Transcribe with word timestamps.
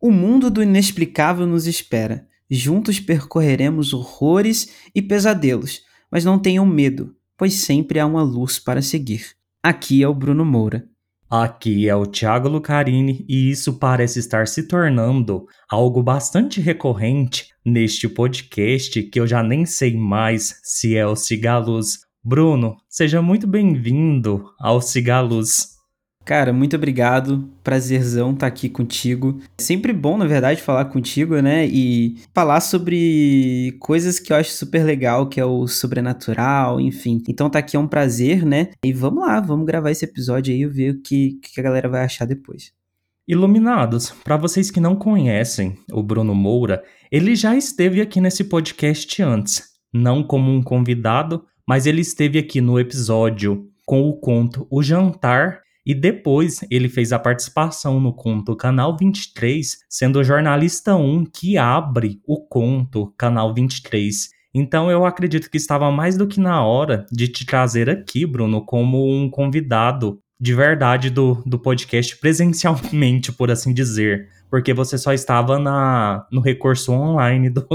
O 0.00 0.12
mundo 0.12 0.48
do 0.48 0.62
inexplicável 0.62 1.44
nos 1.44 1.66
espera. 1.66 2.24
Juntos 2.48 3.00
percorreremos 3.00 3.92
horrores 3.92 4.72
e 4.94 5.02
pesadelos, 5.02 5.82
mas 6.08 6.24
não 6.24 6.38
tenham 6.38 6.64
medo, 6.64 7.16
pois 7.36 7.54
sempre 7.54 7.98
há 7.98 8.06
uma 8.06 8.22
luz 8.22 8.60
para 8.60 8.80
seguir. 8.80 9.32
Aqui 9.60 10.02
é 10.02 10.08
o 10.08 10.14
Bruno 10.14 10.44
Moura. 10.44 10.88
Aqui 11.28 11.88
é 11.88 11.96
o 11.96 12.06
Thiago 12.06 12.48
Lucarini 12.48 13.26
e 13.28 13.50
isso 13.50 13.74
parece 13.74 14.20
estar 14.20 14.46
se 14.46 14.68
tornando 14.68 15.46
algo 15.68 16.00
bastante 16.00 16.60
recorrente 16.60 17.48
neste 17.64 18.08
podcast 18.08 19.02
que 19.02 19.20
eu 19.20 19.26
já 19.26 19.42
nem 19.42 19.66
sei 19.66 19.96
mais 19.96 20.60
se 20.62 20.96
é 20.96 21.06
o 21.06 21.16
Cigaluz. 21.16 21.98
Bruno, 22.24 22.76
seja 22.88 23.20
muito 23.20 23.46
bem-vindo 23.46 24.44
ao 24.60 24.80
Cigaluz. 24.80 25.77
Cara, 26.28 26.52
muito 26.52 26.76
obrigado. 26.76 27.48
Prazerzão 27.64 28.32
estar 28.32 28.40
tá 28.40 28.46
aqui 28.48 28.68
contigo. 28.68 29.40
É 29.58 29.62
sempre 29.62 29.94
bom, 29.94 30.18
na 30.18 30.26
verdade, 30.26 30.60
falar 30.60 30.84
contigo, 30.84 31.40
né? 31.40 31.66
E 31.66 32.18
falar 32.34 32.60
sobre 32.60 33.74
coisas 33.80 34.18
que 34.18 34.30
eu 34.30 34.36
acho 34.36 34.50
super 34.50 34.84
legal, 34.84 35.26
que 35.30 35.40
é 35.40 35.44
o 35.46 35.66
sobrenatural, 35.66 36.82
enfim. 36.82 37.22
Então 37.26 37.48
tá 37.48 37.60
aqui 37.60 37.78
é 37.78 37.80
um 37.80 37.88
prazer, 37.88 38.44
né? 38.44 38.68
E 38.84 38.92
vamos 38.92 39.26
lá, 39.26 39.40
vamos 39.40 39.64
gravar 39.64 39.90
esse 39.90 40.04
episódio 40.04 40.52
aí 40.52 40.60
e 40.60 40.66
ver 40.66 40.96
o 40.96 41.00
que, 41.00 41.40
que 41.40 41.58
a 41.58 41.62
galera 41.62 41.88
vai 41.88 42.04
achar 42.04 42.26
depois. 42.26 42.74
Iluminados, 43.26 44.10
para 44.22 44.36
vocês 44.36 44.70
que 44.70 44.80
não 44.80 44.96
conhecem 44.96 45.78
o 45.90 46.02
Bruno 46.02 46.34
Moura, 46.34 46.84
ele 47.10 47.34
já 47.34 47.56
esteve 47.56 48.02
aqui 48.02 48.20
nesse 48.20 48.44
podcast 48.44 49.22
antes. 49.22 49.62
Não 49.90 50.22
como 50.22 50.52
um 50.52 50.62
convidado, 50.62 51.42
mas 51.66 51.86
ele 51.86 52.02
esteve 52.02 52.38
aqui 52.38 52.60
no 52.60 52.78
episódio 52.78 53.66
com 53.86 54.02
o 54.02 54.12
conto 54.12 54.66
O 54.70 54.82
Jantar 54.82 55.62
e 55.88 55.94
depois 55.94 56.60
ele 56.70 56.86
fez 56.86 57.14
a 57.14 57.18
participação 57.18 57.98
no 57.98 58.12
conto 58.12 58.54
Canal 58.54 58.94
23, 58.94 59.78
sendo 59.88 60.18
o 60.18 60.24
jornalista 60.24 60.94
1 60.94 61.24
que 61.24 61.56
abre 61.56 62.20
o 62.26 62.46
conto 62.46 63.14
Canal 63.16 63.54
23. 63.54 64.28
Então 64.52 64.90
eu 64.90 65.06
acredito 65.06 65.50
que 65.50 65.56
estava 65.56 65.90
mais 65.90 66.14
do 66.14 66.26
que 66.26 66.40
na 66.40 66.62
hora 66.62 67.06
de 67.10 67.26
te 67.26 67.46
trazer 67.46 67.88
aqui, 67.88 68.26
Bruno, 68.26 68.66
como 68.66 69.10
um 69.10 69.30
convidado 69.30 70.20
de 70.38 70.54
verdade 70.54 71.08
do, 71.08 71.42
do 71.46 71.58
podcast 71.58 72.18
presencialmente, 72.18 73.32
por 73.32 73.50
assim 73.50 73.72
dizer. 73.72 74.28
Porque 74.50 74.74
você 74.74 74.98
só 74.98 75.14
estava 75.14 75.58
na, 75.58 76.26
no 76.30 76.42
recurso 76.42 76.92
online 76.92 77.48
do, 77.48 77.66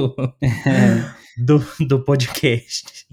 do, 1.36 1.66
do 1.80 2.00
podcast. 2.00 3.08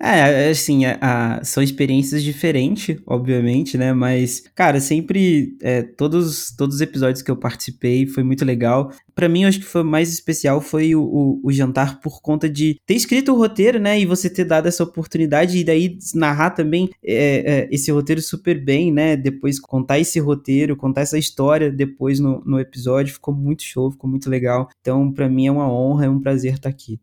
É, 0.00 0.50
assim, 0.50 0.84
a, 0.84 0.98
a, 1.00 1.44
são 1.44 1.60
experiências 1.60 2.22
diferentes, 2.22 2.96
obviamente, 3.04 3.76
né? 3.76 3.92
Mas, 3.92 4.44
cara, 4.54 4.80
sempre, 4.80 5.56
é, 5.60 5.82
todos, 5.82 6.54
todos 6.56 6.76
os 6.76 6.80
episódios 6.80 7.20
que 7.20 7.30
eu 7.30 7.36
participei 7.36 8.06
foi 8.06 8.22
muito 8.22 8.44
legal. 8.44 8.92
para 9.12 9.28
mim, 9.28 9.44
acho 9.44 9.58
que 9.58 9.64
foi 9.64 9.82
mais 9.82 10.12
especial 10.12 10.60
foi 10.60 10.94
o, 10.94 11.02
o, 11.02 11.40
o, 11.42 11.52
jantar 11.52 11.98
por 12.00 12.22
conta 12.22 12.48
de 12.48 12.78
ter 12.86 12.94
escrito 12.94 13.32
o 13.32 13.36
roteiro, 13.36 13.80
né? 13.80 13.98
E 13.98 14.06
você 14.06 14.30
ter 14.30 14.44
dado 14.44 14.68
essa 14.68 14.84
oportunidade 14.84 15.58
e 15.58 15.64
daí 15.64 15.98
narrar 16.14 16.50
também 16.50 16.88
é, 17.04 17.64
é, 17.64 17.68
esse 17.72 17.90
roteiro 17.90 18.22
super 18.22 18.64
bem, 18.64 18.92
né? 18.92 19.16
Depois 19.16 19.58
contar 19.58 19.98
esse 19.98 20.20
roteiro, 20.20 20.76
contar 20.76 21.00
essa 21.00 21.18
história 21.18 21.72
depois 21.72 22.20
no, 22.20 22.40
no 22.44 22.60
episódio. 22.60 23.14
Ficou 23.14 23.34
muito 23.34 23.64
show, 23.64 23.90
ficou 23.90 24.08
muito 24.08 24.30
legal. 24.30 24.68
Então, 24.80 25.12
para 25.12 25.28
mim 25.28 25.48
é 25.48 25.50
uma 25.50 25.68
honra, 25.68 26.06
é 26.06 26.08
um 26.08 26.20
prazer 26.20 26.54
estar 26.54 26.68
aqui. 26.68 27.00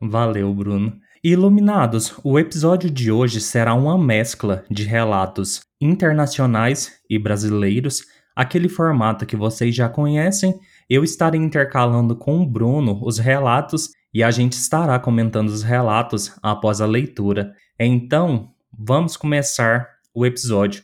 Valeu, 0.00 0.54
Bruno. 0.54 0.96
Iluminados, 1.22 2.14
o 2.24 2.38
episódio 2.38 2.90
de 2.90 3.12
hoje 3.12 3.42
será 3.42 3.74
uma 3.74 3.98
mescla 3.98 4.64
de 4.70 4.84
relatos 4.84 5.60
internacionais 5.78 6.98
e 7.10 7.18
brasileiros, 7.18 8.06
aquele 8.34 8.70
formato 8.70 9.26
que 9.26 9.36
vocês 9.36 9.74
já 9.74 9.86
conhecem. 9.86 10.58
Eu 10.88 11.04
estarei 11.04 11.38
intercalando 11.38 12.16
com 12.16 12.40
o 12.40 12.46
Bruno 12.46 12.98
os 13.04 13.18
relatos 13.18 13.90
e 14.14 14.22
a 14.22 14.30
gente 14.30 14.54
estará 14.54 14.98
comentando 14.98 15.50
os 15.50 15.62
relatos 15.62 16.34
após 16.42 16.80
a 16.80 16.86
leitura. 16.86 17.52
Então, 17.78 18.54
vamos 18.72 19.14
começar 19.14 19.90
o 20.14 20.24
episódio. 20.24 20.82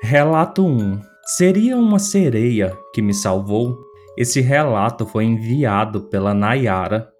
Relato 0.00 0.64
1: 0.64 1.02
Seria 1.36 1.76
uma 1.76 1.98
sereia 1.98 2.72
que 2.94 3.02
me 3.02 3.12
salvou? 3.12 3.76
Esse 4.16 4.40
relato 4.40 5.04
foi 5.04 5.24
enviado 5.24 6.02
pela 6.02 6.32
Nayara 6.32 7.12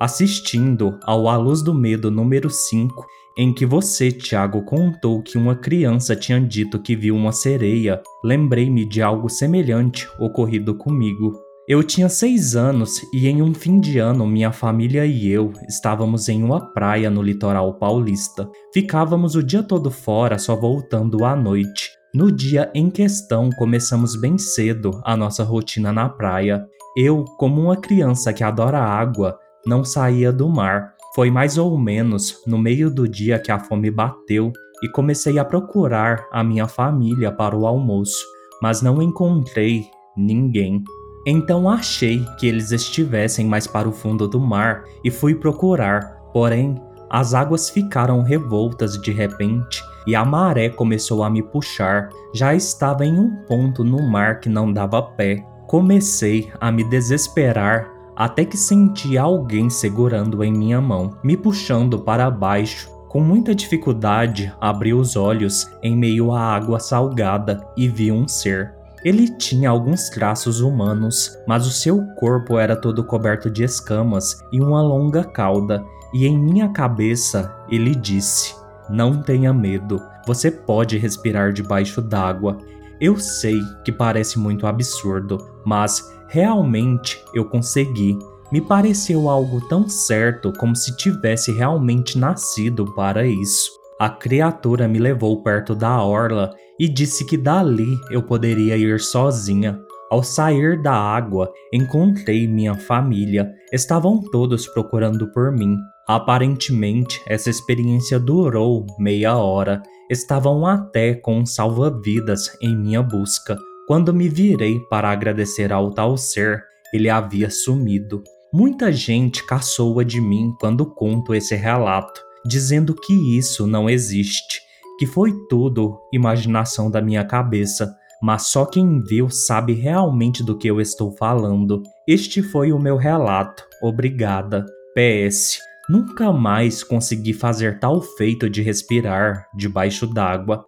assistindo 0.00 0.98
ao 1.04 1.28
A 1.28 1.36
Luz 1.36 1.62
do 1.62 1.74
Medo 1.74 2.10
número 2.10 2.50
5, 2.50 3.06
em 3.36 3.52
que 3.52 3.66
você, 3.66 4.12
Tiago, 4.12 4.62
contou 4.62 5.22
que 5.22 5.36
uma 5.36 5.56
criança 5.56 6.14
tinha 6.14 6.40
dito 6.40 6.80
que 6.80 6.94
viu 6.94 7.16
uma 7.16 7.32
sereia, 7.32 8.00
lembrei-me 8.24 8.84
de 8.84 9.02
algo 9.02 9.28
semelhante 9.28 10.08
ocorrido 10.18 10.74
comigo. 10.74 11.32
Eu 11.66 11.82
tinha 11.82 12.10
seis 12.10 12.54
anos 12.54 13.00
e 13.12 13.26
em 13.26 13.40
um 13.40 13.54
fim 13.54 13.80
de 13.80 13.98
ano 13.98 14.26
minha 14.26 14.52
família 14.52 15.06
e 15.06 15.26
eu 15.28 15.50
estávamos 15.66 16.28
em 16.28 16.42
uma 16.42 16.60
praia 16.72 17.08
no 17.08 17.22
litoral 17.22 17.72
paulista. 17.78 18.46
Ficávamos 18.72 19.34
o 19.34 19.42
dia 19.42 19.62
todo 19.62 19.90
fora, 19.90 20.38
só 20.38 20.54
voltando 20.54 21.24
à 21.24 21.34
noite. 21.34 21.88
No 22.14 22.30
dia 22.30 22.70
em 22.74 22.90
questão, 22.90 23.48
começamos 23.56 24.14
bem 24.20 24.36
cedo 24.36 25.00
a 25.04 25.16
nossa 25.16 25.42
rotina 25.42 25.90
na 25.90 26.08
praia. 26.08 26.64
Eu, 26.96 27.24
como 27.38 27.62
uma 27.62 27.76
criança 27.76 28.32
que 28.32 28.44
adora 28.44 28.78
água, 28.78 29.36
não 29.66 29.84
saía 29.84 30.32
do 30.32 30.48
mar. 30.48 30.94
Foi 31.14 31.30
mais 31.30 31.58
ou 31.58 31.78
menos 31.78 32.42
no 32.46 32.58
meio 32.58 32.90
do 32.90 33.08
dia 33.08 33.38
que 33.38 33.52
a 33.52 33.58
fome 33.58 33.90
bateu 33.90 34.52
e 34.82 34.88
comecei 34.88 35.38
a 35.38 35.44
procurar 35.44 36.26
a 36.32 36.42
minha 36.42 36.66
família 36.66 37.30
para 37.30 37.56
o 37.56 37.66
almoço, 37.66 38.24
mas 38.60 38.82
não 38.82 39.00
encontrei 39.00 39.84
ninguém. 40.16 40.82
Então 41.26 41.68
achei 41.68 42.24
que 42.38 42.46
eles 42.46 42.70
estivessem 42.70 43.46
mais 43.46 43.66
para 43.66 43.88
o 43.88 43.92
fundo 43.92 44.28
do 44.28 44.38
mar 44.38 44.84
e 45.02 45.10
fui 45.10 45.34
procurar, 45.34 46.18
porém 46.32 46.74
as 47.08 47.32
águas 47.32 47.70
ficaram 47.70 48.22
revoltas 48.22 49.00
de 49.00 49.12
repente 49.12 49.82
e 50.06 50.14
a 50.14 50.24
maré 50.24 50.68
começou 50.68 51.22
a 51.22 51.30
me 51.30 51.42
puxar. 51.42 52.08
Já 52.34 52.54
estava 52.54 53.06
em 53.06 53.18
um 53.18 53.30
ponto 53.46 53.84
no 53.84 54.02
mar 54.02 54.40
que 54.40 54.48
não 54.48 54.72
dava 54.72 55.00
pé. 55.00 55.44
Comecei 55.66 56.52
a 56.60 56.70
me 56.70 56.84
desesperar 56.84 57.93
até 58.16 58.44
que 58.44 58.56
senti 58.56 59.18
alguém 59.18 59.68
segurando 59.68 60.42
em 60.42 60.52
minha 60.52 60.80
mão, 60.80 61.16
me 61.22 61.36
puxando 61.36 61.98
para 61.98 62.30
baixo. 62.30 62.90
Com 63.08 63.20
muita 63.20 63.54
dificuldade, 63.54 64.52
abri 64.60 64.92
os 64.92 65.14
olhos 65.14 65.68
em 65.82 65.96
meio 65.96 66.32
à 66.32 66.40
água 66.40 66.80
salgada 66.80 67.64
e 67.76 67.88
vi 67.88 68.10
um 68.10 68.26
ser. 68.26 68.74
Ele 69.04 69.28
tinha 69.28 69.68
alguns 69.68 70.08
traços 70.08 70.60
humanos, 70.60 71.38
mas 71.46 71.66
o 71.66 71.70
seu 71.70 72.02
corpo 72.16 72.58
era 72.58 72.74
todo 72.74 73.04
coberto 73.04 73.50
de 73.50 73.62
escamas 73.62 74.38
e 74.50 74.60
uma 74.60 74.80
longa 74.82 75.22
cauda, 75.22 75.84
e 76.12 76.26
em 76.26 76.38
minha 76.38 76.70
cabeça 76.70 77.54
ele 77.68 77.94
disse: 77.94 78.54
Não 78.88 79.20
tenha 79.20 79.52
medo, 79.52 80.00
você 80.26 80.50
pode 80.50 80.96
respirar 80.96 81.52
debaixo 81.52 82.00
d'água. 82.00 82.56
Eu 83.00 83.18
sei 83.18 83.60
que 83.84 83.92
parece 83.92 84.38
muito 84.38 84.66
absurdo, 84.66 85.38
mas 85.64 86.14
Realmente 86.34 87.22
eu 87.32 87.44
consegui. 87.44 88.18
Me 88.50 88.60
pareceu 88.60 89.28
algo 89.28 89.60
tão 89.68 89.88
certo 89.88 90.52
como 90.58 90.74
se 90.74 90.96
tivesse 90.96 91.52
realmente 91.52 92.18
nascido 92.18 92.92
para 92.92 93.24
isso. 93.24 93.70
A 94.00 94.08
criatura 94.08 94.88
me 94.88 94.98
levou 94.98 95.44
perto 95.44 95.76
da 95.76 96.02
orla 96.02 96.52
e 96.76 96.88
disse 96.88 97.24
que 97.24 97.36
dali 97.36 97.96
eu 98.10 98.20
poderia 98.20 98.76
ir 98.76 98.98
sozinha. 98.98 99.78
Ao 100.10 100.24
sair 100.24 100.82
da 100.82 100.92
água, 100.92 101.52
encontrei 101.72 102.48
minha 102.48 102.74
família. 102.74 103.48
Estavam 103.72 104.20
todos 104.20 104.66
procurando 104.66 105.30
por 105.32 105.52
mim. 105.52 105.76
Aparentemente, 106.08 107.22
essa 107.28 107.48
experiência 107.48 108.18
durou 108.18 108.84
meia 108.98 109.36
hora. 109.36 109.80
Estavam 110.10 110.66
até 110.66 111.14
com 111.14 111.46
salva-vidas 111.46 112.56
em 112.60 112.76
minha 112.76 113.02
busca. 113.02 113.56
Quando 113.86 114.12
me 114.12 114.28
virei 114.28 114.80
para 114.90 115.10
agradecer 115.10 115.72
ao 115.72 115.90
tal 115.90 116.16
ser, 116.16 116.62
ele 116.92 117.08
havia 117.08 117.50
sumido. 117.50 118.22
Muita 118.52 118.92
gente 118.92 119.44
caçoa 119.46 120.04
de 120.04 120.20
mim 120.20 120.54
quando 120.60 120.86
conto 120.86 121.34
esse 121.34 121.54
relato, 121.54 122.20
dizendo 122.46 122.94
que 122.94 123.36
isso 123.36 123.66
não 123.66 123.88
existe, 123.88 124.60
que 124.98 125.06
foi 125.06 125.32
tudo 125.48 125.98
imaginação 126.12 126.90
da 126.90 127.02
minha 127.02 127.24
cabeça, 127.24 127.92
mas 128.22 128.46
só 128.46 128.64
quem 128.64 129.02
viu 129.02 129.28
sabe 129.28 129.72
realmente 129.72 130.44
do 130.44 130.56
que 130.56 130.68
eu 130.68 130.80
estou 130.80 131.10
falando. 131.16 131.82
Este 132.06 132.42
foi 132.42 132.72
o 132.72 132.78
meu 132.78 132.96
relato. 132.96 133.64
Obrigada. 133.82 134.64
PS. 134.94 135.58
Nunca 135.88 136.32
mais 136.32 136.82
consegui 136.82 137.34
fazer 137.34 137.78
tal 137.78 138.00
feito 138.00 138.48
de 138.48 138.62
respirar 138.62 139.46
debaixo 139.54 140.06
d'água. 140.06 140.64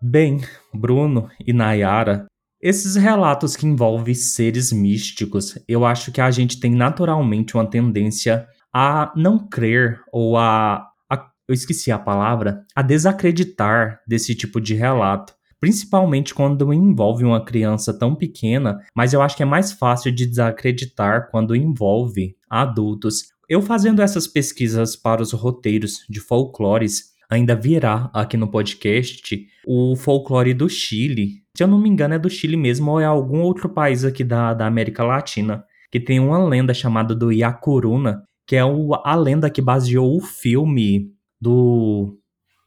Bem, 0.00 0.40
Bruno 0.72 1.28
e 1.44 1.52
Nayara, 1.52 2.26
esses 2.62 2.94
relatos 2.94 3.56
que 3.56 3.66
envolvem 3.66 4.14
seres 4.14 4.72
místicos, 4.72 5.58
eu 5.66 5.84
acho 5.84 6.12
que 6.12 6.20
a 6.20 6.30
gente 6.30 6.60
tem 6.60 6.70
naturalmente 6.70 7.54
uma 7.56 7.68
tendência 7.68 8.46
a 8.72 9.12
não 9.16 9.38
crer 9.38 10.00
ou 10.12 10.36
a, 10.36 10.86
a 11.10 11.30
eu 11.48 11.52
esqueci 11.54 11.90
a 11.90 11.98
palavra, 11.98 12.64
a 12.76 12.82
desacreditar 12.82 14.00
desse 14.06 14.36
tipo 14.36 14.60
de 14.60 14.74
relato. 14.74 15.34
principalmente 15.60 16.32
quando 16.32 16.72
envolve 16.72 17.24
uma 17.24 17.44
criança 17.44 17.92
tão 17.92 18.14
pequena, 18.14 18.78
mas 18.94 19.12
eu 19.12 19.20
acho 19.20 19.36
que 19.36 19.42
é 19.42 19.46
mais 19.46 19.72
fácil 19.72 20.12
de 20.12 20.24
desacreditar 20.24 21.28
quando 21.32 21.56
envolve 21.56 22.36
adultos. 22.48 23.36
Eu 23.48 23.62
fazendo 23.62 24.02
essas 24.02 24.26
pesquisas 24.26 24.94
para 24.94 25.22
os 25.22 25.32
roteiros 25.32 26.04
de 26.06 26.20
folclores, 26.20 27.14
ainda 27.30 27.56
virá 27.56 28.10
aqui 28.12 28.36
no 28.36 28.50
podcast 28.50 29.42
o 29.66 29.96
folclore 29.96 30.52
do 30.52 30.68
Chile. 30.68 31.42
Se 31.56 31.64
eu 31.64 31.66
não 31.66 31.80
me 31.80 31.88
engano, 31.88 32.12
é 32.12 32.18
do 32.18 32.28
Chile 32.28 32.58
mesmo 32.58 32.90
ou 32.90 33.00
é 33.00 33.06
algum 33.06 33.40
outro 33.40 33.70
país 33.70 34.04
aqui 34.04 34.22
da, 34.22 34.52
da 34.52 34.66
América 34.66 35.02
Latina, 35.02 35.64
que 35.90 35.98
tem 35.98 36.20
uma 36.20 36.46
lenda 36.46 36.74
chamada 36.74 37.14
do 37.14 37.32
Yacuruna, 37.32 38.22
que 38.46 38.54
é 38.54 38.62
o, 38.62 38.92
a 39.02 39.14
lenda 39.14 39.48
que 39.48 39.62
baseou 39.62 40.14
o 40.14 40.20
filme 40.20 41.10
do. 41.40 42.18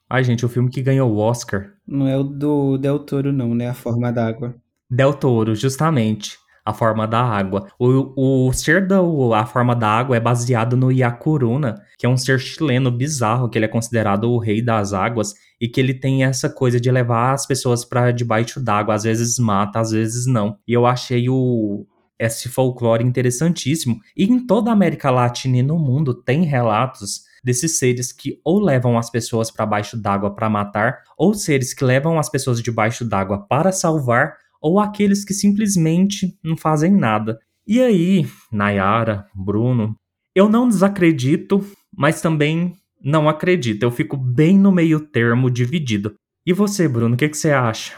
Ai, 0.10 0.24
gente, 0.24 0.44
o 0.44 0.50
filme 0.50 0.72
que 0.72 0.82
ganhou 0.82 1.12
o 1.12 1.18
Oscar. 1.18 1.74
Não 1.88 2.08
é 2.08 2.18
o 2.18 2.24
do 2.24 2.80
Del 2.80 2.98
Toro, 2.98 3.32
não, 3.32 3.54
né? 3.54 3.70
A 3.70 3.76
Forma 3.76 4.12
d'Água. 4.12 4.56
Del 4.90 5.14
Toro, 5.14 5.54
justamente 5.54 6.41
a 6.72 6.74
forma 6.74 7.08
da 7.08 7.22
água. 7.22 7.68
O, 7.80 8.48
o 8.48 8.54
ser 8.54 8.88
da 8.88 9.00
a 9.36 9.46
forma 9.46 9.76
da 9.76 9.88
água 9.88 10.18
é 10.18 10.20
baseado 10.20 10.76
no 10.76 10.92
Yakuruna, 10.92 11.82
que 11.98 12.06
é 12.06 12.10
um 12.10 12.18
ser 12.18 12.40
chileno 12.40 12.92
bizarro, 12.92 13.50
que 13.50 13.58
ele 13.58 13.66
é 13.66 13.70
considerado 13.70 14.32
o 14.32 14.38
rei 14.38 14.62
das 14.62 14.94
águas 14.94 15.34
e 15.60 15.68
que 15.68 15.80
ele 15.80 15.94
tem 15.94 16.24
essa 16.24 16.50
coisa 16.50 16.80
de 16.80 16.90
levar 16.90 17.34
as 17.34 17.46
pessoas 17.46 17.86
para 17.86 18.12
debaixo 18.12 18.60
d'água, 18.60 18.96
às 18.96 19.04
vezes 19.04 19.38
mata, 19.38 19.80
às 19.80 19.92
vezes 19.92 20.26
não. 20.26 20.58
E 20.68 20.74
eu 20.74 20.86
achei 20.86 21.30
o 21.30 21.86
esse 22.22 22.50
folclore 22.50 23.04
interessantíssimo. 23.04 24.00
E 24.16 24.26
em 24.26 24.46
toda 24.46 24.70
a 24.70 24.74
América 24.74 25.10
Latina 25.10 25.58
e 25.58 25.64
no 25.64 25.80
mundo 25.80 26.14
tem 26.14 26.44
relatos 26.44 27.22
desses 27.44 27.80
seres 27.80 28.12
que 28.12 28.40
ou 28.44 28.60
levam 28.60 28.98
as 28.98 29.10
pessoas 29.10 29.50
para 29.50 29.66
baixo 29.66 29.98
d'água 29.98 30.34
para 30.34 30.50
matar, 30.50 31.00
ou 31.18 31.34
seres 31.34 31.74
que 31.74 31.84
levam 31.84 32.20
as 32.20 32.30
pessoas 32.30 32.62
debaixo 32.62 33.04
d'água 33.04 33.40
para 33.48 33.72
salvar, 33.72 34.38
ou 34.62 34.80
aqueles 34.80 35.26
que 35.26 35.34
simplesmente 35.34 36.38
não 36.44 36.56
fazem 36.56 36.92
nada. 36.92 37.40
E 37.68 37.82
aí, 37.82 38.28
Nayara, 38.52 39.26
Bruno, 39.34 39.96
eu 40.36 40.48
não 40.48 40.68
desacredito, 40.68 41.66
mas 41.96 42.22
também 42.22 42.74
não 43.04 43.28
acredito. 43.28 43.84
Eu 43.84 43.92
fico 43.92 44.16
bem 44.16 44.58
no 44.58 44.72
meio 44.72 45.00
termo, 45.00 45.50
dividido. 45.50 46.14
E 46.46 46.54
você, 46.54 46.88
Bruno, 46.88 47.16
o 47.16 47.18
que, 47.18 47.30
que 47.30 47.38
você 47.38 47.52
acha? 47.52 47.94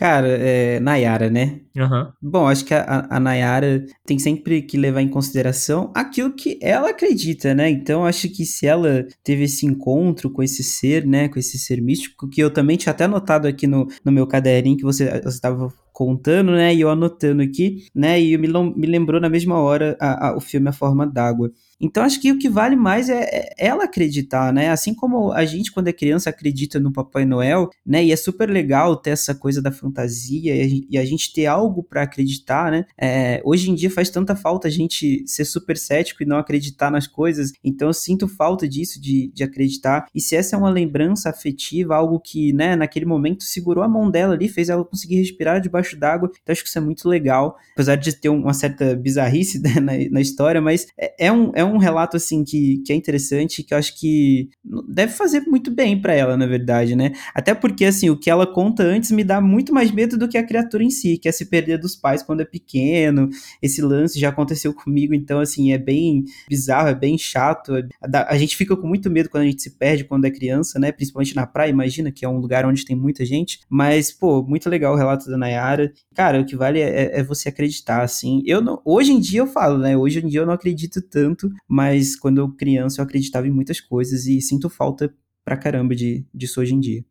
Cara, 0.00 0.28
é 0.28 0.80
Nayara, 0.80 1.28
né? 1.28 1.60
Uhum. 1.76 2.10
Bom, 2.22 2.48
acho 2.48 2.64
que 2.64 2.72
a, 2.72 3.06
a 3.10 3.20
Nayara 3.20 3.84
tem 4.06 4.18
sempre 4.18 4.62
que 4.62 4.78
levar 4.78 5.02
em 5.02 5.08
consideração 5.08 5.92
aquilo 5.94 6.32
que 6.32 6.58
ela 6.62 6.88
acredita, 6.88 7.54
né? 7.54 7.68
Então, 7.68 8.06
acho 8.06 8.30
que 8.30 8.46
se 8.46 8.66
ela 8.66 9.06
teve 9.22 9.44
esse 9.44 9.66
encontro 9.66 10.30
com 10.30 10.42
esse 10.42 10.64
ser, 10.64 11.06
né? 11.06 11.28
Com 11.28 11.38
esse 11.38 11.58
ser 11.58 11.82
místico, 11.82 12.30
que 12.30 12.40
eu 12.40 12.50
também 12.50 12.78
tinha 12.78 12.92
até 12.92 13.04
anotado 13.04 13.46
aqui 13.46 13.66
no, 13.66 13.88
no 14.02 14.10
meu 14.10 14.26
caderninho 14.26 14.78
que 14.78 14.84
você 14.84 15.04
estava 15.26 15.70
contando, 16.00 16.52
né? 16.52 16.74
E 16.74 16.80
eu 16.80 16.88
anotando 16.88 17.42
aqui, 17.42 17.84
né? 17.94 18.18
E 18.18 18.38
me, 18.38 18.48
me 18.48 18.86
lembrou 18.86 19.20
na 19.20 19.28
mesma 19.28 19.58
hora 19.60 19.98
a, 20.00 20.28
a, 20.28 20.36
o 20.36 20.40
filme 20.40 20.66
A 20.70 20.72
Forma 20.72 21.06
d'Água. 21.06 21.52
Então 21.80 22.02
acho 22.04 22.20
que 22.20 22.30
o 22.30 22.38
que 22.38 22.48
vale 22.48 22.76
mais 22.76 23.08
é, 23.08 23.22
é, 23.22 23.54
ela 23.56 23.84
acreditar, 23.84 24.52
né? 24.52 24.70
Assim 24.70 24.94
como 24.94 25.32
a 25.32 25.44
gente, 25.44 25.72
quando 25.72 25.88
é 25.88 25.92
criança, 25.92 26.30
acredita 26.30 26.78
no 26.78 26.92
Papai 26.92 27.24
Noel, 27.24 27.70
né? 27.84 28.04
E 28.04 28.12
é 28.12 28.16
super 28.16 28.50
legal 28.50 28.96
ter 28.96 29.10
essa 29.10 29.34
coisa 29.34 29.62
da 29.62 29.72
fantasia 29.72 30.54
e 30.88 30.98
a 30.98 31.04
gente 31.04 31.32
ter 31.32 31.46
algo 31.46 31.82
para 31.82 32.02
acreditar, 32.02 32.70
né? 32.70 32.84
É, 33.00 33.40
hoje 33.44 33.70
em 33.70 33.74
dia 33.74 33.90
faz 33.90 34.10
tanta 34.10 34.36
falta 34.36 34.68
a 34.68 34.70
gente 34.70 35.24
ser 35.26 35.44
super 35.44 35.76
cético 35.76 36.22
e 36.22 36.26
não 36.26 36.36
acreditar 36.36 36.90
nas 36.90 37.06
coisas. 37.06 37.52
Então 37.64 37.88
eu 37.88 37.94
sinto 37.94 38.28
falta 38.28 38.68
disso, 38.68 39.00
de, 39.00 39.30
de 39.32 39.42
acreditar. 39.42 40.06
E 40.14 40.20
se 40.20 40.36
essa 40.36 40.56
é 40.56 40.58
uma 40.58 40.70
lembrança 40.70 41.30
afetiva, 41.30 41.96
algo 41.96 42.20
que, 42.20 42.52
né, 42.52 42.76
naquele 42.76 43.06
momento 43.06 43.44
segurou 43.44 43.82
a 43.82 43.88
mão 43.88 44.10
dela 44.10 44.34
ali, 44.34 44.48
fez 44.48 44.68
ela 44.68 44.84
conseguir 44.84 45.16
respirar 45.16 45.60
debaixo 45.60 45.96
d'água. 45.98 46.30
Então 46.42 46.52
acho 46.52 46.62
que 46.62 46.68
isso 46.68 46.78
é 46.78 46.82
muito 46.82 47.08
legal. 47.08 47.56
Apesar 47.72 47.96
de 47.96 48.12
ter 48.12 48.28
uma 48.28 48.52
certa 48.52 48.94
bizarrice 48.94 49.58
né, 49.62 49.80
na, 49.80 49.92
na 50.10 50.20
história, 50.20 50.60
mas 50.60 50.86
é, 50.98 51.26
é 51.26 51.32
um, 51.32 51.52
é 51.54 51.64
um 51.64 51.69
um 51.70 51.78
relato, 51.78 52.16
assim, 52.16 52.44
que, 52.44 52.82
que 52.84 52.92
é 52.92 52.96
interessante, 52.96 53.62
que 53.62 53.74
eu 53.74 53.78
acho 53.78 53.98
que 53.98 54.50
deve 54.88 55.12
fazer 55.12 55.40
muito 55.42 55.70
bem 55.70 56.00
para 56.00 56.14
ela, 56.14 56.36
na 56.36 56.46
verdade, 56.46 56.94
né? 56.94 57.12
Até 57.34 57.54
porque, 57.54 57.84
assim, 57.84 58.10
o 58.10 58.16
que 58.16 58.30
ela 58.30 58.46
conta 58.46 58.82
antes 58.82 59.10
me 59.10 59.24
dá 59.24 59.40
muito 59.40 59.72
mais 59.72 59.90
medo 59.90 60.18
do 60.18 60.28
que 60.28 60.38
a 60.38 60.46
criatura 60.46 60.82
em 60.82 60.90
si, 60.90 61.18
que 61.18 61.28
é 61.28 61.32
se 61.32 61.46
perder 61.46 61.78
dos 61.78 61.96
pais 61.96 62.22
quando 62.22 62.40
é 62.40 62.44
pequeno. 62.44 63.28
Esse 63.62 63.82
lance 63.82 64.18
já 64.18 64.28
aconteceu 64.28 64.72
comigo, 64.74 65.14
então, 65.14 65.40
assim, 65.40 65.72
é 65.72 65.78
bem 65.78 66.24
bizarro, 66.48 66.88
é 66.88 66.94
bem 66.94 67.16
chato. 67.16 67.72
A 68.12 68.36
gente 68.36 68.56
fica 68.56 68.76
com 68.76 68.86
muito 68.86 69.10
medo 69.10 69.28
quando 69.28 69.44
a 69.44 69.46
gente 69.46 69.62
se 69.62 69.70
perde 69.70 70.04
quando 70.04 70.24
é 70.24 70.30
criança, 70.30 70.78
né? 70.78 70.92
Principalmente 70.92 71.34
na 71.36 71.46
praia, 71.46 71.70
imagina, 71.70 72.10
que 72.10 72.24
é 72.24 72.28
um 72.28 72.38
lugar 72.38 72.66
onde 72.66 72.84
tem 72.84 72.96
muita 72.96 73.24
gente. 73.24 73.60
Mas, 73.68 74.10
pô, 74.10 74.42
muito 74.42 74.68
legal 74.68 74.94
o 74.94 74.96
relato 74.96 75.30
da 75.30 75.36
Nayara. 75.36 75.92
Cara, 76.14 76.40
o 76.40 76.44
que 76.44 76.56
vale 76.56 76.80
é, 76.80 77.18
é 77.18 77.22
você 77.22 77.48
acreditar, 77.48 78.02
assim. 78.02 78.42
Eu 78.46 78.60
não, 78.60 78.80
hoje 78.84 79.12
em 79.12 79.20
dia 79.20 79.40
eu 79.40 79.46
falo, 79.46 79.78
né? 79.78 79.96
Hoje 79.96 80.24
em 80.24 80.28
dia 80.28 80.40
eu 80.40 80.46
não 80.46 80.54
acredito 80.54 81.00
tanto, 81.02 81.50
mas 81.68 82.16
quando 82.16 82.38
eu 82.38 82.48
criança 82.48 83.00
eu 83.00 83.04
acreditava 83.04 83.46
em 83.46 83.50
muitas 83.50 83.80
coisas 83.80 84.26
e 84.26 84.40
sinto 84.40 84.68
falta 84.68 85.14
pra 85.44 85.56
caramba 85.56 85.94
de, 85.94 86.26
disso 86.34 86.60
hoje 86.60 86.74
em 86.74 86.80
dia. 86.80 87.04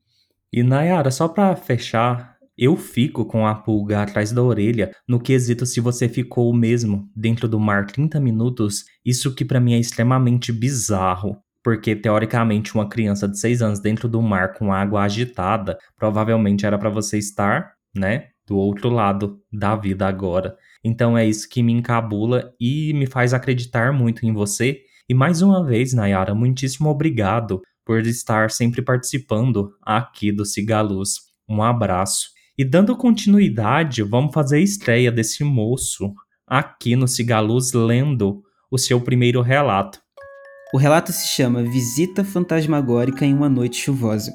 E 0.51 0.63
Nayara, 0.63 1.11
só 1.11 1.27
pra 1.27 1.55
fechar, 1.55 2.37
eu 2.57 2.75
fico 2.75 3.23
com 3.23 3.47
a 3.47 3.55
pulga 3.55 4.01
atrás 4.01 4.31
da 4.31 4.43
orelha 4.43 4.91
no 5.07 5.19
quesito 5.19 5.65
se 5.65 5.79
você 5.79 6.09
ficou 6.09 6.53
mesmo 6.53 7.09
dentro 7.15 7.47
do 7.47 7.57
mar 7.59 7.85
30 7.85 8.19
minutos, 8.19 8.83
isso 9.05 9.33
que 9.33 9.45
para 9.45 9.61
mim 9.61 9.75
é 9.75 9.79
extremamente 9.79 10.51
bizarro. 10.51 11.37
Porque 11.63 11.95
teoricamente 11.95 12.73
uma 12.73 12.89
criança 12.89 13.27
de 13.27 13.39
6 13.39 13.61
anos 13.61 13.79
dentro 13.79 14.09
do 14.09 14.21
mar 14.21 14.53
com 14.55 14.73
água 14.73 15.03
agitada, 15.03 15.77
provavelmente 15.95 16.65
era 16.65 16.77
para 16.77 16.89
você 16.89 17.17
estar, 17.17 17.73
né, 17.95 18.27
do 18.45 18.57
outro 18.57 18.89
lado 18.89 19.39
da 19.51 19.75
vida 19.75 20.07
agora. 20.07 20.57
Então 20.83 21.17
é 21.17 21.25
isso 21.25 21.47
que 21.49 21.61
me 21.61 21.73
encabula 21.73 22.53
e 22.59 22.93
me 22.93 23.05
faz 23.05 23.33
acreditar 23.33 23.91
muito 23.91 24.25
em 24.25 24.33
você. 24.33 24.79
E 25.07 25.13
mais 25.13 25.41
uma 25.41 25.65
vez, 25.65 25.93
Nayara, 25.93 26.33
muitíssimo 26.33 26.89
obrigado 26.89 27.61
por 27.85 28.05
estar 28.05 28.51
sempre 28.51 28.81
participando 28.81 29.71
aqui 29.81 30.31
do 30.31 30.45
Cigaluz. 30.45 31.15
Um 31.49 31.61
abraço. 31.61 32.29
E 32.57 32.63
dando 32.63 32.95
continuidade, 32.95 34.03
vamos 34.03 34.33
fazer 34.33 34.57
a 34.57 34.61
estreia 34.61 35.11
desse 35.11 35.43
moço 35.43 36.13
aqui 36.45 36.95
no 36.95 37.07
Cigaluz 37.07 37.73
lendo 37.73 38.41
o 38.71 38.77
seu 38.77 39.01
primeiro 39.01 39.41
relato. 39.41 39.99
O 40.73 40.77
relato 40.77 41.11
se 41.11 41.27
chama 41.27 41.63
Visita 41.63 42.23
Fantasmagórica 42.23 43.25
em 43.25 43.33
uma 43.33 43.49
Noite 43.49 43.77
Chuvosa. 43.77 44.31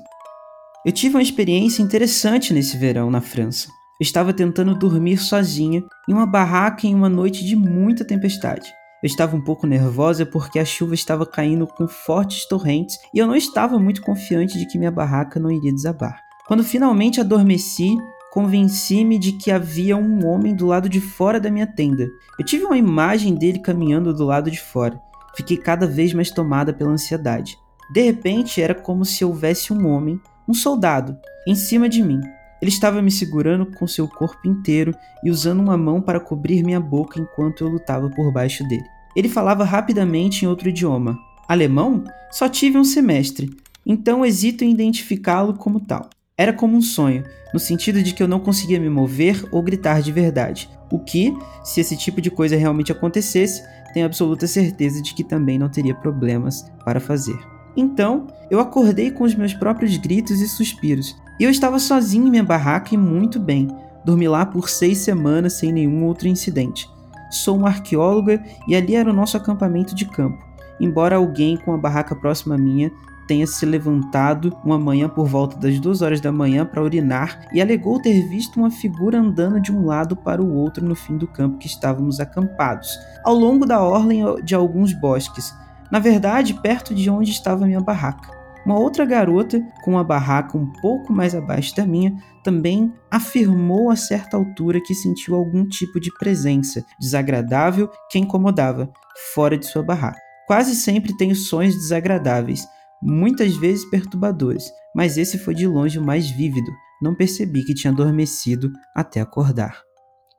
Eu 0.85 0.91
tive 0.91 1.15
uma 1.15 1.23
experiência 1.23 1.81
interessante 1.81 2.53
nesse 2.53 2.77
verão 2.77 3.11
na 3.11 3.21
França 3.21 3.69
estava 4.01 4.33
tentando 4.33 4.75
dormir 4.75 5.19
sozinha 5.19 5.83
em 6.09 6.13
uma 6.13 6.27
barraca 6.27 6.87
em 6.87 6.95
uma 6.95 7.09
noite 7.09 7.45
de 7.45 7.55
muita 7.55 8.05
tempestade. 8.05 8.73
Eu 9.03 9.07
estava 9.07 9.37
um 9.37 9.41
pouco 9.41 9.67
nervosa 9.67 10.25
porque 10.25 10.59
a 10.59 10.65
chuva 10.65 10.95
estava 10.95 11.27
caindo 11.27 11.67
com 11.67 11.87
fortes 11.87 12.49
torrentes 12.49 12.99
e 13.13 13.19
eu 13.19 13.27
não 13.27 13.37
estava 13.37 13.79
muito 13.79 14.01
confiante 14.01 14.59
de 14.59 14.67
que 14.67 14.79
minha 14.79 14.91
barraca 14.91 15.39
não 15.39 15.51
iria 15.51 15.73
desabar. 15.73 16.23
Quando 16.47 16.65
finalmente 16.65 17.21
adormeci, 17.21 17.97
convenci-me 18.33 19.19
de 19.19 19.33
que 19.33 19.51
havia 19.51 19.97
um 19.97 20.27
homem 20.27 20.55
do 20.55 20.67
lado 20.67 20.89
de 20.89 21.01
fora 21.01 21.39
da 21.39 21.51
minha 21.51 21.67
tenda. 21.67 22.09
Eu 22.39 22.45
tive 22.45 22.65
uma 22.65 22.79
imagem 22.79 23.35
dele 23.35 23.59
caminhando 23.59 24.13
do 24.13 24.25
lado 24.25 24.51
de 24.51 24.61
fora. 24.61 24.99
Fiquei 25.37 25.57
cada 25.57 25.87
vez 25.87 26.13
mais 26.13 26.31
tomada 26.31 26.73
pela 26.73 26.91
ansiedade. 26.91 27.59
De 27.93 28.01
repente, 28.01 28.61
era 28.61 28.75
como 28.75 29.05
se 29.05 29.25
houvesse 29.25 29.73
um 29.73 29.87
homem, 29.87 30.21
um 30.49 30.55
soldado, 30.55 31.17
em 31.47 31.55
cima 31.55 31.89
de 31.89 32.03
mim. 32.03 32.21
Ele 32.65 32.71
estava 32.71 33.03
me 33.03 33.11
segurando 33.11 33.67
com 33.67 33.87
seu 33.87 34.09
corpo 34.09 34.49
inteiro 34.49 34.95
e 35.23 35.31
usando 35.31 35.61
uma 35.61 35.77
mão 35.77 36.01
para 36.01 36.19
cobrir 36.19 36.65
minha 36.65 36.81
boca 36.81 37.21
enquanto 37.21 37.63
eu 37.63 37.69
lutava 37.69 38.09
por 38.09 38.33
baixo 38.33 38.67
dele. 38.67 38.87
Ele 39.15 39.29
falava 39.29 39.65
rapidamente 39.65 40.43
em 40.43 40.49
outro 40.49 40.71
idioma. 40.71 41.19
Alemão? 41.47 42.05
Só 42.33 42.49
tive 42.49 42.79
um 42.79 42.83
semestre, 42.83 43.51
então 43.85 44.25
hesito 44.25 44.65
em 44.65 44.71
identificá-lo 44.71 45.53
como 45.53 45.79
tal. 45.79 46.09
Era 46.39 46.55
como 46.55 46.75
um 46.75 46.81
sonho, 46.81 47.25
no 47.53 47.61
sentido 47.61 48.03
de 48.03 48.15
que 48.15 48.23
eu 48.23 48.29
não 48.29 48.41
conseguia 48.41 48.81
me 48.81 48.89
mover 48.89 49.47
ou 49.53 49.63
gritar 49.63 50.01
de 50.01 50.11
verdade. 50.11 50.71
O 50.91 50.99
que, 50.99 51.37
se 51.63 51.83
esse 51.83 51.99
tipo 51.99 52.19
de 52.19 52.31
coisa 52.31 52.57
realmente 52.57 52.91
acontecesse, 52.91 53.63
tenho 53.93 54.07
absoluta 54.07 54.47
certeza 54.47 55.03
de 55.03 55.13
que 55.13 55.23
também 55.23 55.59
não 55.59 55.69
teria 55.69 55.95
problemas 55.95 56.65
para 56.83 56.99
fazer. 56.99 57.37
Então, 57.77 58.27
eu 58.51 58.61
acordei 58.61 59.11
com 59.11 59.25
os 59.25 59.35
meus 59.35 59.53
próprios 59.53 59.97
gritos 59.97 60.41
e 60.41 60.49
suspiros, 60.49 61.17
e 61.39 61.45
eu 61.45 61.51
estava 61.51 61.79
sozinho 61.79 62.27
em 62.27 62.31
minha 62.31 62.45
barraca 62.45 62.95
e 62.95 62.99
muito 62.99 63.41
bem. 63.41 63.69
Dormi 64.05 64.29
lá 64.29 64.45
por 64.47 64.69
seis 64.69 64.99
semanas 64.99 65.55
sem 65.55 65.73
nenhum 65.73 66.05
outro 66.05 66.29
incidente. 66.29 66.89
Sou 67.31 67.57
uma 67.57 67.69
arqueóloga 67.69 68.43
e 68.69 68.77
ali 68.77 68.95
era 68.95 69.11
o 69.11 69.15
nosso 69.15 69.37
acampamento 69.37 69.95
de 69.95 70.05
campo. 70.05 70.39
Embora 70.79 71.17
alguém 71.17 71.57
com 71.57 71.73
a 71.73 71.79
barraca 71.79 72.15
próxima 72.15 72.55
à 72.55 72.59
minha 72.59 72.93
tenha 73.27 73.47
se 73.47 73.65
levantado 73.65 74.55
uma 74.65 74.79
manhã 74.79 75.09
por 75.09 75.27
volta 75.27 75.57
das 75.57 75.81
duas 75.81 76.03
horas 76.03 76.21
da 76.21 76.31
manhã 76.31 76.65
para 76.65 76.83
urinar 76.83 77.49
e 77.53 77.61
alegou 77.61 78.01
ter 78.01 78.21
visto 78.29 78.59
uma 78.59 78.71
figura 78.71 79.19
andando 79.19 79.61
de 79.61 79.73
um 79.73 79.87
lado 79.87 80.15
para 80.15 80.43
o 80.43 80.55
outro 80.55 80.85
no 80.85 80.95
fim 80.95 81.17
do 81.17 81.27
campo 81.27 81.59
que 81.59 81.67
estávamos 81.67 82.21
acampados, 82.21 82.91
ao 83.25 83.35
longo 83.35 83.65
da 83.65 83.83
orla 83.83 84.43
de 84.43 84.55
alguns 84.55 84.93
bosques, 84.93 85.55
na 85.91 85.99
verdade 85.99 86.55
perto 86.55 86.95
de 86.95 87.09
onde 87.11 87.31
estava 87.31 87.67
minha 87.67 87.81
barraca. 87.81 88.33
Uma 88.65 88.79
outra 88.79 89.05
garota, 89.05 89.61
com 89.83 89.91
uma 89.91 90.05
barraca 90.05 90.57
um 90.57 90.73
pouco 90.81 91.13
mais 91.13 91.35
abaixo 91.35 91.77
da 91.77 91.85
minha, 91.85 92.17
também 92.43 92.93
afirmou 93.11 93.91
a 93.91 93.97
certa 93.97 94.39
altura 94.39 94.81
que 94.81 94.95
sentiu 94.95 95.35
algum 95.35 95.67
tipo 95.69 96.01
de 96.01 96.11
presença 96.19 96.83
desagradável 96.99 97.91
que 98.11 98.19
incomodava, 98.19 98.91
fora 99.35 99.59
de 99.59 99.67
sua 99.67 99.83
barraca. 99.83 100.19
Quase 100.47 100.75
sempre 100.75 101.15
tenho 101.17 101.35
sonhos 101.35 101.75
desagradáveis, 101.75 102.67
muitas 103.03 103.55
vezes 103.55 103.85
perturbadores, 103.85 104.65
mas 104.97 105.19
esse 105.19 105.37
foi 105.39 105.55
de 105.55 105.67
longe 105.67 105.99
o 105.99 106.05
mais 106.05 106.31
vívido. 106.31 106.71
Não 107.03 107.15
percebi 107.15 107.65
que 107.65 107.75
tinha 107.75 107.93
adormecido 107.93 108.73
até 108.95 109.21
acordar. 109.21 109.83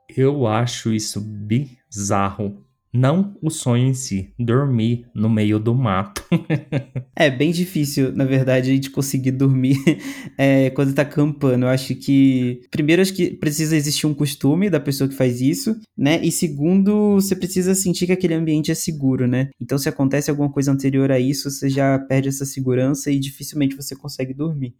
Eu 0.08 0.46
acho 0.48 0.92
isso 0.92 1.20
bizarro. 1.20 2.65
Não 2.96 3.36
o 3.42 3.50
sonho 3.50 3.88
em 3.88 3.94
si, 3.94 4.32
dormir 4.38 5.06
no 5.14 5.28
meio 5.28 5.58
do 5.58 5.74
mato. 5.74 6.24
é 7.14 7.30
bem 7.30 7.50
difícil, 7.50 8.10
na 8.16 8.24
verdade, 8.24 8.70
a 8.70 8.74
gente 8.74 8.88
conseguir 8.88 9.32
dormir 9.32 9.76
é, 10.38 10.70
quando 10.70 10.94
tá 10.94 11.02
acampando. 11.02 11.66
Eu 11.66 11.68
acho 11.68 11.94
que, 11.94 12.62
primeiro, 12.70 13.02
acho 13.02 13.12
que 13.12 13.36
precisa 13.36 13.76
existir 13.76 14.06
um 14.06 14.14
costume 14.14 14.70
da 14.70 14.80
pessoa 14.80 15.08
que 15.08 15.14
faz 15.14 15.42
isso, 15.42 15.78
né? 15.96 16.18
E 16.22 16.32
segundo, 16.32 17.16
você 17.16 17.36
precisa 17.36 17.74
sentir 17.74 18.06
que 18.06 18.12
aquele 18.12 18.32
ambiente 18.32 18.70
é 18.70 18.74
seguro, 18.74 19.26
né? 19.26 19.50
Então, 19.60 19.76
se 19.76 19.90
acontece 19.90 20.30
alguma 20.30 20.50
coisa 20.50 20.72
anterior 20.72 21.12
a 21.12 21.20
isso, 21.20 21.50
você 21.50 21.68
já 21.68 21.98
perde 21.98 22.28
essa 22.28 22.46
segurança 22.46 23.10
e 23.10 23.20
dificilmente 23.20 23.76
você 23.76 23.94
consegue 23.94 24.32
dormir. 24.32 24.74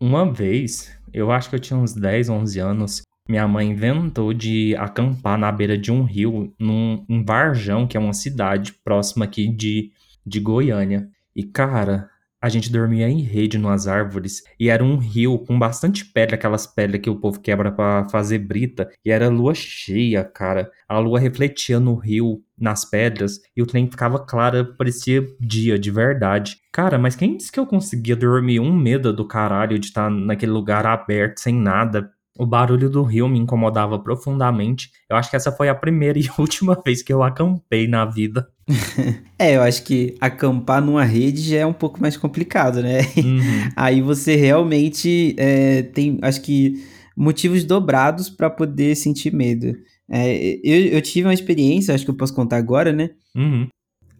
Uma 0.00 0.32
vez, 0.32 0.90
eu 1.12 1.30
acho 1.30 1.48
que 1.48 1.54
eu 1.54 1.60
tinha 1.60 1.78
uns 1.78 1.94
10, 1.94 2.28
11 2.28 2.58
anos, 2.58 3.02
minha 3.28 3.46
mãe 3.46 3.70
inventou 3.70 4.32
de 4.32 4.74
acampar 4.76 5.38
na 5.38 5.50
beira 5.50 5.78
de 5.78 5.92
um 5.92 6.02
rio, 6.02 6.54
num, 6.58 7.04
em 7.08 7.24
Varjão, 7.24 7.86
que 7.86 7.96
é 7.96 8.00
uma 8.00 8.12
cidade 8.12 8.72
próxima 8.84 9.24
aqui 9.24 9.48
de, 9.48 9.90
de 10.26 10.40
Goiânia. 10.40 11.08
E, 11.34 11.42
cara, 11.42 12.10
a 12.42 12.48
gente 12.48 12.72
dormia 12.72 13.08
em 13.08 13.20
rede 13.20 13.56
nas 13.56 13.86
árvores 13.86 14.42
e 14.58 14.68
era 14.68 14.82
um 14.82 14.96
rio 14.96 15.38
com 15.38 15.56
bastante 15.56 16.04
pedra, 16.04 16.34
aquelas 16.34 16.66
pedras 16.66 17.00
que 17.00 17.08
o 17.08 17.14
povo 17.14 17.38
quebra 17.38 17.70
para 17.70 18.08
fazer 18.08 18.40
brita. 18.40 18.90
E 19.04 19.12
era 19.12 19.28
lua 19.28 19.54
cheia, 19.54 20.24
cara. 20.24 20.68
A 20.88 20.98
lua 20.98 21.20
refletia 21.20 21.78
no 21.78 21.94
rio, 21.94 22.42
nas 22.58 22.84
pedras, 22.84 23.40
e 23.56 23.62
o 23.62 23.66
trem 23.66 23.88
ficava 23.88 24.18
claro, 24.18 24.74
parecia 24.76 25.24
dia 25.38 25.78
de 25.78 25.92
verdade. 25.92 26.56
Cara, 26.72 26.98
mas 26.98 27.14
quem 27.14 27.36
disse 27.36 27.52
que 27.52 27.60
eu 27.60 27.66
conseguia 27.66 28.16
dormir 28.16 28.58
um 28.58 28.76
medo 28.76 29.12
do 29.12 29.26
caralho 29.26 29.78
de 29.78 29.86
estar 29.86 30.10
naquele 30.10 30.50
lugar 30.50 30.84
aberto, 30.84 31.38
sem 31.38 31.54
nada, 31.54 32.10
o 32.38 32.46
barulho 32.46 32.88
do 32.88 33.02
rio 33.02 33.28
me 33.28 33.38
incomodava 33.38 33.98
profundamente. 33.98 34.90
Eu 35.08 35.16
acho 35.16 35.30
que 35.30 35.36
essa 35.36 35.52
foi 35.52 35.68
a 35.68 35.74
primeira 35.74 36.18
e 36.20 36.28
última 36.38 36.80
vez 36.84 37.02
que 37.02 37.12
eu 37.12 37.22
acampei 37.22 37.86
na 37.86 38.04
vida. 38.04 38.48
é, 39.38 39.56
eu 39.56 39.62
acho 39.62 39.84
que 39.84 40.14
acampar 40.20 40.82
numa 40.82 41.04
rede 41.04 41.42
já 41.42 41.58
é 41.58 41.66
um 41.66 41.72
pouco 41.72 42.00
mais 42.00 42.16
complicado, 42.16 42.82
né? 42.82 43.00
Uhum. 43.16 43.40
Aí 43.76 44.00
você 44.00 44.36
realmente 44.36 45.34
é, 45.38 45.82
tem, 45.82 46.18
acho 46.22 46.40
que, 46.42 46.82
motivos 47.16 47.64
dobrados 47.64 48.30
para 48.30 48.48
poder 48.48 48.94
sentir 48.96 49.32
medo. 49.32 49.76
É, 50.10 50.58
eu, 50.62 50.86
eu 50.86 51.02
tive 51.02 51.26
uma 51.26 51.34
experiência, 51.34 51.94
acho 51.94 52.04
que 52.04 52.10
eu 52.10 52.16
posso 52.16 52.34
contar 52.34 52.56
agora, 52.56 52.92
né? 52.92 53.10
Uhum. 53.34 53.68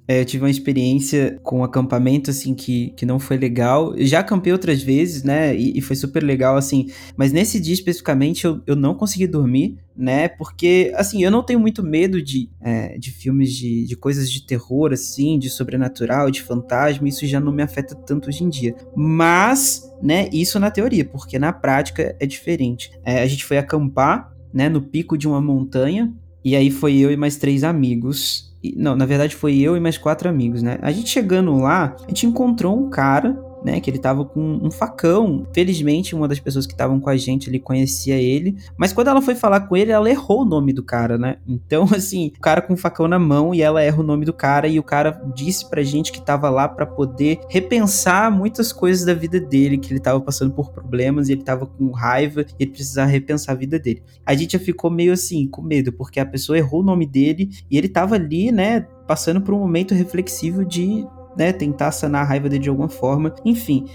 É, 0.06 0.20
eu 0.20 0.24
tive 0.24 0.44
uma 0.44 0.50
experiência 0.50 1.38
com 1.44 1.60
um 1.60 1.64
acampamento, 1.64 2.30
assim, 2.30 2.54
que, 2.54 2.90
que 2.96 3.06
não 3.06 3.20
foi 3.20 3.36
legal. 3.36 3.94
Eu 3.94 4.04
já 4.04 4.18
acampei 4.18 4.52
outras 4.52 4.82
vezes, 4.82 5.22
né? 5.22 5.56
E, 5.56 5.78
e, 5.78 5.80
foi 5.80 5.94
super 5.94 6.22
legal, 6.22 6.56
assim. 6.56 6.88
Mas 7.16 7.32
nesse 7.32 7.60
dia 7.60 7.72
especificamente 7.72 8.44
eu, 8.44 8.60
eu 8.66 8.74
não 8.74 8.94
consegui 8.94 9.28
dormir, 9.28 9.78
né? 9.96 10.28
Porque, 10.28 10.92
assim, 10.96 11.22
eu 11.22 11.30
não 11.30 11.42
tenho 11.42 11.60
muito 11.60 11.84
medo 11.84 12.20
de, 12.20 12.50
é, 12.60 12.98
de 12.98 13.12
filmes 13.12 13.52
de, 13.52 13.86
de 13.86 13.96
coisas 13.96 14.30
de 14.30 14.44
terror, 14.44 14.92
assim, 14.92 15.38
de 15.38 15.48
sobrenatural, 15.48 16.30
de 16.32 16.42
fantasma. 16.42 17.08
Isso 17.08 17.24
já 17.26 17.38
não 17.38 17.52
me 17.52 17.62
afeta 17.62 17.94
tanto 17.94 18.28
hoje 18.28 18.42
em 18.42 18.48
dia. 18.48 18.74
Mas, 18.96 19.88
né? 20.02 20.28
Isso 20.32 20.58
na 20.58 20.70
teoria, 20.70 21.04
porque 21.04 21.38
na 21.38 21.52
prática 21.52 22.16
é 22.18 22.26
diferente. 22.26 22.90
É, 23.04 23.22
a 23.22 23.26
gente 23.26 23.44
foi 23.44 23.56
acampar, 23.56 24.32
né? 24.52 24.68
No 24.68 24.82
pico 24.82 25.16
de 25.16 25.28
uma 25.28 25.40
montanha. 25.40 26.12
E 26.44 26.56
aí 26.56 26.72
foi 26.72 26.96
eu 26.96 27.12
e 27.12 27.16
mais 27.16 27.36
três 27.36 27.62
amigos 27.62 28.51
não, 28.76 28.94
na 28.94 29.04
verdade 29.06 29.34
foi 29.34 29.58
eu 29.58 29.76
e 29.76 29.80
mais 29.80 29.98
quatro 29.98 30.28
amigos, 30.28 30.62
né? 30.62 30.78
A 30.82 30.92
gente 30.92 31.08
chegando 31.08 31.56
lá, 31.58 31.96
a 32.04 32.08
gente 32.08 32.26
encontrou 32.26 32.78
um 32.78 32.88
cara 32.88 33.36
né, 33.64 33.80
que 33.80 33.90
ele 33.90 33.98
tava 33.98 34.24
com 34.24 34.60
um 34.62 34.70
facão. 34.70 35.46
Felizmente, 35.52 36.14
uma 36.14 36.28
das 36.28 36.40
pessoas 36.40 36.66
que 36.66 36.72
estavam 36.72 37.00
com 37.00 37.10
a 37.10 37.16
gente 37.16 37.48
ali 37.48 37.58
conhecia 37.58 38.16
ele, 38.16 38.56
mas 38.76 38.92
quando 38.92 39.08
ela 39.08 39.22
foi 39.22 39.34
falar 39.34 39.60
com 39.60 39.76
ele, 39.76 39.90
ela 39.90 40.10
errou 40.10 40.42
o 40.42 40.44
nome 40.44 40.72
do 40.72 40.82
cara, 40.82 41.16
né? 41.16 41.36
Então, 41.46 41.84
assim, 41.94 42.32
o 42.36 42.40
cara 42.40 42.62
com 42.62 42.74
o 42.74 42.76
facão 42.76 43.06
na 43.08 43.18
mão 43.18 43.54
e 43.54 43.62
ela 43.62 43.82
erra 43.82 44.00
o 44.00 44.04
nome 44.04 44.24
do 44.24 44.32
cara 44.32 44.66
e 44.66 44.78
o 44.78 44.82
cara 44.82 45.22
disse 45.34 45.68
pra 45.68 45.82
gente 45.82 46.12
que 46.12 46.20
tava 46.20 46.50
lá 46.50 46.68
para 46.68 46.86
poder 46.86 47.40
repensar 47.48 48.30
muitas 48.30 48.72
coisas 48.72 49.04
da 49.04 49.14
vida 49.14 49.40
dele, 49.40 49.78
que 49.78 49.92
ele 49.92 50.00
tava 50.00 50.20
passando 50.20 50.52
por 50.52 50.70
problemas 50.70 51.28
e 51.28 51.32
ele 51.32 51.42
tava 51.42 51.66
com 51.66 51.90
raiva 51.90 52.42
e 52.58 52.64
ele 52.64 52.70
precisava 52.70 53.10
repensar 53.10 53.52
a 53.52 53.56
vida 53.56 53.78
dele. 53.78 54.02
A 54.24 54.34
gente 54.34 54.52
já 54.52 54.58
ficou 54.58 54.90
meio 54.90 55.12
assim, 55.12 55.46
com 55.46 55.62
medo, 55.62 55.92
porque 55.92 56.20
a 56.20 56.26
pessoa 56.26 56.58
errou 56.58 56.80
o 56.80 56.84
nome 56.84 57.06
dele 57.06 57.50
e 57.70 57.78
ele 57.78 57.88
tava 57.88 58.14
ali, 58.14 58.50
né, 58.50 58.86
passando 59.06 59.40
por 59.40 59.54
um 59.54 59.58
momento 59.58 59.94
reflexivo 59.94 60.64
de 60.64 61.06
né, 61.36 61.52
tentar 61.52 61.92
sanar 61.92 62.22
a 62.22 62.24
raiva 62.24 62.48
dele 62.48 62.62
de 62.62 62.68
alguma 62.68 62.88
forma. 62.88 63.34
Enfim, 63.44 63.86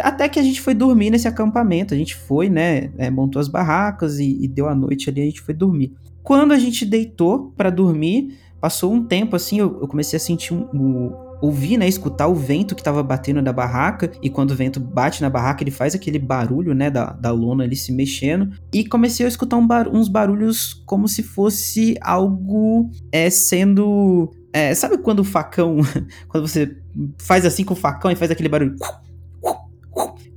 até 0.00 0.28
que 0.28 0.38
a 0.38 0.42
gente 0.42 0.60
foi 0.60 0.74
dormir 0.74 1.10
nesse 1.10 1.28
acampamento. 1.28 1.94
A 1.94 1.96
gente 1.96 2.14
foi, 2.14 2.48
né, 2.48 2.90
é, 2.98 3.10
montou 3.10 3.40
as 3.40 3.48
barracas 3.48 4.18
e, 4.18 4.38
e, 4.42 4.48
deu 4.48 4.68
a 4.68 4.74
noite 4.74 5.10
ali, 5.10 5.20
a 5.22 5.24
gente 5.24 5.40
foi 5.40 5.54
dormir. 5.54 5.92
Quando 6.22 6.52
a 6.52 6.58
gente 6.58 6.84
deitou 6.84 7.52
para 7.56 7.70
dormir, 7.70 8.38
passou 8.60 8.92
um 8.92 9.04
tempo 9.04 9.36
assim, 9.36 9.58
eu, 9.58 9.80
eu 9.80 9.88
comecei 9.88 10.16
a 10.16 10.20
sentir 10.20 10.52
um, 10.52 10.68
um 10.72 11.29
ouvir, 11.40 11.76
né, 11.76 11.88
escutar 11.88 12.26
o 12.28 12.34
vento 12.34 12.74
que 12.74 12.82
tava 12.82 13.02
batendo 13.02 13.40
na 13.40 13.52
barraca, 13.52 14.10
e 14.22 14.28
quando 14.28 14.50
o 14.50 14.56
vento 14.56 14.80
bate 14.80 15.22
na 15.22 15.30
barraca, 15.30 15.62
ele 15.62 15.70
faz 15.70 15.94
aquele 15.94 16.18
barulho, 16.18 16.74
né, 16.74 16.90
da, 16.90 17.12
da 17.12 17.30
lona 17.30 17.64
ali 17.64 17.76
se 17.76 17.92
mexendo, 17.92 18.50
e 18.72 18.84
comecei 18.84 19.24
a 19.26 19.28
escutar 19.28 19.56
um 19.56 19.66
bar 19.66 19.88
uns 19.88 20.08
barulhos 20.08 20.82
como 20.86 21.08
se 21.08 21.22
fosse 21.22 21.96
algo 22.00 22.90
é, 23.12 23.30
sendo 23.30 24.30
é, 24.52 24.74
sabe 24.74 24.98
quando 24.98 25.20
o 25.20 25.24
facão. 25.24 25.78
Quando 26.28 26.46
você 26.48 26.76
faz 27.18 27.46
assim 27.46 27.64
com 27.64 27.74
o 27.74 27.76
facão 27.76 28.10
e 28.10 28.16
faz 28.16 28.30
aquele 28.30 28.48
barulho. 28.48 28.74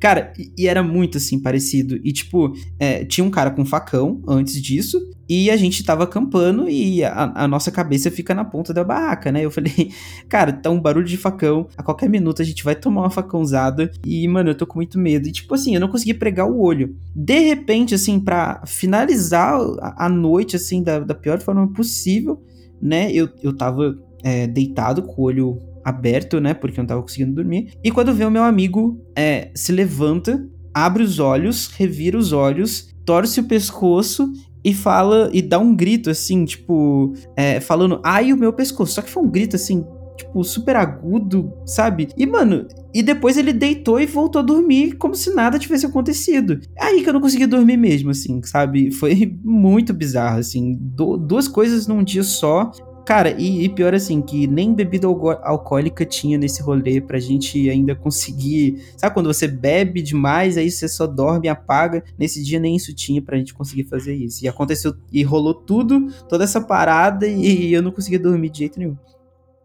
Cara, 0.03 0.33
e 0.57 0.67
era 0.67 0.83
muito 0.83 1.17
assim, 1.17 1.39
parecido. 1.39 1.97
E 2.03 2.11
tipo, 2.11 2.51
é, 2.77 3.05
tinha 3.05 3.23
um 3.23 3.29
cara 3.29 3.49
com 3.49 3.63
facão 3.63 4.21
antes 4.27 4.61
disso, 4.61 4.99
e 5.29 5.49
a 5.49 5.55
gente 5.55 5.81
tava 5.81 6.03
acampando 6.03 6.69
e 6.69 7.01
a, 7.01 7.31
a, 7.33 7.47
nossa 7.47 7.71
cabeça 7.71 8.11
fica 8.11 8.33
na 8.33 8.43
ponta 8.43 8.73
da 8.73 8.83
barraca, 8.83 9.31
né? 9.31 9.45
Eu 9.45 9.49
falei, 9.49 9.93
cara, 10.27 10.51
tá 10.51 10.69
um 10.69 10.77
barulho 10.77 11.05
de 11.05 11.15
facão, 11.15 11.69
a 11.77 11.81
qualquer 11.81 12.09
minuto 12.09 12.41
a 12.41 12.45
gente 12.45 12.65
vai 12.65 12.75
tomar 12.75 13.03
uma 13.03 13.09
facãozada. 13.09 13.89
E, 14.05 14.27
mano, 14.27 14.49
eu 14.49 14.55
tô 14.55 14.67
com 14.67 14.77
muito 14.77 14.99
medo. 14.99 15.29
E 15.29 15.31
tipo 15.31 15.55
assim, 15.55 15.73
eu 15.73 15.79
não 15.79 15.87
consegui 15.87 16.13
pregar 16.13 16.51
o 16.51 16.59
olho. 16.59 16.97
De 17.15 17.39
repente, 17.39 17.95
assim, 17.95 18.19
para 18.19 18.61
finalizar 18.65 19.57
a, 19.79 20.07
a, 20.07 20.09
noite, 20.09 20.57
assim, 20.57 20.83
da, 20.83 20.99
da 20.99 21.15
pior 21.15 21.39
forma 21.39 21.65
possível, 21.71 22.43
né? 22.81 23.09
Eu, 23.09 23.29
eu 23.41 23.55
tava 23.55 23.97
é, 24.21 24.47
deitado 24.47 25.01
com 25.03 25.21
o 25.21 25.25
olho 25.25 25.61
aberto, 25.83 26.39
né? 26.39 26.53
Porque 26.53 26.79
eu 26.79 26.83
não 26.83 26.87
tava 26.87 27.01
conseguindo 27.01 27.33
dormir. 27.33 27.73
E 27.83 27.91
quando 27.91 28.13
vê 28.13 28.25
o 28.25 28.31
meu 28.31 28.43
amigo 28.43 29.01
é, 29.15 29.51
se 29.55 29.71
levanta, 29.71 30.45
abre 30.73 31.03
os 31.03 31.19
olhos, 31.19 31.67
revira 31.67 32.17
os 32.17 32.31
olhos, 32.31 32.93
torce 33.05 33.39
o 33.39 33.43
pescoço 33.43 34.31
e 34.63 34.73
fala 34.73 35.29
e 35.33 35.41
dá 35.41 35.59
um 35.59 35.75
grito 35.75 36.09
assim, 36.09 36.45
tipo, 36.45 37.13
é, 37.35 37.59
falando 37.59 37.99
ai 38.03 38.31
o 38.31 38.37
meu 38.37 38.53
pescoço. 38.53 38.93
Só 38.93 39.01
que 39.01 39.09
foi 39.09 39.23
um 39.23 39.29
grito 39.29 39.55
assim, 39.55 39.85
tipo, 40.17 40.43
super 40.43 40.75
agudo, 40.75 41.51
sabe? 41.65 42.09
E, 42.17 42.25
mano, 42.25 42.65
e 42.93 43.03
depois 43.03 43.37
ele 43.37 43.51
deitou 43.51 43.99
e 43.99 44.05
voltou 44.05 44.39
a 44.39 44.45
dormir 44.45 44.93
como 44.93 45.15
se 45.15 45.33
nada 45.33 45.59
tivesse 45.59 45.85
acontecido. 45.85 46.59
É 46.77 46.85
aí 46.85 47.03
que 47.03 47.09
eu 47.09 47.13
não 47.13 47.21
consegui 47.21 47.45
dormir 47.45 47.77
mesmo, 47.77 48.11
assim, 48.11 48.41
sabe? 48.43 48.91
Foi 48.91 49.37
muito 49.43 49.93
bizarro, 49.93 50.39
assim. 50.39 50.77
Du 50.79 51.17
duas 51.17 51.47
coisas 51.47 51.87
num 51.87 52.03
dia 52.03 52.23
só. 52.23 52.71
Cara, 53.05 53.31
e, 53.31 53.65
e, 53.65 53.69
pior 53.69 53.93
assim, 53.93 54.21
que 54.21 54.47
nem 54.47 54.73
bebida 54.73 55.07
alcoólica 55.07 56.05
tinha 56.05 56.37
nesse 56.37 56.61
rolê 56.61 57.01
pra 57.01 57.19
gente 57.19 57.69
ainda 57.69 57.93
conseguir. 57.93 58.81
Sabe 58.95 59.13
quando 59.13 59.27
você 59.31 59.45
bebe 59.45 60.01
demais, 60.01 60.57
aí 60.57 60.71
você 60.71 60.87
só 60.87 61.05
dorme 61.05 61.47
e 61.47 61.49
apaga? 61.49 62.01
Nesse 62.17 62.41
dia 62.41 62.59
nem 62.59 62.77
isso 62.77 62.93
tinha 62.95 63.21
pra 63.21 63.37
gente 63.37 63.53
conseguir 63.53 63.83
fazer 63.83 64.15
isso. 64.15 64.45
E 64.45 64.47
aconteceu, 64.47 64.95
e 65.11 65.21
rolou 65.21 65.53
tudo, 65.53 66.07
toda 66.29 66.45
essa 66.45 66.61
parada, 66.61 67.27
e, 67.27 67.67
e 67.67 67.73
eu 67.73 67.81
não 67.81 67.91
conseguia 67.91 68.19
dormir 68.19 68.49
de 68.49 68.59
jeito 68.59 68.79
nenhum. 68.79 68.95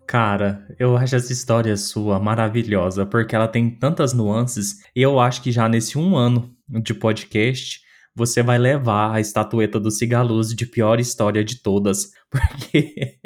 Cara, 0.05 0.67
eu 0.79 0.97
acho 0.97 1.15
essa 1.15 1.33
história 1.33 1.77
sua 1.77 2.19
maravilhosa, 2.19 3.07
porque 3.07 3.37
ela 3.37 3.47
tem 3.47 3.71
tantas 3.71 4.13
nuances, 4.13 4.79
e 4.97 5.03
eu 5.03 5.21
acho 5.21 5.43
que 5.43 5.53
já 5.53 5.69
nesse 5.69 5.97
um 5.97 6.17
ano 6.17 6.51
de 6.69 6.93
podcast 6.93 7.87
você 8.19 8.43
vai 8.43 8.59
levar 8.59 9.15
a 9.15 9.21
estatueta 9.21 9.79
do 9.79 9.93
Cigaluz 9.93 10.49
de 10.49 10.67
pior 10.67 10.99
história 10.99 11.45
de 11.45 11.63
todas. 11.63 12.11
Porque, 12.31 13.19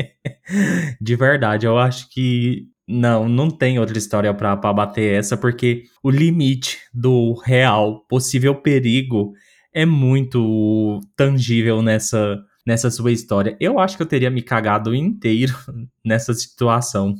de 1.00 1.16
verdade, 1.16 1.66
eu 1.66 1.78
acho 1.78 2.09
que 2.11 2.68
não, 2.87 3.28
não 3.28 3.50
tem 3.50 3.78
outra 3.78 3.97
história 3.97 4.32
para 4.35 4.56
bater 4.56 5.18
essa, 5.18 5.37
porque 5.37 5.85
o 6.02 6.11
limite 6.11 6.78
do 6.92 7.35
real 7.35 8.04
possível 8.09 8.54
perigo 8.54 9.32
é 9.75 9.87
muito 9.87 11.00
tangível 11.16 11.80
nessa, 11.80 12.38
nessa 12.66 12.90
sua 12.90 13.12
história. 13.12 13.56
Eu 13.59 13.78
acho 13.78 13.97
que 13.97 14.02
eu 14.02 14.09
teria 14.09 14.30
me 14.30 14.42
cagado 14.42 14.94
inteiro 14.94 15.54
nessa 16.04 16.35
situação. 16.35 17.14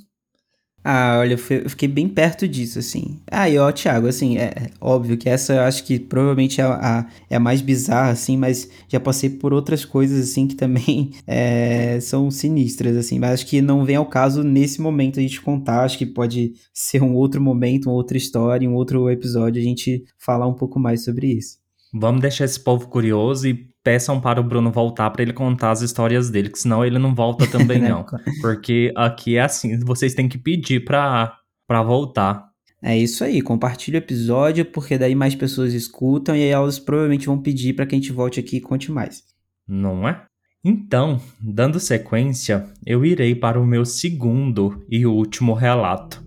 Ah, 0.84 1.18
olha, 1.20 1.34
eu 1.34 1.70
fiquei 1.70 1.86
bem 1.86 2.08
perto 2.08 2.48
disso, 2.48 2.78
assim. 2.78 3.20
Ah, 3.30 3.48
e 3.48 3.56
ó, 3.56 3.70
Thiago, 3.70 4.08
assim, 4.08 4.36
é, 4.36 4.44
é 4.44 4.70
óbvio 4.80 5.16
que 5.16 5.28
essa 5.28 5.54
eu 5.54 5.60
acho 5.60 5.84
que 5.84 5.98
provavelmente 5.98 6.60
é 6.60 6.64
a, 6.64 7.06
é 7.30 7.36
a 7.36 7.40
mais 7.40 7.60
bizarra, 7.60 8.10
assim, 8.10 8.36
mas 8.36 8.68
já 8.88 8.98
passei 8.98 9.30
por 9.30 9.52
outras 9.52 9.84
coisas, 9.84 10.30
assim, 10.30 10.48
que 10.48 10.56
também 10.56 11.12
é, 11.26 12.00
são 12.00 12.30
sinistras, 12.30 12.96
assim. 12.96 13.18
Mas 13.20 13.32
acho 13.32 13.46
que 13.46 13.62
não 13.62 13.84
vem 13.84 13.96
ao 13.96 14.06
caso 14.06 14.42
nesse 14.42 14.80
momento 14.80 15.20
a 15.20 15.22
gente 15.22 15.40
contar. 15.40 15.84
Acho 15.84 15.98
que 15.98 16.06
pode 16.06 16.52
ser 16.74 17.00
um 17.02 17.14
outro 17.14 17.40
momento, 17.40 17.86
uma 17.86 17.94
outra 17.94 18.16
história, 18.16 18.68
um 18.68 18.74
outro 18.74 19.08
episódio 19.08 19.60
a 19.60 19.64
gente 19.64 20.04
falar 20.18 20.48
um 20.48 20.54
pouco 20.54 20.80
mais 20.80 21.04
sobre 21.04 21.28
isso. 21.28 21.62
Vamos 21.94 22.22
deixar 22.22 22.46
esse 22.46 22.58
povo 22.58 22.88
curioso 22.88 23.46
e 23.46 23.72
peçam 23.82 24.20
para 24.20 24.40
o 24.40 24.44
Bruno 24.44 24.70
voltar 24.70 25.10
para 25.10 25.22
ele 25.22 25.32
contar 25.32 25.70
as 25.70 25.82
histórias 25.82 26.30
dele, 26.30 26.50
que 26.50 26.58
senão 26.58 26.84
ele 26.84 26.98
não 26.98 27.14
volta 27.14 27.46
também 27.46 27.80
não. 27.82 28.04
Porque 28.40 28.92
aqui 28.96 29.36
é 29.36 29.42
assim, 29.42 29.78
vocês 29.80 30.14
têm 30.14 30.28
que 30.28 30.38
pedir 30.38 30.84
para 30.84 31.36
para 31.66 31.82
voltar. 31.82 32.50
É 32.82 32.98
isso 32.98 33.22
aí, 33.22 33.40
compartilhe 33.40 33.96
o 33.96 33.98
episódio, 33.98 34.64
porque 34.64 34.98
daí 34.98 35.14
mais 35.14 35.34
pessoas 35.34 35.72
escutam 35.72 36.34
e 36.34 36.42
aí 36.42 36.48
elas 36.48 36.78
provavelmente 36.78 37.26
vão 37.26 37.38
pedir 37.38 37.74
para 37.74 37.86
que 37.86 37.94
a 37.94 37.98
gente 37.98 38.12
volte 38.12 38.40
aqui 38.40 38.56
e 38.56 38.60
conte 38.60 38.90
mais. 38.90 39.22
Não 39.66 40.06
é? 40.08 40.24
Então, 40.64 41.20
dando 41.40 41.80
sequência, 41.80 42.66
eu 42.84 43.04
irei 43.04 43.34
para 43.34 43.60
o 43.60 43.66
meu 43.66 43.84
segundo 43.84 44.84
e 44.90 45.06
último 45.06 45.54
relato. 45.54 46.22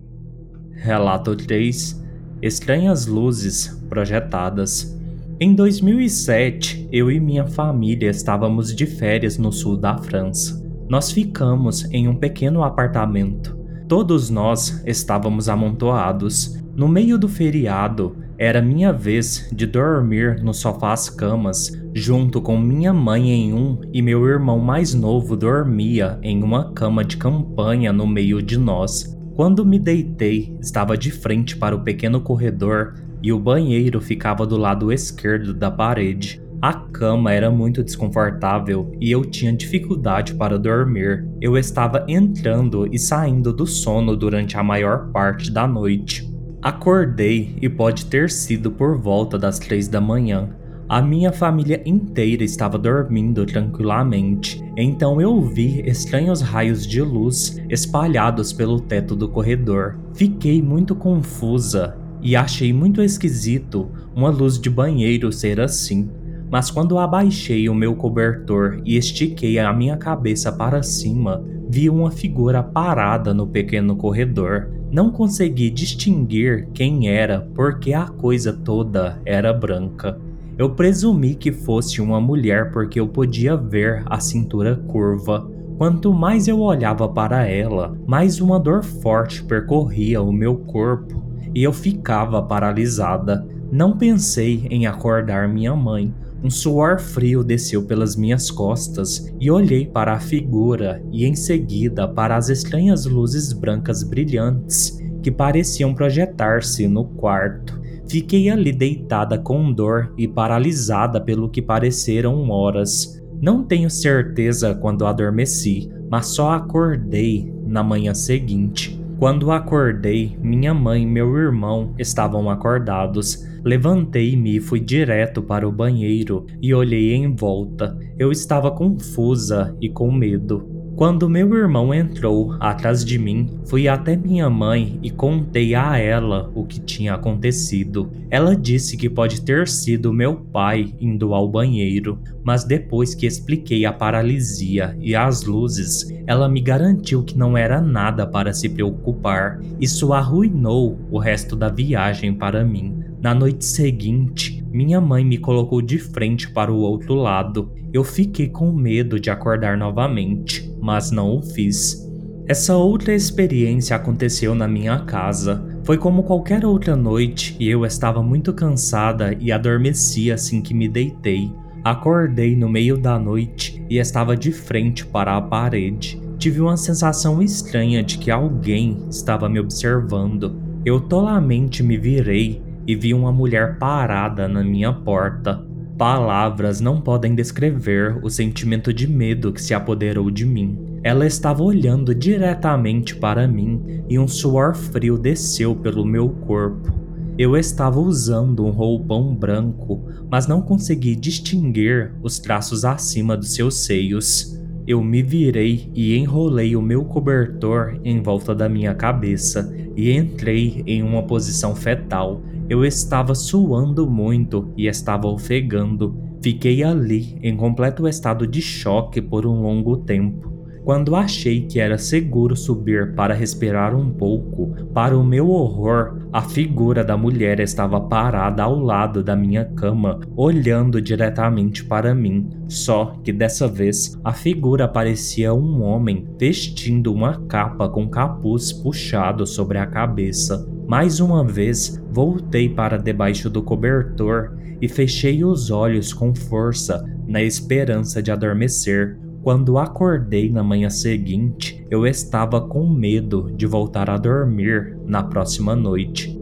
Relato 0.72 1.34
3: 1.34 2.02
Estranhas 2.42 3.06
luzes 3.06 3.68
projetadas. 3.88 4.94
Em 5.38 5.54
2007, 5.54 6.88
eu 6.90 7.10
e 7.10 7.20
minha 7.20 7.46
família 7.46 8.08
estávamos 8.08 8.74
de 8.74 8.86
férias 8.86 9.36
no 9.36 9.52
sul 9.52 9.76
da 9.76 9.98
França. 9.98 10.66
Nós 10.88 11.12
ficamos 11.12 11.84
em 11.92 12.08
um 12.08 12.16
pequeno 12.16 12.62
apartamento. 12.62 13.54
Todos 13.86 14.30
nós 14.30 14.82
estávamos 14.86 15.50
amontoados. 15.50 16.58
No 16.74 16.88
meio 16.88 17.18
do 17.18 17.28
feriado, 17.28 18.16
era 18.38 18.62
minha 18.62 18.94
vez 18.94 19.50
de 19.52 19.66
dormir 19.66 20.42
no 20.42 20.54
sofás-camas, 20.54 21.70
junto 21.92 22.40
com 22.40 22.56
minha 22.56 22.94
mãe 22.94 23.30
em 23.30 23.52
um 23.52 23.78
e 23.92 24.00
meu 24.00 24.26
irmão 24.26 24.58
mais 24.58 24.94
novo 24.94 25.36
dormia 25.36 26.18
em 26.22 26.42
uma 26.42 26.72
cama 26.72 27.04
de 27.04 27.18
campanha 27.18 27.92
no 27.92 28.06
meio 28.06 28.40
de 28.40 28.56
nós. 28.56 29.14
Quando 29.34 29.66
me 29.66 29.78
deitei, 29.78 30.56
estava 30.62 30.96
de 30.96 31.10
frente 31.10 31.58
para 31.58 31.76
o 31.76 31.82
pequeno 31.82 32.22
corredor 32.22 32.94
e 33.26 33.32
o 33.32 33.40
banheiro 33.40 34.00
ficava 34.00 34.46
do 34.46 34.56
lado 34.56 34.92
esquerdo 34.92 35.52
da 35.52 35.68
parede. 35.68 36.40
A 36.62 36.72
cama 36.72 37.32
era 37.32 37.50
muito 37.50 37.82
desconfortável 37.82 38.92
e 39.00 39.10
eu 39.10 39.24
tinha 39.24 39.52
dificuldade 39.52 40.32
para 40.34 40.56
dormir. 40.56 41.26
Eu 41.40 41.58
estava 41.58 42.06
entrando 42.06 42.86
e 42.86 42.96
saindo 43.00 43.52
do 43.52 43.66
sono 43.66 44.16
durante 44.16 44.56
a 44.56 44.62
maior 44.62 45.10
parte 45.10 45.50
da 45.50 45.66
noite. 45.66 46.32
Acordei 46.62 47.56
e 47.60 47.68
pode 47.68 48.06
ter 48.06 48.30
sido 48.30 48.70
por 48.70 48.96
volta 48.96 49.36
das 49.36 49.58
três 49.58 49.88
da 49.88 50.00
manhã. 50.00 50.50
A 50.88 51.02
minha 51.02 51.32
família 51.32 51.82
inteira 51.84 52.44
estava 52.44 52.78
dormindo 52.78 53.44
tranquilamente, 53.44 54.62
então 54.76 55.20
eu 55.20 55.42
vi 55.42 55.82
estranhos 55.84 56.40
raios 56.40 56.86
de 56.86 57.02
luz 57.02 57.60
espalhados 57.68 58.52
pelo 58.52 58.78
teto 58.78 59.16
do 59.16 59.28
corredor. 59.28 59.98
Fiquei 60.14 60.62
muito 60.62 60.94
confusa 60.94 62.05
e 62.22 62.34
achei 62.34 62.72
muito 62.72 63.02
esquisito 63.02 63.90
uma 64.14 64.30
luz 64.30 64.58
de 64.58 64.70
banheiro 64.70 65.32
ser 65.32 65.60
assim. 65.60 66.08
Mas 66.50 66.70
quando 66.70 66.98
abaixei 66.98 67.68
o 67.68 67.74
meu 67.74 67.94
cobertor 67.94 68.80
e 68.84 68.96
estiquei 68.96 69.58
a 69.58 69.72
minha 69.72 69.96
cabeça 69.96 70.52
para 70.52 70.82
cima, 70.82 71.42
vi 71.68 71.90
uma 71.90 72.10
figura 72.10 72.62
parada 72.62 73.34
no 73.34 73.46
pequeno 73.46 73.96
corredor. 73.96 74.70
Não 74.90 75.10
consegui 75.10 75.68
distinguir 75.68 76.68
quem 76.72 77.08
era 77.08 77.48
porque 77.54 77.92
a 77.92 78.06
coisa 78.06 78.52
toda 78.52 79.20
era 79.24 79.52
branca. 79.52 80.18
Eu 80.56 80.70
presumi 80.70 81.34
que 81.34 81.52
fosse 81.52 82.00
uma 82.00 82.20
mulher 82.20 82.70
porque 82.70 82.98
eu 82.98 83.08
podia 83.08 83.56
ver 83.56 84.02
a 84.06 84.20
cintura 84.20 84.76
curva. 84.76 85.50
Quanto 85.76 86.14
mais 86.14 86.48
eu 86.48 86.60
olhava 86.60 87.06
para 87.06 87.46
ela, 87.46 87.94
mais 88.06 88.40
uma 88.40 88.58
dor 88.58 88.82
forte 88.82 89.42
percorria 89.42 90.22
o 90.22 90.32
meu 90.32 90.56
corpo 90.56 91.25
e 91.56 91.62
eu 91.62 91.72
ficava 91.72 92.42
paralisada. 92.42 93.48
Não 93.72 93.96
pensei 93.96 94.66
em 94.68 94.86
acordar 94.86 95.48
minha 95.48 95.74
mãe. 95.74 96.12
Um 96.44 96.50
suor 96.50 97.00
frio 97.00 97.42
desceu 97.42 97.82
pelas 97.86 98.14
minhas 98.14 98.50
costas 98.50 99.34
e 99.40 99.50
olhei 99.50 99.86
para 99.86 100.12
a 100.12 100.20
figura 100.20 101.02
e 101.10 101.24
em 101.24 101.34
seguida 101.34 102.06
para 102.06 102.36
as 102.36 102.50
estranhas 102.50 103.06
luzes 103.06 103.54
brancas 103.54 104.02
brilhantes 104.02 105.02
que 105.22 105.30
pareciam 105.30 105.94
projetar-se 105.94 106.86
no 106.86 107.06
quarto. 107.06 107.80
Fiquei 108.06 108.50
ali 108.50 108.70
deitada 108.70 109.38
com 109.38 109.72
dor 109.72 110.12
e 110.18 110.28
paralisada 110.28 111.22
pelo 111.22 111.48
que 111.48 111.62
pareceram 111.62 112.50
horas. 112.50 113.18
Não 113.40 113.64
tenho 113.64 113.88
certeza 113.88 114.74
quando 114.74 115.06
adormeci, 115.06 115.90
mas 116.10 116.26
só 116.26 116.50
acordei 116.50 117.50
na 117.66 117.82
manhã 117.82 118.12
seguinte. 118.12 119.05
Quando 119.18 119.50
acordei, 119.50 120.36
minha 120.42 120.74
mãe 120.74 121.02
e 121.02 121.06
meu 121.06 121.34
irmão 121.38 121.94
estavam 121.98 122.50
acordados. 122.50 123.46
Levantei-me 123.64 124.56
e 124.56 124.60
fui 124.60 124.78
direto 124.78 125.42
para 125.42 125.66
o 125.66 125.72
banheiro 125.72 126.44
e 126.60 126.74
olhei 126.74 127.14
em 127.14 127.34
volta. 127.34 127.98
Eu 128.18 128.30
estava 128.30 128.70
confusa 128.70 129.74
e 129.80 129.88
com 129.88 130.12
medo. 130.12 130.75
Quando 130.96 131.28
meu 131.28 131.54
irmão 131.54 131.92
entrou 131.92 132.56
atrás 132.58 133.04
de 133.04 133.18
mim, 133.18 133.50
fui 133.66 133.86
até 133.86 134.16
minha 134.16 134.48
mãe 134.48 134.98
e 135.02 135.10
contei 135.10 135.74
a 135.74 135.98
ela 135.98 136.50
o 136.54 136.64
que 136.64 136.80
tinha 136.80 137.12
acontecido. 137.12 138.10
Ela 138.30 138.56
disse 138.56 138.96
que 138.96 139.10
pode 139.10 139.42
ter 139.42 139.68
sido 139.68 140.10
meu 140.10 140.36
pai 140.36 140.94
indo 140.98 141.34
ao 141.34 141.46
banheiro, 141.46 142.18
mas 142.42 142.64
depois 142.64 143.14
que 143.14 143.26
expliquei 143.26 143.84
a 143.84 143.92
paralisia 143.92 144.96
e 144.98 145.14
as 145.14 145.44
luzes, 145.44 146.10
ela 146.26 146.48
me 146.48 146.62
garantiu 146.62 147.22
que 147.22 147.36
não 147.36 147.58
era 147.58 147.78
nada 147.78 148.26
para 148.26 148.54
se 148.54 148.66
preocupar. 148.66 149.60
Isso 149.78 150.14
arruinou 150.14 150.98
o 151.10 151.18
resto 151.18 151.54
da 151.54 151.68
viagem 151.68 152.32
para 152.32 152.64
mim. 152.64 153.04
Na 153.20 153.34
noite 153.34 153.66
seguinte, 153.66 154.64
minha 154.72 155.00
mãe 155.00 155.22
me 155.24 155.36
colocou 155.36 155.82
de 155.82 155.98
frente 155.98 156.50
para 156.50 156.72
o 156.72 156.78
outro 156.78 157.14
lado. 157.14 157.70
Eu 157.92 158.02
fiquei 158.02 158.48
com 158.48 158.72
medo 158.72 159.18
de 159.18 159.30
acordar 159.30 159.76
novamente, 159.76 160.65
mas 160.86 161.10
não 161.10 161.36
o 161.38 161.42
fiz. 161.42 162.00
Essa 162.46 162.76
outra 162.76 163.12
experiência 163.12 163.96
aconteceu 163.96 164.54
na 164.54 164.68
minha 164.68 165.00
casa. 165.00 165.66
Foi 165.82 165.98
como 165.98 166.22
qualquer 166.22 166.64
outra 166.64 166.94
noite 166.94 167.56
e 167.58 167.68
eu 167.68 167.84
estava 167.84 168.22
muito 168.22 168.52
cansada 168.52 169.36
e 169.40 169.50
adormeci 169.50 170.30
assim 170.30 170.62
que 170.62 170.72
me 170.72 170.88
deitei. 170.88 171.52
Acordei 171.82 172.54
no 172.54 172.68
meio 172.68 172.96
da 172.96 173.18
noite 173.18 173.84
e 173.90 173.98
estava 173.98 174.36
de 174.36 174.52
frente 174.52 175.04
para 175.04 175.36
a 175.36 175.42
parede. 175.42 176.22
Tive 176.38 176.60
uma 176.60 176.76
sensação 176.76 177.42
estranha 177.42 178.00
de 178.00 178.16
que 178.16 178.30
alguém 178.30 178.96
estava 179.10 179.48
me 179.48 179.58
observando. 179.58 180.56
Eu 180.84 181.00
tolamente 181.00 181.82
me 181.82 181.96
virei 181.96 182.62
e 182.86 182.94
vi 182.94 183.12
uma 183.12 183.32
mulher 183.32 183.76
parada 183.76 184.46
na 184.46 184.62
minha 184.62 184.92
porta. 184.92 185.66
Palavras 185.98 186.78
não 186.78 187.00
podem 187.00 187.34
descrever 187.34 188.18
o 188.22 188.28
sentimento 188.28 188.92
de 188.92 189.08
medo 189.08 189.50
que 189.50 189.62
se 189.62 189.72
apoderou 189.72 190.30
de 190.30 190.44
mim. 190.44 190.78
Ela 191.02 191.26
estava 191.26 191.62
olhando 191.62 192.14
diretamente 192.14 193.16
para 193.16 193.48
mim 193.48 194.02
e 194.06 194.18
um 194.18 194.28
suor 194.28 194.74
frio 194.74 195.16
desceu 195.16 195.74
pelo 195.74 196.04
meu 196.04 196.28
corpo. 196.28 196.92
Eu 197.38 197.56
estava 197.56 197.98
usando 197.98 198.66
um 198.66 198.70
roupão 198.70 199.34
branco, 199.34 200.06
mas 200.30 200.46
não 200.46 200.60
consegui 200.60 201.16
distinguir 201.16 202.12
os 202.22 202.38
traços 202.38 202.84
acima 202.84 203.34
dos 203.34 203.54
seus 203.54 203.76
seios. 203.86 204.60
Eu 204.86 205.02
me 205.02 205.22
virei 205.22 205.90
e 205.94 206.14
enrolei 206.14 206.76
o 206.76 206.82
meu 206.82 207.06
cobertor 207.06 207.98
em 208.04 208.22
volta 208.22 208.54
da 208.54 208.68
minha 208.68 208.94
cabeça 208.94 209.74
e 209.96 210.12
entrei 210.12 210.82
em 210.86 211.02
uma 211.02 211.22
posição 211.22 211.74
fetal. 211.74 212.42
Eu 212.68 212.84
estava 212.84 213.32
suando 213.32 214.10
muito 214.10 214.72
e 214.76 214.88
estava 214.88 215.28
ofegando. 215.28 216.16
Fiquei 216.42 216.82
ali 216.82 217.38
em 217.40 217.56
completo 217.56 218.08
estado 218.08 218.44
de 218.44 218.60
choque 218.60 219.22
por 219.22 219.46
um 219.46 219.62
longo 219.62 219.98
tempo. 219.98 220.55
Quando 220.86 221.16
achei 221.16 221.62
que 221.62 221.80
era 221.80 221.98
seguro 221.98 222.54
subir 222.54 223.12
para 223.16 223.34
respirar 223.34 223.92
um 223.92 224.08
pouco, 224.08 224.72
para 224.94 225.18
o 225.18 225.24
meu 225.24 225.50
horror, 225.50 226.28
a 226.32 226.40
figura 226.42 227.02
da 227.02 227.16
mulher 227.16 227.58
estava 227.58 228.00
parada 228.00 228.62
ao 228.62 228.78
lado 228.78 229.20
da 229.20 229.34
minha 229.34 229.64
cama, 229.64 230.20
olhando 230.36 231.02
diretamente 231.02 231.84
para 231.84 232.14
mim. 232.14 232.48
Só 232.68 233.16
que 233.24 233.32
dessa 233.32 233.66
vez 233.66 234.16
a 234.22 234.32
figura 234.32 234.86
parecia 234.86 235.52
um 235.52 235.82
homem 235.82 236.24
vestindo 236.38 237.12
uma 237.12 237.34
capa 237.48 237.88
com 237.88 238.08
capuz 238.08 238.72
puxado 238.72 239.44
sobre 239.44 239.78
a 239.78 239.86
cabeça. 239.86 240.70
Mais 240.86 241.18
uma 241.18 241.44
vez, 241.44 242.00
voltei 242.12 242.68
para 242.68 242.96
debaixo 242.96 243.50
do 243.50 243.60
cobertor 243.60 244.56
e 244.80 244.86
fechei 244.86 245.42
os 245.42 245.68
olhos 245.68 246.12
com 246.12 246.32
força, 246.32 247.04
na 247.26 247.42
esperança 247.42 248.22
de 248.22 248.30
adormecer. 248.30 249.25
Quando 249.46 249.78
acordei 249.78 250.50
na 250.50 250.64
manhã 250.64 250.90
seguinte, 250.90 251.86
eu 251.88 252.04
estava 252.04 252.66
com 252.66 252.84
medo 252.84 253.48
de 253.56 253.64
voltar 253.64 254.10
a 254.10 254.18
dormir 254.18 254.98
na 255.06 255.22
próxima 255.22 255.76
noite. 255.76 256.36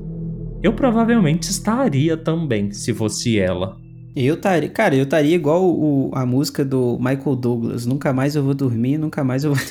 Eu 0.62 0.73
provavelmente 0.73 1.51
estaria 1.51 2.17
também 2.17 2.73
se 2.73 2.95
fosse 2.95 3.38
ela. 3.38 3.77
Eu 4.17 4.37
estaria, 4.37 4.71
cara, 4.71 4.97
eu 4.97 5.03
estaria 5.03 5.35
igual 5.35 5.67
o, 5.67 6.12
a 6.14 6.25
música 6.25 6.64
do 6.64 6.99
Michael 6.99 7.37
Douglas. 7.37 7.85
Nunca 7.85 8.11
mais 8.11 8.37
eu 8.37 8.43
vou 8.43 8.55
dormir, 8.55 8.97
nunca 8.97 9.23
mais 9.23 9.45
eu 9.45 9.53
vou. 9.53 9.62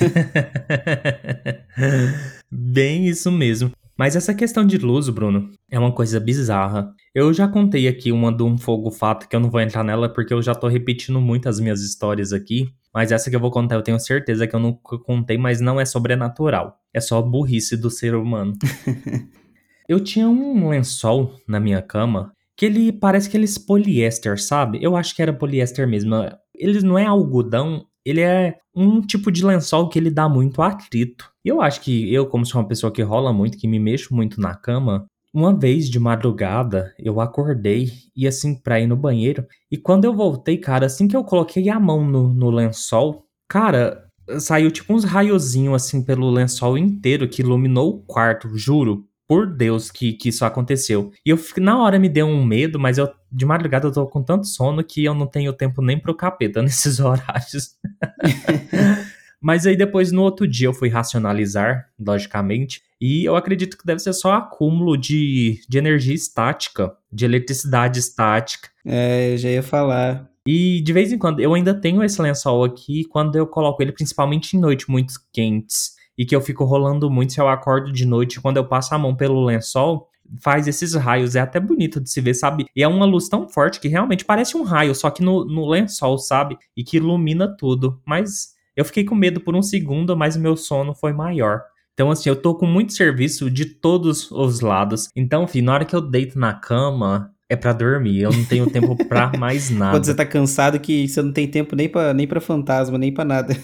Bem 2.48 3.08
isso 3.08 3.32
mesmo. 3.32 3.72
Mas 3.96 4.16
essa 4.16 4.34
questão 4.34 4.66
de 4.66 4.76
luz, 4.76 5.08
Bruno, 5.08 5.50
é 5.70 5.78
uma 5.78 5.92
coisa 5.92 6.18
bizarra. 6.18 6.92
Eu 7.14 7.32
já 7.32 7.46
contei 7.46 7.86
aqui 7.86 8.10
uma 8.10 8.32
de 8.32 8.42
um 8.42 8.58
fogo 8.58 8.90
fato 8.90 9.28
que 9.28 9.36
eu 9.36 9.40
não 9.40 9.50
vou 9.50 9.60
entrar 9.60 9.84
nela 9.84 10.08
porque 10.08 10.34
eu 10.34 10.42
já 10.42 10.54
tô 10.54 10.66
repetindo 10.66 11.20
muito 11.20 11.48
as 11.48 11.60
minhas 11.60 11.80
histórias 11.80 12.32
aqui. 12.32 12.68
Mas 12.92 13.12
essa 13.12 13.30
que 13.30 13.36
eu 13.36 13.40
vou 13.40 13.50
contar, 13.50 13.76
eu 13.76 13.82
tenho 13.82 13.98
certeza 13.98 14.46
que 14.46 14.54
eu 14.54 14.60
nunca 14.60 14.98
contei, 14.98 15.38
mas 15.38 15.60
não 15.60 15.80
é 15.80 15.84
sobrenatural. 15.84 16.78
É 16.92 17.00
só 17.00 17.20
burrice 17.22 17.76
do 17.76 17.90
ser 17.90 18.14
humano. 18.14 18.52
eu 19.88 20.00
tinha 20.00 20.28
um 20.28 20.68
lençol 20.68 21.34
na 21.46 21.58
minha 21.60 21.82
cama 21.82 22.32
que 22.56 22.66
ele 22.66 22.92
parece 22.92 23.28
que 23.28 23.36
ele 23.36 23.46
é 23.46 23.66
poliéster, 23.66 24.40
sabe? 24.40 24.78
Eu 24.80 24.96
acho 24.96 25.14
que 25.14 25.22
era 25.22 25.32
poliéster 25.32 25.88
mesmo. 25.88 26.14
Ele 26.54 26.80
não 26.82 26.98
é 26.98 27.04
algodão, 27.04 27.84
ele 28.04 28.20
é 28.20 28.58
um 28.74 29.00
tipo 29.00 29.32
de 29.32 29.44
lençol 29.44 29.88
que 29.88 29.98
ele 29.98 30.10
dá 30.10 30.28
muito 30.28 30.62
atrito. 30.62 31.33
Eu 31.44 31.60
acho 31.60 31.80
que 31.82 32.12
eu, 32.12 32.26
como 32.26 32.46
sou 32.46 32.60
uma 32.60 32.66
pessoa 32.66 32.92
que 32.92 33.02
rola 33.02 33.32
muito, 33.32 33.58
que 33.58 33.68
me 33.68 33.78
mexo 33.78 34.14
muito 34.14 34.40
na 34.40 34.54
cama, 34.54 35.06
uma 35.32 35.52
vez 35.52 35.90
de 35.90 35.98
madrugada 35.98 36.94
eu 36.98 37.20
acordei 37.20 37.90
e 38.16 38.26
assim 38.26 38.54
pra 38.54 38.80
ir 38.80 38.86
no 38.86 38.96
banheiro. 38.96 39.44
E 39.70 39.76
quando 39.76 40.04
eu 40.04 40.14
voltei, 40.14 40.56
cara, 40.56 40.86
assim 40.86 41.08
que 41.08 41.16
eu 41.16 41.24
coloquei 41.24 41.68
a 41.68 41.78
mão 41.78 42.06
no, 42.06 42.32
no 42.32 42.50
lençol, 42.50 43.26
cara, 43.48 44.04
saiu 44.38 44.70
tipo 44.70 44.94
uns 44.94 45.04
raiozinhos 45.04 45.74
assim 45.74 46.02
pelo 46.02 46.30
lençol 46.30 46.78
inteiro 46.78 47.28
que 47.28 47.42
iluminou 47.42 47.90
o 47.90 47.98
quarto, 47.98 48.56
juro 48.56 49.04
por 49.26 49.46
Deus 49.46 49.90
que, 49.90 50.12
que 50.12 50.28
isso 50.28 50.44
aconteceu. 50.44 51.10
E 51.26 51.30
eu 51.30 51.38
na 51.58 51.82
hora 51.82 51.98
me 51.98 52.08
deu 52.08 52.26
um 52.26 52.44
medo, 52.44 52.78
mas 52.78 52.98
eu 52.98 53.10
de 53.32 53.44
madrugada 53.44 53.88
eu 53.88 53.92
tô 53.92 54.06
com 54.06 54.22
tanto 54.22 54.46
sono 54.46 54.84
que 54.84 55.04
eu 55.04 55.14
não 55.14 55.26
tenho 55.26 55.52
tempo 55.52 55.82
nem 55.82 55.98
pro 55.98 56.14
capeta 56.14 56.62
nesses 56.62 57.00
horários. 57.00 57.74
mas 59.44 59.66
aí 59.66 59.76
depois 59.76 60.10
no 60.10 60.22
outro 60.22 60.48
dia 60.48 60.68
eu 60.68 60.72
fui 60.72 60.88
racionalizar, 60.88 61.90
logicamente, 62.00 62.80
e 62.98 63.26
eu 63.26 63.36
acredito 63.36 63.76
que 63.76 63.84
deve 63.84 64.00
ser 64.00 64.14
só 64.14 64.32
acúmulo 64.32 64.96
de, 64.96 65.60
de 65.68 65.76
energia 65.76 66.14
estática, 66.14 66.96
de 67.12 67.26
eletricidade 67.26 67.98
estática. 67.98 68.70
É, 68.86 69.34
eu 69.34 69.36
já 69.36 69.50
ia 69.50 69.62
falar. 69.62 70.30
E 70.48 70.80
de 70.80 70.92
vez 70.94 71.12
em 71.12 71.18
quando 71.18 71.40
eu 71.40 71.52
ainda 71.52 71.74
tenho 71.74 72.02
esse 72.02 72.22
lençol 72.22 72.64
aqui 72.64 73.04
quando 73.04 73.36
eu 73.36 73.46
coloco 73.46 73.82
ele 73.82 73.92
principalmente 73.92 74.56
em 74.56 74.60
noites 74.60 74.86
muito 74.86 75.12
quentes 75.30 75.92
e 76.16 76.24
que 76.24 76.34
eu 76.34 76.40
fico 76.40 76.64
rolando 76.64 77.10
muito 77.10 77.34
se 77.34 77.40
eu 77.40 77.46
acordo 77.46 77.92
de 77.92 78.06
noite, 78.06 78.40
quando 78.40 78.56
eu 78.56 78.66
passo 78.66 78.94
a 78.94 78.98
mão 78.98 79.14
pelo 79.14 79.44
lençol, 79.44 80.08
faz 80.40 80.66
esses 80.66 80.94
raios. 80.94 81.36
É 81.36 81.40
até 81.40 81.60
bonito 81.60 82.00
de 82.00 82.08
se 82.08 82.18
ver, 82.22 82.32
sabe? 82.32 82.64
E 82.74 82.82
é 82.82 82.88
uma 82.88 83.04
luz 83.04 83.28
tão 83.28 83.46
forte 83.46 83.78
que 83.78 83.88
realmente 83.88 84.24
parece 84.24 84.56
um 84.56 84.62
raio, 84.62 84.94
só 84.94 85.10
que 85.10 85.22
no, 85.22 85.44
no 85.44 85.68
lençol, 85.68 86.16
sabe? 86.16 86.56
E 86.74 86.82
que 86.82 86.96
ilumina 86.96 87.54
tudo. 87.54 88.00
Mas 88.06 88.54
eu 88.76 88.84
fiquei 88.84 89.04
com 89.04 89.14
medo 89.14 89.40
por 89.40 89.54
um 89.54 89.62
segundo, 89.62 90.16
mas 90.16 90.36
meu 90.36 90.56
sono 90.56 90.94
foi 90.94 91.12
maior. 91.12 91.62
Então, 91.94 92.10
assim, 92.10 92.28
eu 92.28 92.36
tô 92.36 92.54
com 92.54 92.66
muito 92.66 92.92
serviço 92.92 93.48
de 93.50 93.66
todos 93.66 94.30
os 94.30 94.60
lados. 94.60 95.08
Então, 95.14 95.44
enfim, 95.44 95.62
na 95.62 95.74
hora 95.74 95.84
que 95.84 95.94
eu 95.94 96.00
deito 96.00 96.38
na 96.38 96.52
cama, 96.52 97.32
é 97.48 97.54
para 97.54 97.72
dormir. 97.72 98.22
Eu 98.22 98.32
não 98.32 98.44
tenho 98.44 98.68
tempo 98.68 98.96
pra 99.06 99.30
mais 99.38 99.70
nada. 99.70 99.92
Quando 99.92 100.04
você 100.04 100.14
tá 100.14 100.26
cansado 100.26 100.80
que 100.80 101.06
você 101.06 101.22
não 101.22 101.32
tem 101.32 101.46
tempo 101.48 101.76
nem 101.76 101.88
pra, 101.88 102.12
nem 102.12 102.26
pra 102.26 102.40
fantasma, 102.40 102.98
nem 102.98 103.12
pra 103.12 103.24
nada. 103.24 103.54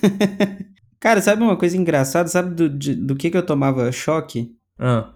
Cara, 1.01 1.21
sabe 1.21 1.43
uma 1.43 1.57
coisa 1.57 1.77
engraçada? 1.77 2.29
Sabe 2.29 2.55
do, 2.55 2.69
de, 2.69 2.95
do 2.95 3.17
que, 3.17 3.31
que 3.31 3.37
eu 3.37 3.45
tomava 3.45 3.91
choque? 3.91 4.53
Ah. 4.79 5.13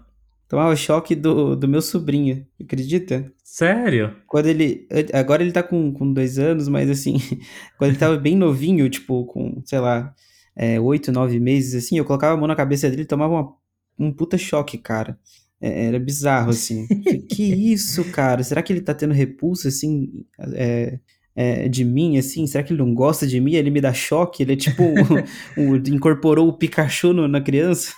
Tomava 0.55 0.73
choque 0.73 1.15
do, 1.15 1.53
do 1.53 1.67
meu 1.67 1.81
sobrinho, 1.81 2.47
acredita? 2.61 3.29
Sério? 3.43 4.15
Quando 4.25 4.45
ele. 4.45 4.87
Agora 5.11 5.43
ele 5.43 5.51
tá 5.51 5.61
com, 5.61 5.91
com 5.91 6.13
dois 6.13 6.39
anos, 6.39 6.69
mas 6.69 6.89
assim, 6.89 7.17
quando 7.77 7.89
ele 7.89 7.99
tava 7.99 8.15
bem 8.15 8.37
novinho, 8.37 8.89
tipo, 8.89 9.25
com, 9.25 9.61
sei 9.65 9.79
lá, 9.79 10.15
é, 10.55 10.79
oito, 10.79 11.11
nove 11.11 11.41
meses, 11.41 11.75
assim, 11.75 11.97
eu 11.97 12.05
colocava 12.05 12.35
a 12.35 12.37
mão 12.37 12.47
na 12.47 12.55
cabeça 12.55 12.89
dele 12.89 13.01
e 13.01 13.05
tomava 13.05 13.33
uma, 13.33 13.53
um 13.99 14.13
puta 14.13 14.37
choque, 14.37 14.77
cara. 14.77 15.19
É, 15.59 15.87
era 15.87 15.99
bizarro, 15.99 16.51
assim. 16.51 16.87
que 17.29 17.43
isso, 17.43 18.09
cara? 18.11 18.41
Será 18.41 18.63
que 18.63 18.71
ele 18.71 18.79
tá 18.79 18.93
tendo 18.93 19.13
repulsa, 19.13 19.67
assim? 19.67 20.25
É, 20.53 20.99
é, 21.35 21.67
de 21.67 21.83
mim, 21.83 22.17
assim? 22.17 22.47
Será 22.47 22.63
que 22.63 22.71
ele 22.71 22.81
não 22.81 22.93
gosta 22.93 23.27
de 23.27 23.41
mim? 23.41 23.55
Ele 23.55 23.69
me 23.69 23.81
dá 23.81 23.93
choque? 23.93 24.41
Ele 24.41 24.53
é 24.53 24.55
tipo. 24.55 24.83
um, 24.83 24.95
um, 25.73 25.75
incorporou 25.75 26.47
o 26.47 26.53
Pikachu 26.53 27.11
no, 27.11 27.27
na 27.27 27.41
criança? 27.41 27.93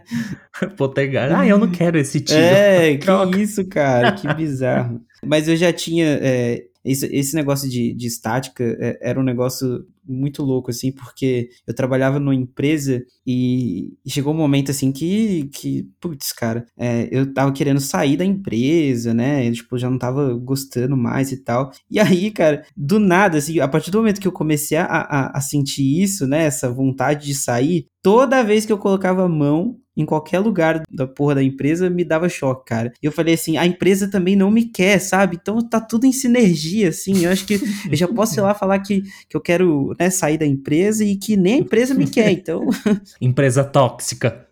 Potegar. 0.76 1.32
Ah, 1.32 1.46
eu 1.46 1.56
não 1.56 1.70
quero 1.70 1.98
esse 1.98 2.20
tio. 2.20 2.36
É, 2.36 2.96
que 2.98 3.40
isso, 3.40 3.66
cara, 3.66 4.12
que 4.12 4.32
bizarro. 4.34 5.00
Mas 5.24 5.48
eu 5.48 5.56
já 5.56 5.72
tinha. 5.72 6.18
É, 6.20 6.64
esse, 6.84 7.06
esse 7.06 7.34
negócio 7.34 7.68
de, 7.68 7.94
de 7.94 8.06
estática 8.06 8.64
é, 8.78 8.98
era 9.00 9.18
um 9.18 9.24
negócio 9.24 9.86
muito 10.08 10.42
louco, 10.42 10.70
assim, 10.70 10.90
porque 10.92 11.50
eu 11.66 11.74
trabalhava 11.74 12.18
numa 12.18 12.34
empresa 12.34 13.04
e 13.26 13.92
chegou 14.06 14.32
um 14.32 14.36
momento, 14.36 14.70
assim, 14.70 14.90
que, 14.92 15.48
que 15.52 15.88
putz, 16.00 16.32
cara, 16.32 16.66
é, 16.76 17.08
eu 17.10 17.32
tava 17.32 17.52
querendo 17.52 17.80
sair 17.80 18.16
da 18.16 18.24
empresa, 18.24 19.12
né? 19.12 19.46
Eu, 19.48 19.52
tipo, 19.52 19.78
já 19.78 19.90
não 19.90 19.98
tava 19.98 20.34
gostando 20.34 20.96
mais 20.96 21.32
e 21.32 21.36
tal. 21.42 21.70
E 21.90 22.00
aí, 22.00 22.30
cara, 22.30 22.64
do 22.76 22.98
nada, 22.98 23.38
assim, 23.38 23.60
a 23.60 23.68
partir 23.68 23.90
do 23.90 23.98
momento 23.98 24.20
que 24.20 24.28
eu 24.28 24.32
comecei 24.32 24.78
a, 24.78 24.84
a, 24.84 25.38
a 25.38 25.40
sentir 25.40 26.02
isso, 26.02 26.26
né? 26.26 26.44
Essa 26.44 26.70
vontade 26.70 27.26
de 27.26 27.34
sair, 27.34 27.86
toda 28.02 28.42
vez 28.42 28.64
que 28.64 28.72
eu 28.72 28.78
colocava 28.78 29.24
a 29.24 29.28
mão 29.28 29.76
em 29.98 30.06
qualquer 30.06 30.38
lugar 30.38 30.82
da 30.88 31.08
porra 31.08 31.34
da 31.34 31.42
empresa 31.42 31.90
me 31.90 32.04
dava 32.04 32.28
choque, 32.28 32.66
cara. 32.66 32.92
E 33.02 33.06
eu 33.06 33.10
falei 33.10 33.34
assim, 33.34 33.56
a 33.56 33.66
empresa 33.66 34.08
também 34.08 34.36
não 34.36 34.48
me 34.48 34.66
quer, 34.66 35.00
sabe? 35.00 35.36
Então 35.40 35.58
tá 35.58 35.80
tudo 35.80 36.06
em 36.06 36.12
sinergia, 36.12 36.90
assim. 36.90 37.24
Eu 37.24 37.32
acho 37.32 37.44
que 37.44 37.54
eu 37.90 37.96
já 37.96 38.06
posso 38.06 38.38
ir 38.38 38.42
lá 38.42 38.54
falar 38.54 38.78
que, 38.78 39.02
que 39.28 39.36
eu 39.36 39.40
quero 39.40 39.92
né, 39.98 40.08
sair 40.08 40.38
da 40.38 40.46
empresa 40.46 41.04
e 41.04 41.16
que 41.16 41.36
nem 41.36 41.54
a 41.54 41.58
empresa 41.58 41.94
me 41.94 42.06
quer, 42.06 42.30
então. 42.30 42.68
empresa 43.20 43.64
tóxica. 43.64 44.46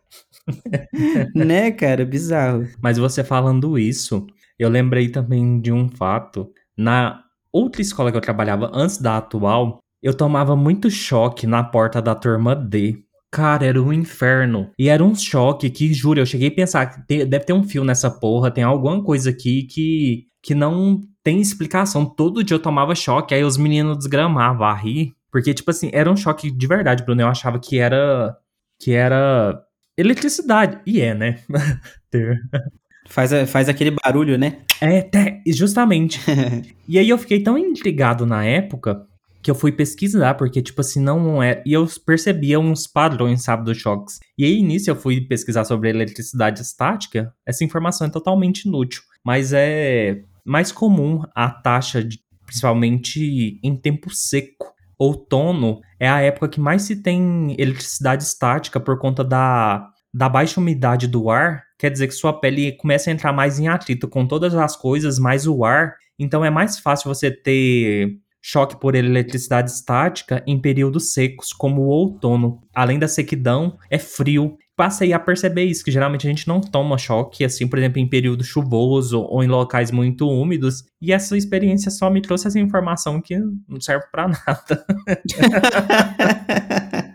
né, 1.33 1.71
cara? 1.71 2.05
Bizarro. 2.05 2.67
Mas 2.83 2.99
você 2.99 3.23
falando 3.23 3.79
isso, 3.79 4.27
eu 4.59 4.69
lembrei 4.69 5.09
também 5.09 5.61
de 5.61 5.71
um 5.71 5.89
fato. 5.89 6.51
Na 6.77 7.23
outra 7.53 7.81
escola 7.81 8.11
que 8.11 8.17
eu 8.17 8.23
trabalhava 8.23 8.69
antes 8.75 8.99
da 8.99 9.19
atual, 9.19 9.79
eu 10.03 10.15
tomava 10.15 10.55
muito 10.55 10.91
choque 10.91 11.47
na 11.47 11.63
porta 11.63 12.03
da 12.03 12.15
turma 12.15 12.55
D. 12.55 13.03
Cara, 13.31 13.67
era 13.67 13.83
um 13.83 13.93
inferno. 13.93 14.71
E 14.79 14.89
era 14.89 15.05
um 15.05 15.15
choque 15.15 15.69
que, 15.69 15.93
juro, 15.93 16.21
eu 16.21 16.27
cheguei 16.27 16.49
a 16.49 16.55
pensar 16.55 16.87
que 16.87 17.25
deve 17.25 17.45
ter 17.45 17.53
um 17.53 17.65
fio 17.65 17.85
nessa 17.85 18.11
porra, 18.11 18.51
tem 18.51 18.65
alguma 18.65 19.03
coisa 19.03 19.31
aqui 19.31 19.65
que, 19.65 20.27
que 20.43 20.55
não 20.55 21.01
tem 21.23 21.41
explicação. 21.41 22.05
Todo 22.07 22.45
dia 22.45 22.55
eu 22.55 22.63
tomava 22.63 22.95
choque, 22.95 23.35
aí 23.35 23.45
os 23.45 23.57
meninos 23.57 23.99
desgramavam 23.99 24.67
a 24.67 24.75
rir. 24.75 25.13
Porque, 25.31 25.53
tipo 25.53 25.71
assim, 25.71 25.91
era 25.93 26.11
um 26.11 26.17
choque 26.17 26.51
de 26.51 26.67
verdade, 26.67 27.03
Bruno. 27.03 27.21
Eu 27.21 27.29
achava 27.29 27.59
que 27.59 27.79
era. 27.79 28.37
que 28.81 28.93
era 28.93 29.61
eletricidade. 29.99 30.81
E 30.87 31.01
é, 31.01 31.15
né? 31.15 31.41
faz, 33.09 33.33
faz 33.51 33.69
aquele 33.69 33.91
barulho, 33.91 34.39
né? 34.39 34.61
É, 34.81 35.11
justamente. 35.49 36.21
e 36.89 36.99
aí 36.99 37.09
eu 37.09 37.19
fiquei 37.19 37.43
tão 37.43 37.59
intrigado 37.59 38.25
na 38.25 38.45
época 38.45 39.07
que 39.47 39.51
eu 39.53 39.55
fui 39.55 39.71
pesquisar, 39.71 40.35
porque, 40.35 40.61
tipo 40.61 40.81
assim, 40.81 41.01
não 41.01 41.41
é. 41.41 41.63
E 41.65 41.73
eu 41.73 41.87
percebia 42.05 42.59
uns 42.59 42.85
padrões, 42.85 43.45
sabe, 43.45 43.65
dos 43.65 43.79
choques. 43.79 44.19
E 44.37 44.45
aí, 44.45 44.61
nisso, 44.61 44.91
eu 44.91 44.97
fui 44.97 45.21
pesquisar 45.21 45.65
sobre 45.65 45.89
eletricidade 45.89 46.61
estática. 46.61 47.33
Essa 47.47 47.63
informação 47.63 48.09
é 48.09 48.11
totalmente 48.11 48.63
inútil. 48.65 49.03
Mas 49.25 49.53
é 49.53 50.21
mais 50.45 50.73
comum 50.73 51.23
a 51.33 51.49
taxa, 51.49 52.03
de, 52.03 52.19
principalmente 52.45 53.61
em 53.63 53.77
tempo 53.77 54.13
seco. 54.13 54.75
Outono 54.99 55.81
é 56.01 56.09
a 56.09 56.21
época 56.21 56.49
que 56.49 56.59
mais 56.59 56.83
se 56.83 56.97
tem 56.97 57.55
eletricidade 57.57 58.25
estática 58.25 58.81
por 58.81 58.99
conta 58.99 59.23
da, 59.23 59.89
da 60.13 60.29
baixa 60.29 60.59
umidade 60.59 61.07
do 61.07 61.31
ar. 61.31 61.63
Quer 61.79 61.93
dizer 61.93 62.09
que 62.09 62.15
sua 62.15 62.33
pele 62.33 62.73
começa 62.73 63.11
a 63.11 63.13
entrar 63.13 63.33
mais 63.33 63.61
em 63.61 63.69
atrito 63.69 64.09
com 64.09 64.27
todas 64.27 64.57
as 64.57 64.75
coisas, 64.75 65.21
mais 65.21 65.47
o 65.47 65.65
ar. 65.65 65.95
Então 66.19 66.45
é 66.45 66.51
mais 66.51 66.81
fácil 66.81 67.15
você 67.15 67.31
ter 67.31 68.19
choque 68.49 68.79
por 68.79 68.95
eletricidade 68.95 69.73
estática 69.73 70.41
em 70.47 70.57
períodos 70.57 71.13
secos, 71.13 71.53
como 71.53 71.83
o 71.83 71.89
outono. 71.89 72.61
Além 72.73 72.97
da 72.97 73.09
sequidão, 73.09 73.77
é 73.91 73.99
frio. 73.99 74.57
Passei 74.77 75.13
a 75.13 75.19
perceber 75.19 75.65
isso, 75.65 75.85
que 75.85 75.91
geralmente 75.91 76.29
a 76.29 76.31
gente 76.31 76.47
não 76.47 76.61
toma 76.61 76.97
choque, 76.97 77.45
assim, 77.45 77.67
por 77.67 77.77
exemplo, 77.77 77.99
em 77.99 78.09
período 78.09 78.45
chuvoso 78.45 79.21
ou 79.21 79.43
em 79.43 79.49
locais 79.49 79.91
muito 79.91 80.29
úmidos. 80.29 80.85
E 81.03 81.13
essa 81.13 81.37
experiência 81.37 81.91
só 81.91 82.09
me 82.09 82.23
trouxe 82.23 82.47
essa 82.47 82.61
informação 82.61 83.21
que 83.21 83.37
não 83.69 83.81
serve 83.81 84.07
para 84.13 84.29
nada. 84.29 84.87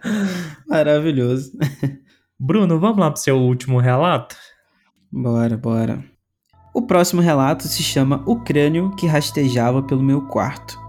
Maravilhoso. 0.68 1.54
Bruno, 2.38 2.78
vamos 2.78 2.98
lá 2.98 3.10
pro 3.10 3.22
seu 3.22 3.38
último 3.38 3.80
relato? 3.80 4.36
Bora, 5.10 5.56
bora. 5.56 6.04
O 6.74 6.82
próximo 6.82 7.22
relato 7.22 7.70
se 7.70 7.84
chama 7.84 8.22
O 8.26 8.42
Crânio 8.42 8.94
que 8.98 9.08
Rastejava 9.08 9.82
pelo 9.82 10.04
Meu 10.04 10.28
Quarto. 10.28 10.81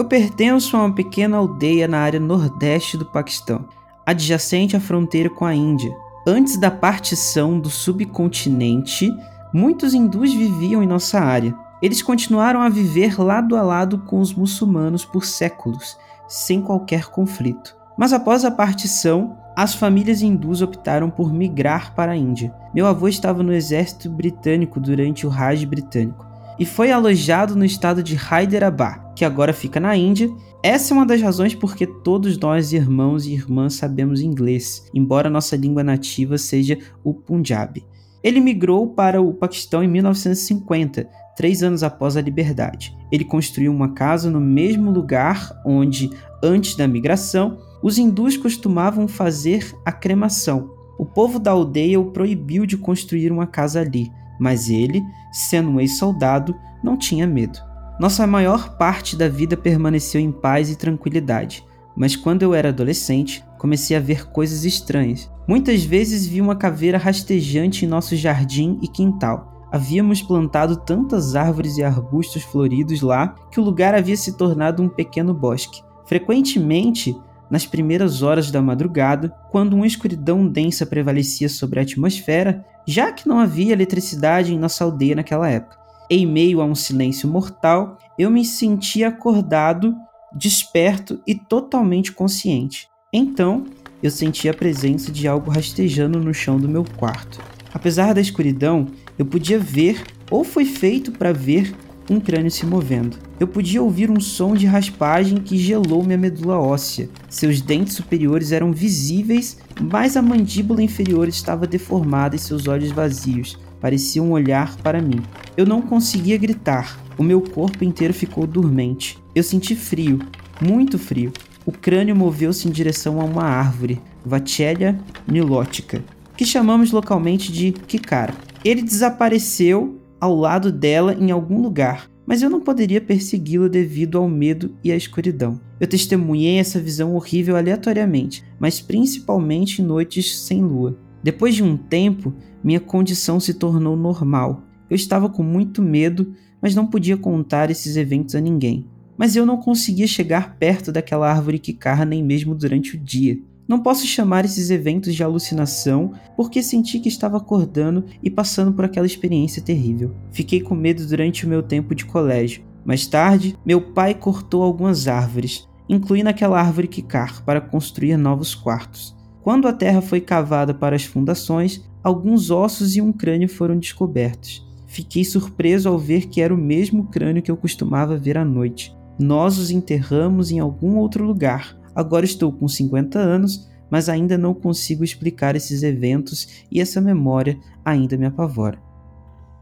Eu 0.00 0.06
pertenço 0.06 0.78
a 0.78 0.80
uma 0.80 0.94
pequena 0.94 1.36
aldeia 1.36 1.86
na 1.86 1.98
área 1.98 2.18
nordeste 2.18 2.96
do 2.96 3.04
Paquistão, 3.04 3.68
adjacente 4.06 4.74
à 4.74 4.80
fronteira 4.80 5.28
com 5.28 5.44
a 5.44 5.54
Índia. 5.54 5.94
Antes 6.26 6.56
da 6.56 6.70
partição 6.70 7.60
do 7.60 7.68
subcontinente, 7.68 9.14
muitos 9.52 9.92
hindus 9.92 10.32
viviam 10.32 10.82
em 10.82 10.86
nossa 10.86 11.20
área. 11.20 11.54
Eles 11.82 12.00
continuaram 12.00 12.62
a 12.62 12.70
viver 12.70 13.20
lado 13.20 13.54
a 13.54 13.60
lado 13.60 13.98
com 13.98 14.20
os 14.20 14.32
muçulmanos 14.32 15.04
por 15.04 15.26
séculos, 15.26 15.98
sem 16.26 16.62
qualquer 16.62 17.10
conflito. 17.10 17.76
Mas 17.94 18.14
após 18.14 18.42
a 18.42 18.50
partição, 18.50 19.36
as 19.54 19.74
famílias 19.74 20.22
hindus 20.22 20.62
optaram 20.62 21.10
por 21.10 21.30
migrar 21.30 21.94
para 21.94 22.12
a 22.12 22.16
Índia. 22.16 22.54
Meu 22.72 22.86
avô 22.86 23.06
estava 23.06 23.42
no 23.42 23.52
exército 23.52 24.08
britânico 24.08 24.80
durante 24.80 25.26
o 25.26 25.28
Raj 25.28 25.62
britânico 25.66 26.29
e 26.60 26.66
foi 26.66 26.92
alojado 26.92 27.56
no 27.56 27.64
estado 27.64 28.02
de 28.02 28.14
Hyderabad, 28.14 29.14
que 29.16 29.24
agora 29.24 29.50
fica 29.50 29.80
na 29.80 29.96
Índia. 29.96 30.30
Essa 30.62 30.92
é 30.92 30.94
uma 30.94 31.06
das 31.06 31.22
razões 31.22 31.54
porque 31.54 31.86
todos 31.86 32.36
nós, 32.36 32.74
irmãos 32.74 33.26
e 33.26 33.32
irmãs, 33.32 33.72
sabemos 33.72 34.20
inglês, 34.20 34.86
embora 34.94 35.30
nossa 35.30 35.56
língua 35.56 35.82
nativa 35.82 36.36
seja 36.36 36.76
o 37.02 37.14
Punjabi. 37.14 37.86
Ele 38.22 38.40
migrou 38.40 38.88
para 38.88 39.22
o 39.22 39.32
Paquistão 39.32 39.82
em 39.82 39.88
1950, 39.88 41.08
três 41.34 41.62
anos 41.62 41.82
após 41.82 42.18
a 42.18 42.20
liberdade. 42.20 42.94
Ele 43.10 43.24
construiu 43.24 43.72
uma 43.72 43.94
casa 43.94 44.30
no 44.30 44.38
mesmo 44.38 44.90
lugar 44.90 45.58
onde, 45.64 46.10
antes 46.44 46.76
da 46.76 46.86
migração, 46.86 47.56
os 47.82 47.96
hindus 47.96 48.36
costumavam 48.36 49.08
fazer 49.08 49.74
a 49.82 49.90
cremação. 49.90 50.74
O 50.98 51.06
povo 51.06 51.38
da 51.38 51.52
aldeia 51.52 51.98
o 51.98 52.10
proibiu 52.10 52.66
de 52.66 52.76
construir 52.76 53.32
uma 53.32 53.46
casa 53.46 53.80
ali, 53.80 54.12
mas 54.40 54.70
ele, 54.70 55.04
sendo 55.30 55.70
um 55.70 55.78
ex-soldado, 55.78 56.56
não 56.82 56.96
tinha 56.96 57.26
medo. 57.26 57.60
Nossa 58.00 58.26
maior 58.26 58.78
parte 58.78 59.14
da 59.14 59.28
vida 59.28 59.56
permaneceu 59.56 60.20
em 60.20 60.32
paz 60.32 60.70
e 60.70 60.76
tranquilidade, 60.76 61.64
mas 61.94 62.16
quando 62.16 62.42
eu 62.42 62.54
era 62.54 62.70
adolescente, 62.70 63.44
comecei 63.58 63.94
a 63.94 64.00
ver 64.00 64.30
coisas 64.30 64.64
estranhas. 64.64 65.30
Muitas 65.46 65.84
vezes 65.84 66.26
vi 66.26 66.40
uma 66.40 66.56
caveira 66.56 66.96
rastejante 66.96 67.84
em 67.84 67.88
nosso 67.88 68.16
jardim 68.16 68.78
e 68.80 68.88
quintal. 68.88 69.68
Havíamos 69.70 70.22
plantado 70.22 70.76
tantas 70.76 71.36
árvores 71.36 71.76
e 71.76 71.84
arbustos 71.84 72.42
floridos 72.42 73.02
lá 73.02 73.34
que 73.50 73.60
o 73.60 73.62
lugar 73.62 73.94
havia 73.94 74.16
se 74.16 74.32
tornado 74.36 74.82
um 74.82 74.88
pequeno 74.88 75.34
bosque. 75.34 75.82
Frequentemente, 76.06 77.16
nas 77.50 77.66
primeiras 77.66 78.22
horas 78.22 78.50
da 78.50 78.62
madrugada, 78.62 79.34
quando 79.50 79.74
uma 79.74 79.86
escuridão 79.86 80.46
densa 80.46 80.86
prevalecia 80.86 81.48
sobre 81.48 81.80
a 81.80 81.82
atmosfera, 81.82 82.64
já 82.86 83.10
que 83.10 83.28
não 83.28 83.38
havia 83.38 83.72
eletricidade 83.72 84.54
em 84.54 84.58
nossa 84.58 84.84
aldeia 84.84 85.16
naquela 85.16 85.48
época. 85.48 85.78
Em 86.08 86.26
meio 86.26 86.60
a 86.60 86.64
um 86.64 86.74
silêncio 86.74 87.28
mortal, 87.28 87.98
eu 88.18 88.30
me 88.30 88.44
sentia 88.44 89.08
acordado, 89.08 89.94
desperto 90.32 91.20
e 91.26 91.34
totalmente 91.34 92.12
consciente. 92.12 92.88
Então, 93.12 93.64
eu 94.02 94.10
senti 94.10 94.48
a 94.48 94.54
presença 94.54 95.12
de 95.12 95.28
algo 95.28 95.50
rastejando 95.50 96.18
no 96.18 96.32
chão 96.32 96.58
do 96.58 96.68
meu 96.68 96.84
quarto. 96.96 97.40
Apesar 97.72 98.14
da 98.14 98.20
escuridão, 98.20 98.86
eu 99.18 99.24
podia 99.24 99.58
ver, 99.58 100.02
ou 100.30 100.42
foi 100.42 100.64
feito 100.64 101.12
para 101.12 101.32
ver, 101.32 101.74
um 102.08 102.18
crânio 102.18 102.50
se 102.50 102.66
movendo. 102.66 103.29
Eu 103.40 103.48
podia 103.48 103.82
ouvir 103.82 104.10
um 104.10 104.20
som 104.20 104.54
de 104.54 104.66
raspagem 104.66 105.38
que 105.38 105.56
gelou 105.56 106.04
minha 106.04 106.18
medula 106.18 106.58
óssea. 106.58 107.08
Seus 107.26 107.62
dentes 107.62 107.94
superiores 107.94 108.52
eram 108.52 108.70
visíveis, 108.70 109.56
mas 109.80 110.14
a 110.14 110.20
mandíbula 110.20 110.82
inferior 110.82 111.26
estava 111.26 111.66
deformada 111.66 112.36
e 112.36 112.38
seus 112.38 112.68
olhos 112.68 112.92
vazios 112.92 113.58
pareciam 113.80 114.30
olhar 114.30 114.76
para 114.82 115.00
mim. 115.00 115.22
Eu 115.56 115.64
não 115.64 115.80
conseguia 115.80 116.36
gritar. 116.36 117.00
O 117.16 117.22
meu 117.22 117.40
corpo 117.40 117.82
inteiro 117.82 118.12
ficou 118.12 118.46
dormente. 118.46 119.16
Eu 119.34 119.42
senti 119.42 119.74
frio, 119.74 120.18
muito 120.60 120.98
frio. 120.98 121.32
O 121.64 121.72
crânio 121.72 122.14
moveu-se 122.14 122.68
em 122.68 122.70
direção 122.70 123.22
a 123.22 123.24
uma 123.24 123.44
árvore, 123.44 124.02
Vatelia 124.22 125.00
nilotica, 125.26 126.04
que 126.36 126.44
chamamos 126.44 126.92
localmente 126.92 127.50
de 127.50 127.72
Kikara. 127.72 128.34
Ele 128.62 128.82
desapareceu 128.82 129.98
ao 130.20 130.36
lado 130.36 130.70
dela 130.70 131.16
em 131.18 131.30
algum 131.30 131.62
lugar, 131.62 132.10
mas 132.26 132.42
eu 132.42 132.50
não 132.50 132.60
poderia 132.60 133.00
persegui-lo 133.00 133.68
devido 133.68 134.18
ao 134.18 134.28
medo 134.28 134.74
e 134.84 134.92
à 134.92 134.96
escuridão. 134.96 135.60
Eu 135.80 135.86
testemunhei 135.86 136.58
essa 136.58 136.80
visão 136.80 137.14
horrível 137.14 137.56
aleatoriamente, 137.56 138.44
mas 138.58 138.80
principalmente 138.80 139.80
em 139.80 139.84
noites 139.84 140.38
sem 140.38 140.62
lua. 140.62 140.98
Depois 141.22 141.54
de 141.54 141.62
um 141.62 141.76
tempo, 141.76 142.32
minha 142.62 142.80
condição 142.80 143.40
se 143.40 143.54
tornou 143.54 143.96
normal. 143.96 144.62
Eu 144.88 144.94
estava 144.94 145.28
com 145.28 145.42
muito 145.42 145.82
medo, 145.82 146.34
mas 146.60 146.74
não 146.74 146.86
podia 146.86 147.16
contar 147.16 147.70
esses 147.70 147.96
eventos 147.96 148.34
a 148.34 148.40
ninguém. 148.40 148.86
Mas 149.16 149.36
eu 149.36 149.44
não 149.44 149.56
conseguia 149.56 150.06
chegar 150.06 150.56
perto 150.56 150.90
daquela 150.90 151.30
árvore 151.30 151.58
que 151.58 151.72
carra 151.72 152.04
nem 152.04 152.22
mesmo 152.22 152.54
durante 152.54 152.96
o 152.96 152.98
dia. 152.98 153.38
Não 153.70 153.78
posso 153.78 154.04
chamar 154.04 154.44
esses 154.44 154.68
eventos 154.68 155.14
de 155.14 155.22
alucinação 155.22 156.10
porque 156.36 156.60
senti 156.60 156.98
que 156.98 157.08
estava 157.08 157.36
acordando 157.36 158.04
e 158.20 158.28
passando 158.28 158.72
por 158.72 158.84
aquela 158.84 159.06
experiência 159.06 159.62
terrível. 159.62 160.12
Fiquei 160.32 160.60
com 160.60 160.74
medo 160.74 161.06
durante 161.06 161.46
o 161.46 161.48
meu 161.48 161.62
tempo 161.62 161.94
de 161.94 162.04
colégio. 162.04 162.64
Mais 162.84 163.06
tarde, 163.06 163.56
meu 163.64 163.80
pai 163.80 164.12
cortou 164.12 164.64
algumas 164.64 165.06
árvores, 165.06 165.68
incluindo 165.88 166.28
aquela 166.28 166.58
árvore 166.58 166.88
Kikar, 166.88 167.44
para 167.44 167.60
construir 167.60 168.16
novos 168.16 168.56
quartos. 168.56 169.16
Quando 169.40 169.68
a 169.68 169.72
terra 169.72 170.02
foi 170.02 170.20
cavada 170.20 170.74
para 170.74 170.96
as 170.96 171.04
fundações, 171.04 171.88
alguns 172.02 172.50
ossos 172.50 172.96
e 172.96 173.00
um 173.00 173.12
crânio 173.12 173.48
foram 173.48 173.78
descobertos. 173.78 174.68
Fiquei 174.88 175.24
surpreso 175.24 175.88
ao 175.88 175.96
ver 175.96 176.26
que 176.26 176.40
era 176.40 176.52
o 176.52 176.58
mesmo 176.58 177.04
crânio 177.04 177.40
que 177.40 177.52
eu 177.52 177.56
costumava 177.56 178.16
ver 178.16 178.36
à 178.36 178.44
noite. 178.44 178.92
Nós 179.16 179.58
os 179.58 179.70
enterramos 179.70 180.50
em 180.50 180.58
algum 180.58 180.96
outro 180.96 181.24
lugar, 181.24 181.78
Agora 181.94 182.24
estou 182.24 182.52
com 182.52 182.68
50 182.68 183.18
anos, 183.18 183.68
mas 183.90 184.08
ainda 184.08 184.38
não 184.38 184.54
consigo 184.54 185.02
explicar 185.04 185.56
esses 185.56 185.82
eventos 185.82 186.64
e 186.70 186.80
essa 186.80 187.00
memória 187.00 187.58
ainda 187.84 188.16
me 188.16 188.26
apavora. 188.26 188.78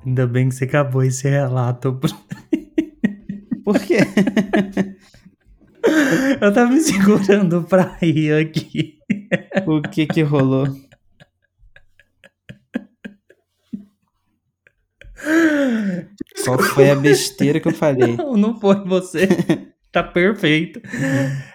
Ainda 0.05 0.27
bem 0.27 0.49
que 0.49 0.55
você 0.55 0.65
acabou 0.65 1.03
esse 1.03 1.29
relato. 1.29 1.99
Por 3.65 3.79
quê? 3.81 3.99
Eu 6.41 6.53
tava 6.53 6.71
me 6.71 6.81
segurando 6.81 7.63
pra 7.63 7.97
rir 8.01 8.33
aqui. 8.35 8.99
O 9.67 9.81
que 9.83 10.07
que 10.07 10.23
rolou? 10.23 10.67
Qual 16.45 16.59
foi 16.59 16.91
a 16.91 16.95
besteira 16.95 17.61
que 17.61 17.69
eu 17.69 17.73
falei? 17.73 18.17
Não, 18.17 18.37
não 18.37 18.61
foi 18.61 18.85
você. 18.85 19.29
Tá 19.91 20.03
perfeito. 20.03 20.81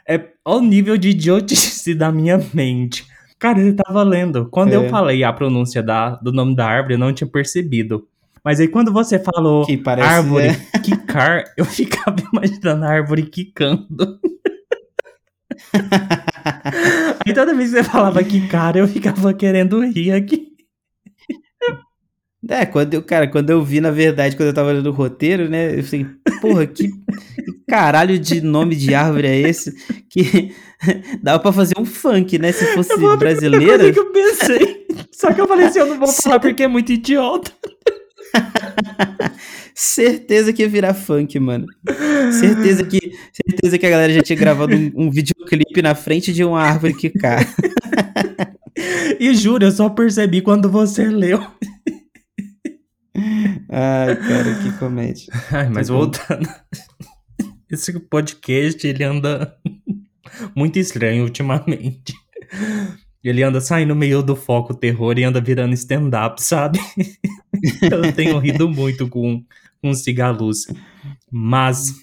É 0.08 0.20
o 0.46 0.60
nível 0.60 0.98
de 0.98 1.10
idiotice 1.10 1.94
da 1.94 2.12
minha 2.12 2.40
mente. 2.54 3.06
Cara, 3.40 3.60
ele 3.60 3.74
tava 3.74 4.04
lendo. 4.04 4.48
Quando 4.50 4.74
é. 4.74 4.76
eu 4.76 4.90
falei 4.90 5.24
a 5.24 5.34
pronúncia 5.34 5.84
da, 5.84 6.12
do 6.16 6.32
nome 6.32 6.56
da 6.56 6.66
árvore, 6.66 6.94
eu 6.94 7.00
não 7.00 7.14
tinha 7.14 7.28
percebido. 7.28 8.08
Mas 8.44 8.60
aí 8.60 8.68
quando 8.68 8.92
você 8.92 9.18
falou 9.18 9.66
árvore 10.06 10.48
é. 10.48 10.80
quicar, 10.80 11.44
eu 11.58 11.64
ficava 11.64 12.18
imaginando 12.34 12.84
a 12.86 12.90
árvore 12.90 13.24
quicando. 13.24 14.20
aí 17.26 17.34
toda 17.34 17.54
vez 17.54 17.72
que 17.72 17.78
você 17.78 17.84
falava 17.84 18.24
quicar, 18.24 18.76
eu 18.76 18.88
ficava 18.88 19.34
querendo 19.34 19.80
rir 19.86 20.12
aqui. 20.12 20.53
É, 22.50 22.66
quando 22.66 22.94
eu, 22.94 23.02
cara, 23.02 23.28
quando 23.28 23.50
eu 23.50 23.64
vi, 23.64 23.80
na 23.80 23.92
verdade, 23.92 24.36
quando 24.36 24.48
eu 24.48 24.54
tava 24.54 24.72
lendo 24.72 24.88
o 24.88 24.94
roteiro, 24.94 25.50
né, 25.50 25.80
eu 25.80 25.84
falei, 25.84 26.06
porra, 26.42 26.66
que, 26.66 26.90
que 26.90 26.94
caralho 27.68 28.20
de 28.20 28.42
nome 28.42 28.76
de 28.76 28.94
árvore 28.94 29.28
é 29.28 29.40
esse? 29.40 29.74
Que 30.10 30.54
dava 31.24 31.40
pra 31.40 31.54
fazer 31.54 31.76
um 31.80 31.86
funk, 31.86 32.38
né, 32.38 32.52
se 32.52 32.66
fosse 32.74 32.92
eu 32.92 33.18
brasileira. 33.18 33.92
que 33.92 34.00
eu 34.00 34.12
pensei. 34.12 34.86
Só 35.12 35.32
que 35.32 35.40
eu 35.40 35.48
falei 35.48 35.68
assim, 35.68 35.80
eu 35.80 35.86
não 35.86 35.98
vou 35.98 36.12
falar 36.12 36.40
porque 36.40 36.64
é 36.64 36.68
muito 36.68 36.92
idiota. 36.92 37.52
certeza 39.74 40.52
que 40.52 40.64
ia 40.64 40.70
virar 40.70 40.94
funk, 40.94 41.40
mano. 41.40 41.66
Certeza 42.40 42.84
que, 42.84 43.00
certeza 43.32 43.78
que 43.78 43.86
a 43.86 43.90
galera 43.90 44.14
já 44.14 44.22
tinha 44.22 44.38
gravado 44.38 44.76
um, 44.76 44.92
um 44.96 45.10
videoclipe 45.10 45.82
na 45.82 45.96
frente 45.96 46.34
de 46.34 46.44
uma 46.44 46.62
árvore 46.62 46.94
que 46.94 47.10
cai. 47.10 47.48
e 49.20 49.34
juro, 49.34 49.64
eu 49.64 49.72
só 49.72 49.90
percebi 49.90 50.42
quando 50.42 50.70
você 50.70 51.06
leu. 51.06 51.42
Ai, 53.16 54.16
cara, 54.16 54.56
que 54.62 54.72
comédia. 54.80 55.28
Ai, 55.52 55.70
mas 55.70 55.90
voltando. 55.90 56.48
Esse 57.70 58.00
podcast, 58.00 58.86
ele 58.88 59.04
anda 59.04 59.56
muito 60.56 60.80
estranho 60.80 61.24
ultimamente. 61.24 62.14
Ele 63.24 63.42
anda 63.42 63.62
saindo 63.62 63.96
meio 63.96 64.22
do 64.22 64.36
foco 64.36 64.74
terror 64.74 65.18
e 65.18 65.24
anda 65.24 65.40
virando 65.40 65.74
stand-up, 65.74 66.42
sabe? 66.42 66.80
Eu 67.82 68.14
tenho 68.14 68.38
rido 68.38 68.68
muito 68.70 69.08
com, 69.08 69.44
com 69.82 69.94
cigaluz. 69.94 70.66
Mas, 71.32 71.94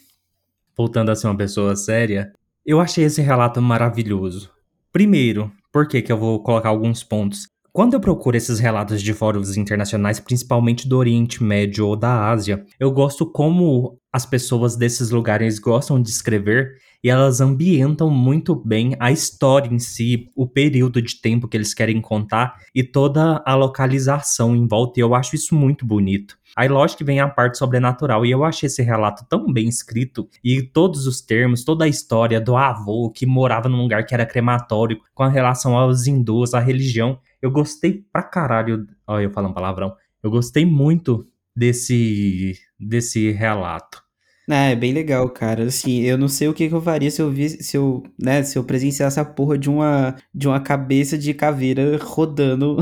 voltando 0.77 1.11
a 1.11 1.17
ser 1.17 1.27
uma 1.27 1.37
pessoa 1.37 1.77
séria, 1.77 2.33
eu 2.65 2.81
achei 2.81 3.05
esse 3.05 3.21
relato 3.21 3.61
maravilhoso. 3.61 4.51
Primeiro, 4.93 5.53
por 5.73 5.87
que 5.87 6.03
que 6.03 6.11
eu 6.11 6.19
vou 6.19 6.43
colocar 6.43 6.71
alguns 6.71 7.05
pontos? 7.05 7.47
Quando 7.73 7.95
eu 7.95 8.01
procuro 8.01 8.37
esses 8.37 8.59
relatos 8.59 9.01
de 9.01 9.15
fóruns 9.15 9.57
internacionais, 9.57 10.19
principalmente 10.19 10.89
do 10.89 10.99
Oriente 10.99 11.41
Médio 11.41 11.87
ou 11.87 11.95
da 11.95 12.29
Ásia, 12.29 12.65
eu 12.81 12.91
gosto 12.91 13.25
como 13.25 13.97
as 14.13 14.27
pessoas 14.27 14.75
desses 14.75 15.11
lugares 15.11 15.61
gostam 15.61 16.03
de 16.03 16.11
escrever 16.11 16.73
e 17.03 17.09
elas 17.09 17.41
ambientam 17.41 18.11
muito 18.11 18.57
bem 18.57 18.97
a 18.99 19.13
história 19.13 19.73
em 19.73 19.79
si, 19.79 20.29
o 20.35 20.49
período 20.49 21.01
de 21.01 21.21
tempo 21.21 21.47
que 21.47 21.57
eles 21.57 21.73
querem 21.73 22.01
contar 22.01 22.57
e 22.75 22.83
toda 22.83 23.41
a 23.47 23.55
localização 23.55 24.55
em 24.55 24.67
volta, 24.67 24.99
e 24.99 25.03
eu 25.03 25.15
acho 25.15 25.37
isso 25.37 25.55
muito 25.55 25.87
bonito. 25.87 26.37
Aí, 26.57 26.69
lógico 26.69 26.99
que 26.99 27.05
vem 27.05 27.21
a 27.21 27.29
parte 27.29 27.57
sobrenatural, 27.57 28.27
e 28.27 28.33
eu 28.33 28.45
achei 28.45 28.67
esse 28.67 28.83
relato 28.83 29.25
tão 29.29 29.51
bem 29.51 29.69
escrito, 29.69 30.29
e 30.43 30.61
todos 30.61 31.07
os 31.07 31.21
termos, 31.21 31.65
toda 31.65 31.85
a 31.85 31.89
história 31.89 32.41
do 32.41 32.57
avô 32.57 33.11
que 33.11 33.25
morava 33.25 33.69
num 33.69 33.81
lugar 33.81 34.05
que 34.05 34.13
era 34.13 34.27
crematório, 34.27 34.99
com 35.15 35.23
a 35.23 35.29
relação 35.29 35.79
aos 35.79 36.07
hindus, 36.07 36.53
à 36.53 36.61
religião. 36.61 37.19
Eu 37.43 37.51
gostei 37.51 38.05
pra 38.13 38.23
caralho. 38.23 38.87
Olha, 39.07 39.25
eu 39.25 39.31
falando 39.31 39.55
palavrão. 39.55 39.95
Eu 40.23 40.31
gostei 40.31 40.67
muito 40.67 41.27
desse, 41.57 42.55
desse 42.79 43.31
relato. 43.31 44.03
É, 44.49 44.73
é 44.73 44.77
bem 44.77 44.93
legal, 44.93 45.29
cara. 45.31 45.65
Assim, 45.65 46.01
eu 46.03 46.19
não 46.19 46.29
sei 46.29 46.49
o 46.49 46.55
que, 46.55 46.69
que 46.69 46.75
eu 46.75 46.83
faria 46.83 47.11
se 47.11 47.23
eu 47.23 47.31
visse, 47.31 47.63
se 47.63 47.77
eu, 47.77 48.03
né, 48.19 48.43
se 48.43 48.59
eu 48.59 48.65
presenciasse 48.65 49.21
a 49.21 49.25
porra 49.25 49.57
de 49.57 49.71
uma, 49.71 50.17
de 50.35 50.49
uma 50.49 50.61
cabeça 50.61 51.17
de 51.17 51.33
caveira 51.33 51.97
rodando. 52.03 52.79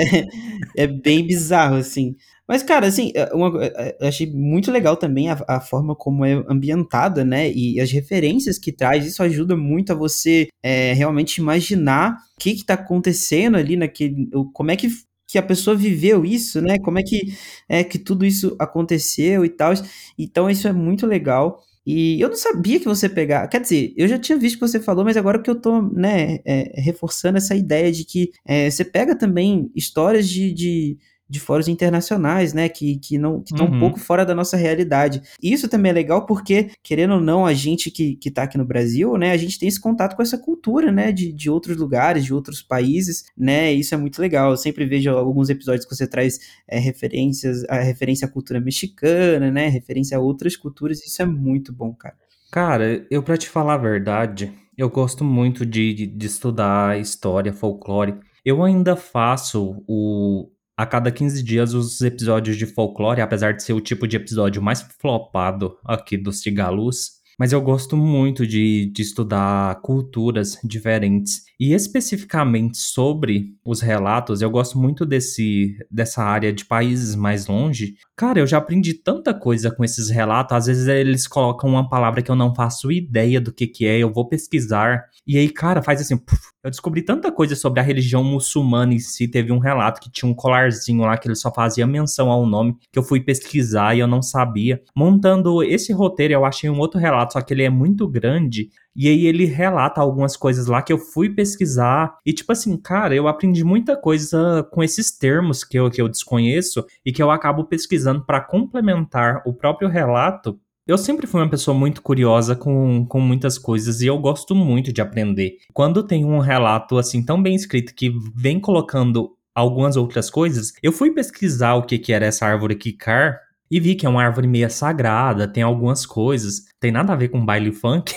é, 0.75 0.83
é 0.83 0.87
bem 0.87 1.25
bizarro, 1.25 1.75
assim. 1.75 2.15
Mas, 2.51 2.63
cara, 2.63 2.85
assim, 2.85 3.13
é, 3.15 3.33
uma, 3.33 3.63
é, 3.63 3.95
eu 3.97 4.09
achei 4.09 4.29
muito 4.29 4.69
legal 4.69 4.97
também 4.97 5.29
a, 5.29 5.41
a, 5.47 5.61
forma 5.61 5.95
como 5.95 6.25
é 6.25 6.33
ambientada, 6.49 7.23
né? 7.23 7.49
E 7.49 7.79
as 7.79 7.89
referências 7.89 8.59
que 8.59 8.73
traz. 8.73 9.05
Isso 9.05 9.23
ajuda 9.23 9.55
muito 9.55 9.93
a 9.93 9.95
você 9.95 10.49
é, 10.61 10.91
realmente 10.91 11.37
imaginar 11.37 12.11
o 12.11 12.41
que, 12.41 12.55
que 12.55 12.65
tá 12.65 12.73
acontecendo 12.73 13.55
ali 13.55 13.77
naquele. 13.77 14.27
Como 14.53 14.69
é 14.69 14.75
que 14.75 14.89
que 15.25 15.37
a 15.37 15.41
pessoa 15.41 15.77
viveu 15.77 16.25
isso, 16.25 16.59
né? 16.59 16.77
Como 16.77 16.99
é 16.99 17.03
que 17.03 17.21
é 17.69 17.85
que 17.85 17.97
tudo 17.97 18.25
isso 18.25 18.53
aconteceu 18.59 19.45
e 19.45 19.49
tal. 19.49 19.71
Então 20.19 20.49
isso 20.49 20.67
é 20.67 20.73
muito 20.73 21.07
legal. 21.07 21.57
E 21.85 22.19
eu 22.19 22.27
não 22.27 22.35
sabia 22.35 22.81
que 22.81 22.85
você 22.85 23.07
pegar. 23.07 23.47
Quer 23.47 23.61
dizer, 23.61 23.93
eu 23.95 24.09
já 24.09 24.19
tinha 24.19 24.37
visto 24.37 24.55
que 24.55 24.67
você 24.67 24.77
falou, 24.77 25.05
mas 25.05 25.15
agora 25.15 25.41
que 25.41 25.49
eu 25.49 25.55
tô, 25.55 25.81
né, 25.81 26.39
é, 26.45 26.81
reforçando 26.81 27.37
essa 27.37 27.55
ideia 27.55 27.91
de 27.93 28.03
que 28.03 28.31
é, 28.45 28.69
você 28.69 28.83
pega 28.83 29.17
também 29.17 29.71
histórias 29.73 30.27
de, 30.29 30.51
de 30.53 30.97
de 31.31 31.39
fóruns 31.39 31.69
internacionais, 31.69 32.53
né, 32.53 32.67
que, 32.67 32.97
que 32.97 33.17
não 33.17 33.39
estão 33.39 33.65
uhum. 33.67 33.77
um 33.77 33.79
pouco 33.79 33.97
fora 33.97 34.25
da 34.25 34.35
nossa 34.35 34.57
realidade. 34.57 35.21
E 35.41 35.53
isso 35.53 35.69
também 35.69 35.89
é 35.89 35.93
legal 35.93 36.25
porque, 36.25 36.71
querendo 36.83 37.13
ou 37.13 37.21
não, 37.21 37.45
a 37.45 37.53
gente 37.53 37.89
que, 37.89 38.17
que 38.17 38.29
tá 38.29 38.43
aqui 38.43 38.57
no 38.57 38.65
Brasil, 38.65 39.17
né, 39.17 39.31
a 39.31 39.37
gente 39.37 39.57
tem 39.57 39.69
esse 39.69 39.79
contato 39.79 40.17
com 40.17 40.21
essa 40.21 40.37
cultura, 40.37 40.91
né, 40.91 41.09
de, 41.13 41.31
de 41.31 41.49
outros 41.49 41.77
lugares, 41.77 42.25
de 42.25 42.33
outros 42.33 42.61
países, 42.61 43.23
né, 43.37 43.71
isso 43.71 43.95
é 43.95 43.97
muito 43.97 44.21
legal. 44.21 44.51
Eu 44.51 44.57
sempre 44.57 44.85
vejo 44.85 45.09
alguns 45.09 45.49
episódios 45.49 45.85
que 45.85 45.95
você 45.95 46.05
traz 46.05 46.37
é, 46.67 46.77
referências, 46.77 47.63
a 47.69 47.79
referência 47.79 48.27
à 48.27 48.29
cultura 48.29 48.59
mexicana, 48.59 49.49
né, 49.49 49.69
referência 49.69 50.17
a 50.17 50.19
outras 50.19 50.57
culturas, 50.57 50.99
isso 50.99 51.21
é 51.21 51.25
muito 51.25 51.71
bom, 51.71 51.93
cara. 51.93 52.15
Cara, 52.51 53.07
eu 53.09 53.23
para 53.23 53.37
te 53.37 53.47
falar 53.47 53.75
a 53.75 53.77
verdade, 53.77 54.51
eu 54.77 54.89
gosto 54.89 55.23
muito 55.23 55.65
de, 55.65 55.93
de, 55.93 56.07
de 56.07 56.25
estudar 56.25 56.99
história, 56.99 57.53
folclore. 57.53 58.15
Eu 58.43 58.63
ainda 58.63 58.97
faço 58.97 59.81
o, 59.87 60.50
a 60.81 60.85
cada 60.87 61.11
15 61.11 61.43
dias 61.43 61.75
os 61.75 62.01
episódios 62.01 62.57
de 62.57 62.65
folclore, 62.65 63.21
apesar 63.21 63.53
de 63.53 63.61
ser 63.61 63.73
o 63.73 63.79
tipo 63.79 64.07
de 64.07 64.17
episódio 64.17 64.63
mais 64.63 64.81
flopado 64.99 65.77
aqui 65.85 66.17
do 66.17 66.33
Cigaluz, 66.33 67.21
mas 67.37 67.53
eu 67.53 67.61
gosto 67.61 67.95
muito 67.95 68.45
de, 68.45 68.85
de 68.87 69.01
estudar 69.01 69.79
culturas 69.81 70.57
diferentes. 70.63 71.41
E 71.59 71.73
especificamente 71.73 72.77
sobre 72.77 73.55
os 73.65 73.81
relatos, 73.81 74.41
eu 74.41 74.49
gosto 74.49 74.77
muito 74.77 75.05
desse, 75.05 75.75
dessa 75.89 76.23
área 76.23 76.51
de 76.51 76.65
países 76.65 77.15
mais 77.15 77.47
longe. 77.47 77.95
Cara, 78.15 78.39
eu 78.39 78.47
já 78.47 78.57
aprendi 78.57 78.93
tanta 78.93 79.33
coisa 79.33 79.71
com 79.71 79.83
esses 79.83 80.09
relatos. 80.09 80.55
Às 80.55 80.65
vezes 80.67 80.87
eles 80.87 81.27
colocam 81.27 81.69
uma 81.69 81.89
palavra 81.89 82.21
que 82.21 82.29
eu 82.29 82.35
não 82.35 82.53
faço 82.53 82.91
ideia 82.91 83.39
do 83.39 83.51
que, 83.51 83.65
que 83.65 83.85
é, 83.85 83.99
eu 83.99 84.11
vou 84.11 84.27
pesquisar. 84.27 85.05
E 85.25 85.37
aí, 85.37 85.49
cara, 85.49 85.81
faz 85.81 86.01
assim. 86.01 86.17
Puf, 86.17 86.41
eu 86.63 86.69
descobri 86.69 87.01
tanta 87.01 87.31
coisa 87.31 87.55
sobre 87.55 87.79
a 87.79 87.83
religião 87.83 88.23
muçulmana 88.23 88.93
em 88.93 88.99
si. 88.99 89.27
Teve 89.27 89.51
um 89.51 89.57
relato 89.57 89.99
que 89.99 90.11
tinha 90.11 90.29
um 90.29 90.33
colarzinho 90.33 91.01
lá 91.01 91.17
que 91.17 91.27
ele 91.27 91.35
só 91.35 91.51
fazia 91.51 91.87
menção 91.87 92.29
ao 92.29 92.45
nome, 92.45 92.77
que 92.91 92.99
eu 92.99 93.03
fui 93.03 93.19
pesquisar 93.19 93.95
e 93.95 93.99
eu 93.99 94.07
não 94.07 94.21
sabia. 94.21 94.81
Montando 94.95 95.63
esse 95.63 95.91
roteiro, 95.91 96.33
eu 96.33 96.45
achei 96.45 96.69
um 96.69 96.79
outro 96.79 96.99
relato, 96.99 97.33
só 97.33 97.41
que 97.41 97.53
ele 97.53 97.63
é 97.63 97.69
muito 97.69 98.07
grande. 98.07 98.69
E 98.95 99.07
aí 99.07 99.25
ele 99.25 99.45
relata 99.45 100.01
algumas 100.01 100.35
coisas 100.35 100.67
lá 100.67 100.81
que 100.81 100.91
eu 100.91 100.97
fui 100.97 101.29
pesquisar. 101.29 102.17
E 102.25 102.33
tipo 102.33 102.51
assim, 102.51 102.77
cara, 102.77 103.15
eu 103.15 103.27
aprendi 103.27 103.63
muita 103.63 103.95
coisa 103.95 104.67
com 104.71 104.83
esses 104.83 105.17
termos 105.17 105.63
que 105.63 105.79
eu, 105.79 105.89
que 105.89 106.01
eu 106.01 106.09
desconheço 106.09 106.85
e 107.05 107.11
que 107.11 107.23
eu 107.23 107.31
acabo 107.31 107.63
pesquisando 107.65 108.23
para 108.25 108.41
complementar 108.41 109.41
o 109.45 109.53
próprio 109.53 109.89
relato 109.89 110.59
eu 110.87 110.97
sempre 110.97 111.27
fui 111.27 111.41
uma 111.41 111.49
pessoa 111.49 111.77
muito 111.77 112.01
curiosa 112.01 112.55
com, 112.55 113.05
com 113.05 113.19
muitas 113.19 113.57
coisas 113.57 114.01
e 114.01 114.07
eu 114.07 114.17
gosto 114.17 114.55
muito 114.55 114.91
de 114.91 115.01
aprender. 115.01 115.57
Quando 115.73 116.03
tem 116.03 116.25
um 116.25 116.39
relato 116.39 116.97
assim 116.97 117.23
tão 117.23 117.41
bem 117.41 117.55
escrito 117.55 117.93
que 117.93 118.11
vem 118.35 118.59
colocando 118.59 119.35
algumas 119.53 119.95
outras 119.95 120.29
coisas, 120.29 120.73
eu 120.81 120.91
fui 120.91 121.11
pesquisar 121.11 121.75
o 121.75 121.83
que, 121.83 121.99
que 121.99 122.13
era 122.13 122.25
essa 122.25 122.45
árvore 122.45 122.75
Kikar 122.75 123.39
e 123.69 123.79
vi 123.79 123.95
que 123.95 124.05
é 124.05 124.09
uma 124.09 124.23
árvore 124.23 124.47
meio 124.47 124.69
sagrada, 124.69 125.47
tem 125.47 125.63
algumas 125.63 126.05
coisas, 126.05 126.65
tem 126.79 126.91
nada 126.91 127.13
a 127.13 127.15
ver 127.15 127.29
com 127.29 127.45
baile 127.45 127.71
funk, 127.71 128.13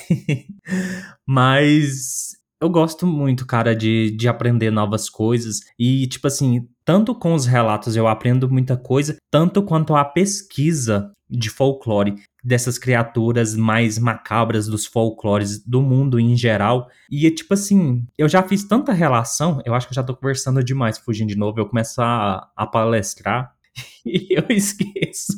mas 1.26 2.32
eu 2.60 2.68
gosto 2.68 3.06
muito, 3.06 3.46
cara, 3.46 3.76
de, 3.76 4.10
de 4.12 4.26
aprender 4.26 4.70
novas 4.70 5.08
coisas 5.10 5.60
e, 5.78 6.06
tipo 6.06 6.26
assim, 6.26 6.66
tanto 6.84 7.14
com 7.14 7.34
os 7.34 7.46
relatos 7.46 7.94
eu 7.94 8.08
aprendo 8.08 8.50
muita 8.50 8.76
coisa, 8.76 9.16
tanto 9.30 9.62
quanto 9.62 9.94
a 9.94 10.04
pesquisa 10.04 11.12
de 11.36 11.50
folclore 11.50 12.14
dessas 12.42 12.78
criaturas 12.78 13.56
mais 13.56 13.98
macabras 13.98 14.66
dos 14.66 14.84
folclores 14.84 15.64
do 15.64 15.80
mundo 15.80 16.20
em 16.20 16.36
geral. 16.36 16.88
E 17.10 17.26
é 17.26 17.30
tipo 17.30 17.54
assim, 17.54 18.06
eu 18.18 18.28
já 18.28 18.42
fiz 18.42 18.64
tanta 18.64 18.92
relação, 18.92 19.62
eu 19.64 19.74
acho 19.74 19.86
que 19.86 19.92
eu 19.92 19.96
já 19.96 20.02
tô 20.02 20.14
conversando 20.14 20.62
demais, 20.62 20.98
fugindo 20.98 21.28
de 21.28 21.36
novo, 21.36 21.58
eu 21.58 21.66
começo 21.66 22.02
a, 22.02 22.50
a 22.54 22.66
palestrar 22.66 23.52
e 24.04 24.28
eu 24.30 24.44
esqueço. 24.50 25.32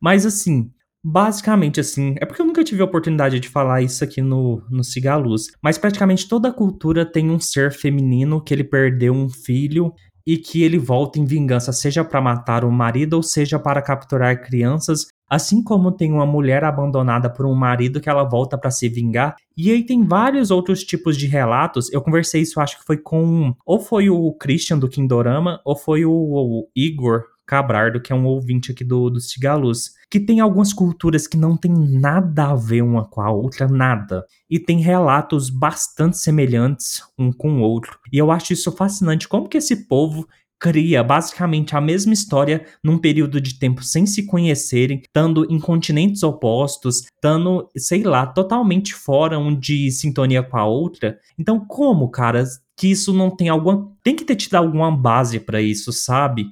Mas 0.00 0.24
assim, 0.24 0.70
basicamente 1.04 1.80
assim, 1.80 2.14
é 2.20 2.24
porque 2.26 2.40
eu 2.40 2.46
nunca 2.46 2.62
tive 2.62 2.82
a 2.82 2.84
oportunidade 2.84 3.40
de 3.40 3.48
falar 3.48 3.82
isso 3.82 4.04
aqui 4.04 4.22
no, 4.22 4.62
no 4.70 4.84
Cigaluz, 4.84 5.46
mas 5.62 5.76
praticamente 5.76 6.28
toda 6.28 6.52
cultura 6.52 7.04
tem 7.04 7.30
um 7.30 7.40
ser 7.40 7.72
feminino 7.72 8.42
que 8.42 8.54
ele 8.54 8.64
perdeu 8.64 9.12
um 9.12 9.28
filho 9.28 9.92
e 10.26 10.36
que 10.36 10.62
ele 10.62 10.78
volta 10.78 11.20
em 11.20 11.24
vingança, 11.24 11.72
seja 11.72 12.04
para 12.04 12.20
matar 12.20 12.64
o 12.64 12.72
marido 12.72 13.14
ou 13.14 13.22
seja 13.22 13.58
para 13.58 13.80
capturar 13.80 14.42
crianças 14.42 15.06
Assim 15.28 15.62
como 15.62 15.90
tem 15.90 16.12
uma 16.12 16.26
mulher 16.26 16.62
abandonada 16.64 17.28
por 17.28 17.46
um 17.46 17.54
marido 17.54 18.00
que 18.00 18.08
ela 18.08 18.24
volta 18.24 18.56
para 18.56 18.70
se 18.70 18.88
vingar. 18.88 19.34
E 19.56 19.70
aí 19.70 19.84
tem 19.84 20.04
vários 20.04 20.50
outros 20.50 20.84
tipos 20.84 21.16
de 21.16 21.26
relatos. 21.26 21.92
Eu 21.92 22.00
conversei 22.00 22.42
isso, 22.42 22.60
acho 22.60 22.78
que 22.78 22.84
foi 22.84 22.96
com. 22.96 23.54
Ou 23.64 23.80
foi 23.80 24.08
o 24.08 24.32
Christian 24.34 24.78
do 24.78 24.88
Kindorama, 24.88 25.60
ou 25.64 25.76
foi 25.76 26.04
o, 26.04 26.12
o 26.12 26.68
Igor 26.76 27.24
Cabrardo, 27.46 28.00
que 28.00 28.12
é 28.12 28.16
um 28.16 28.26
ouvinte 28.26 28.72
aqui 28.72 28.84
do, 28.84 29.08
do 29.08 29.20
Cigaluz. 29.20 29.92
Que 30.10 30.20
tem 30.20 30.40
algumas 30.40 30.72
culturas 30.72 31.26
que 31.26 31.36
não 31.36 31.56
tem 31.56 31.72
nada 31.72 32.50
a 32.50 32.54
ver 32.54 32.82
uma 32.82 33.04
com 33.08 33.20
a 33.20 33.30
outra, 33.30 33.66
nada. 33.66 34.24
E 34.48 34.58
tem 34.58 34.80
relatos 34.80 35.50
bastante 35.50 36.18
semelhantes 36.18 37.02
um 37.18 37.32
com 37.32 37.58
o 37.58 37.62
outro. 37.62 37.98
E 38.12 38.18
eu 38.18 38.30
acho 38.30 38.52
isso 38.52 38.70
fascinante. 38.70 39.28
Como 39.28 39.48
que 39.48 39.58
esse 39.58 39.88
povo 39.88 40.26
cria 40.58 41.02
basicamente 41.02 41.76
a 41.76 41.80
mesma 41.80 42.12
história 42.12 42.66
num 42.82 42.98
período 42.98 43.40
de 43.40 43.58
tempo 43.58 43.82
sem 43.82 44.06
se 44.06 44.26
conhecerem, 44.26 45.00
estando 45.00 45.46
em 45.50 45.58
continentes 45.58 46.22
opostos, 46.22 47.04
estando, 47.04 47.68
sei 47.76 48.02
lá, 48.02 48.26
totalmente 48.26 48.94
fora 48.94 49.38
um 49.38 49.54
de 49.58 49.90
sintonia 49.90 50.42
com 50.42 50.56
a 50.56 50.64
outra. 50.64 51.18
Então, 51.38 51.60
como, 51.60 52.10
cara, 52.10 52.44
que 52.76 52.88
isso 52.88 53.12
não 53.12 53.30
tem 53.30 53.48
alguma. 53.48 53.90
Tem 54.02 54.14
que 54.14 54.24
ter 54.24 54.36
tido 54.36 54.54
alguma 54.54 54.94
base 54.94 55.40
para 55.40 55.60
isso, 55.60 55.92
sabe? 55.92 56.46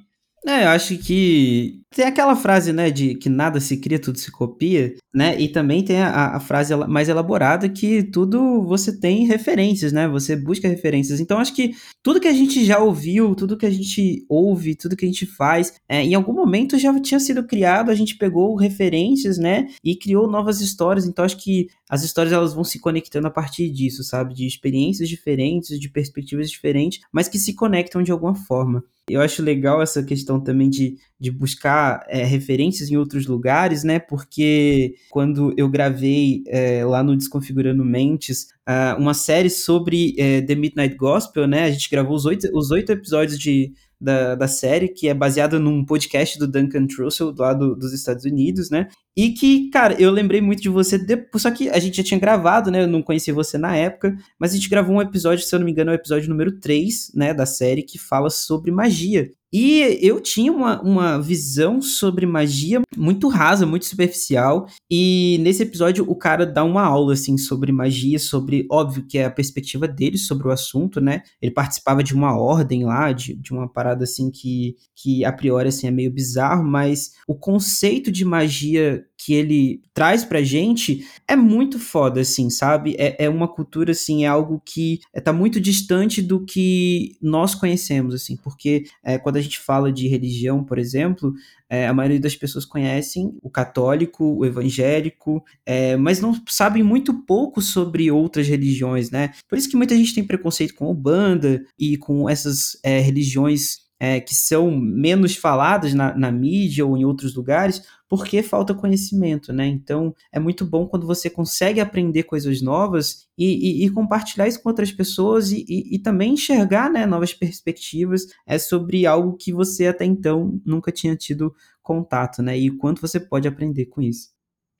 É, 0.47 0.65
eu 0.65 0.69
acho 0.69 0.97
que 0.99 1.81
tem 1.95 2.05
aquela 2.05 2.35
frase, 2.35 2.71
né, 2.71 2.91
de 2.91 3.15
que 3.15 3.29
nada 3.29 3.59
se 3.59 3.77
cria, 3.77 3.97
tudo 3.97 4.19
se 4.19 4.29
copia, 4.29 4.93
né? 5.13 5.39
E 5.39 5.47
também 5.47 5.83
tem 5.83 6.01
a, 6.01 6.35
a, 6.35 6.39
frase 6.41 6.75
mais 6.75 7.07
elaborada 7.07 7.69
que 7.69 8.03
tudo 8.03 8.61
você 8.63 8.99
tem 8.99 9.25
referências, 9.25 9.93
né? 9.93 10.07
Você 10.07 10.35
busca 10.35 10.67
referências. 10.67 11.19
Então 11.19 11.39
acho 11.39 11.55
que 11.55 11.73
tudo 12.03 12.19
que 12.19 12.27
a 12.27 12.33
gente 12.33 12.65
já 12.65 12.79
ouviu, 12.79 13.33
tudo 13.33 13.57
que 13.57 13.65
a 13.65 13.71
gente 13.71 14.25
ouve, 14.29 14.75
tudo 14.75 14.95
que 14.95 15.05
a 15.05 15.07
gente 15.07 15.25
faz, 15.25 15.73
é, 15.87 16.03
em 16.03 16.13
algum 16.13 16.33
momento 16.33 16.77
já 16.77 16.93
tinha 16.99 17.19
sido 17.19 17.47
criado, 17.47 17.89
a 17.89 17.95
gente 17.95 18.17
pegou 18.17 18.55
referências, 18.55 19.37
né? 19.37 19.67
E 19.83 19.95
criou 19.95 20.29
novas 20.29 20.59
histórias. 20.59 21.05
Então 21.05 21.23
acho 21.23 21.37
que 21.37 21.69
as 21.89 22.03
histórias 22.03 22.33
elas 22.33 22.53
vão 22.53 22.63
se 22.63 22.79
conectando 22.79 23.27
a 23.27 23.31
partir 23.31 23.69
disso, 23.69 24.03
sabe? 24.03 24.33
De 24.33 24.45
experiências 24.45 25.07
diferentes, 25.07 25.79
de 25.79 25.89
perspectivas 25.89 26.49
diferentes, 26.49 26.99
mas 27.11 27.27
que 27.27 27.37
se 27.37 27.53
conectam 27.53 28.01
de 28.01 28.11
alguma 28.11 28.35
forma. 28.35 28.83
Eu 29.07 29.21
acho 29.21 29.43
legal 29.43 29.83
essa 29.83 30.01
questão 30.01 30.39
também 30.39 30.67
de, 30.67 30.97
de 31.19 31.29
buscar 31.29 32.03
é, 32.07 32.23
referências 32.23 32.89
em 32.89 32.97
outros 32.97 33.27
lugares, 33.27 33.83
né? 33.83 33.99
Porque 33.99 34.95
quando 35.11 35.53
eu 35.55 35.69
gravei 35.69 36.43
é, 36.47 36.83
lá 36.83 37.03
no 37.03 37.15
Desconfigurando 37.15 37.85
Mentes 37.85 38.47
uh, 38.67 38.99
uma 38.99 39.13
série 39.13 39.49
sobre 39.51 40.15
é, 40.17 40.41
The 40.41 40.55
Midnight 40.55 40.95
Gospel, 40.95 41.47
né? 41.47 41.65
A 41.65 41.71
gente 41.71 41.87
gravou 41.89 42.15
os 42.15 42.25
oito, 42.25 42.49
os 42.51 42.71
oito 42.71 42.91
episódios 42.91 43.37
de 43.37 43.73
da, 44.05 44.35
da 44.35 44.47
série, 44.47 44.87
que 44.87 45.07
é 45.07 45.13
baseada 45.13 45.59
num 45.59 45.83
podcast 45.83 46.37
do 46.37 46.47
Duncan 46.47 46.85
Trussell, 46.85 47.33
lá 47.37 47.53
do, 47.53 47.75
dos 47.75 47.91
Estados 47.91 48.23
Unidos, 48.23 48.69
né? 48.69 48.87
E 49.17 49.31
que, 49.31 49.69
cara, 49.71 49.99
eu 49.99 50.11
lembrei 50.11 50.39
muito 50.39 50.61
de 50.61 50.69
você 50.69 50.97
depois. 50.97 51.41
Só 51.41 51.49
que 51.49 51.69
a 51.69 51.79
gente 51.79 51.97
já 51.97 52.03
tinha 52.03 52.19
gravado, 52.19 52.69
né? 52.69 52.83
Eu 52.83 52.87
não 52.87 53.01
conhecia 53.01 53.33
você 53.33 53.57
na 53.57 53.75
época, 53.75 54.15
mas 54.39 54.51
a 54.51 54.55
gente 54.55 54.69
gravou 54.69 54.95
um 54.95 55.01
episódio, 55.01 55.43
se 55.43 55.53
eu 55.53 55.59
não 55.59 55.65
me 55.65 55.71
engano, 55.71 55.89
é 55.89 55.93
o 55.93 55.95
episódio 55.95 56.29
número 56.29 56.59
3, 56.59 57.11
né? 57.15 57.33
Da 57.33 57.45
série, 57.45 57.81
que 57.81 57.97
fala 57.97 58.29
sobre 58.29 58.71
magia. 58.71 59.31
E 59.53 59.99
eu 60.01 60.19
tinha 60.19 60.51
uma, 60.51 60.81
uma 60.81 61.21
visão 61.21 61.81
sobre 61.81 62.25
magia 62.25 62.81
muito 62.97 63.27
rasa, 63.27 63.65
muito 63.65 63.85
superficial. 63.85 64.67
E 64.91 65.37
nesse 65.41 65.63
episódio 65.63 66.05
o 66.09 66.15
cara 66.15 66.45
dá 66.45 66.63
uma 66.63 66.83
aula, 66.83 67.13
assim, 67.13 67.37
sobre 67.37 67.71
magia, 67.71 68.19
sobre, 68.19 68.65
óbvio, 68.69 69.05
que 69.07 69.17
é 69.17 69.25
a 69.25 69.31
perspectiva 69.31 69.87
dele 69.87 70.17
sobre 70.17 70.47
o 70.47 70.51
assunto, 70.51 70.99
né? 70.99 71.21
Ele 71.41 71.51
participava 71.51 72.03
de 72.03 72.13
uma 72.13 72.37
ordem 72.37 72.85
lá, 72.85 73.11
de, 73.11 73.35
de 73.35 73.53
uma 73.53 73.67
parada, 73.71 74.03
assim, 74.03 74.29
que, 74.29 74.75
que 74.95 75.23
a 75.23 75.31
priori, 75.31 75.69
assim, 75.69 75.87
é 75.87 75.91
meio 75.91 76.11
bizarro, 76.11 76.63
mas 76.63 77.11
o 77.27 77.35
conceito 77.35 78.11
de 78.11 78.25
magia 78.25 79.05
que 79.17 79.33
ele 79.33 79.81
traz 79.93 80.25
pra 80.25 80.43
gente 80.43 81.07
é 81.27 81.35
muito 81.35 81.79
foda, 81.79 82.21
assim, 82.21 82.49
sabe? 82.49 82.95
É, 82.97 83.25
é 83.25 83.29
uma 83.29 83.47
cultura, 83.47 83.91
assim, 83.91 84.25
é 84.25 84.27
algo 84.27 84.61
que 84.63 84.99
é, 85.13 85.21
tá 85.21 85.31
muito 85.31 85.59
distante 85.59 86.21
do 86.21 86.43
que 86.45 87.17
nós 87.21 87.55
conhecemos, 87.55 88.13
assim, 88.13 88.35
porque 88.37 88.83
é, 89.03 89.17
quando 89.17 89.34
a 89.35 89.41
gente 89.41 89.59
fala 89.59 89.91
de 89.91 90.07
religião, 90.07 90.63
por 90.63 90.77
exemplo, 90.77 91.33
é, 91.69 91.87
a 91.87 91.93
maioria 91.93 92.19
das 92.19 92.35
pessoas 92.35 92.65
conhecem 92.65 93.37
o 93.41 93.49
católico, 93.49 94.23
o 94.23 94.45
evangélico, 94.45 95.43
é, 95.65 95.95
mas 95.97 96.19
não 96.19 96.39
sabem 96.47 96.83
muito 96.83 97.13
pouco 97.25 97.61
sobre 97.61 98.11
outras 98.11 98.47
religiões, 98.47 99.11
né? 99.11 99.31
Por 99.47 99.57
isso 99.57 99.69
que 99.69 99.77
muita 99.77 99.95
gente 99.95 100.13
tem 100.13 100.23
preconceito 100.23 100.75
com 100.75 100.89
o 100.89 100.93
banda 100.93 101.63
e 101.77 101.97
com 101.97 102.29
essas 102.29 102.79
é, 102.83 102.99
religiões 102.99 103.85
é, 103.99 104.19
que 104.19 104.35
são 104.35 104.71
menos 104.71 105.35
faladas 105.35 105.93
na, 105.93 106.15
na, 106.15 106.31
mídia 106.31 106.85
ou 106.85 106.97
em 106.97 107.05
outros 107.05 107.33
lugares, 107.33 107.81
porque 108.15 108.41
falta 108.41 108.73
conhecimento, 108.73 109.51
né? 109.51 109.67
Então 109.67 110.15
é 110.31 110.39
muito 110.39 110.65
bom 110.65 110.87
quando 110.87 111.05
você 111.05 111.29
consegue 111.29 111.81
aprender 111.81 112.23
coisas 112.23 112.61
novas 112.61 113.27
e, 113.37 113.83
e, 113.83 113.85
e 113.85 113.89
compartilhar 113.89 114.47
isso 114.47 114.61
com 114.63 114.69
outras 114.69 114.91
pessoas 114.91 115.51
e, 115.51 115.65
e, 115.67 115.99
também 115.99 116.33
enxergar 116.33 116.89
né, 116.89 117.05
novas 117.05 117.33
perspectivas 117.33 118.25
é, 118.47 118.57
sobre 118.57 119.05
algo 119.05 119.35
que 119.35 119.51
você 119.51 119.87
até 119.87 120.05
então 120.05 120.59
nunca 120.65 120.91
tinha 120.91 121.15
tido 121.15 121.53
contato, 121.83 122.41
né? 122.41 122.57
E 122.57 122.69
o 122.69 122.77
quanto 122.77 123.01
você 123.01 123.19
pode 123.19 123.47
aprender 123.47 123.87
com 123.87 124.01
isso. 124.01 124.29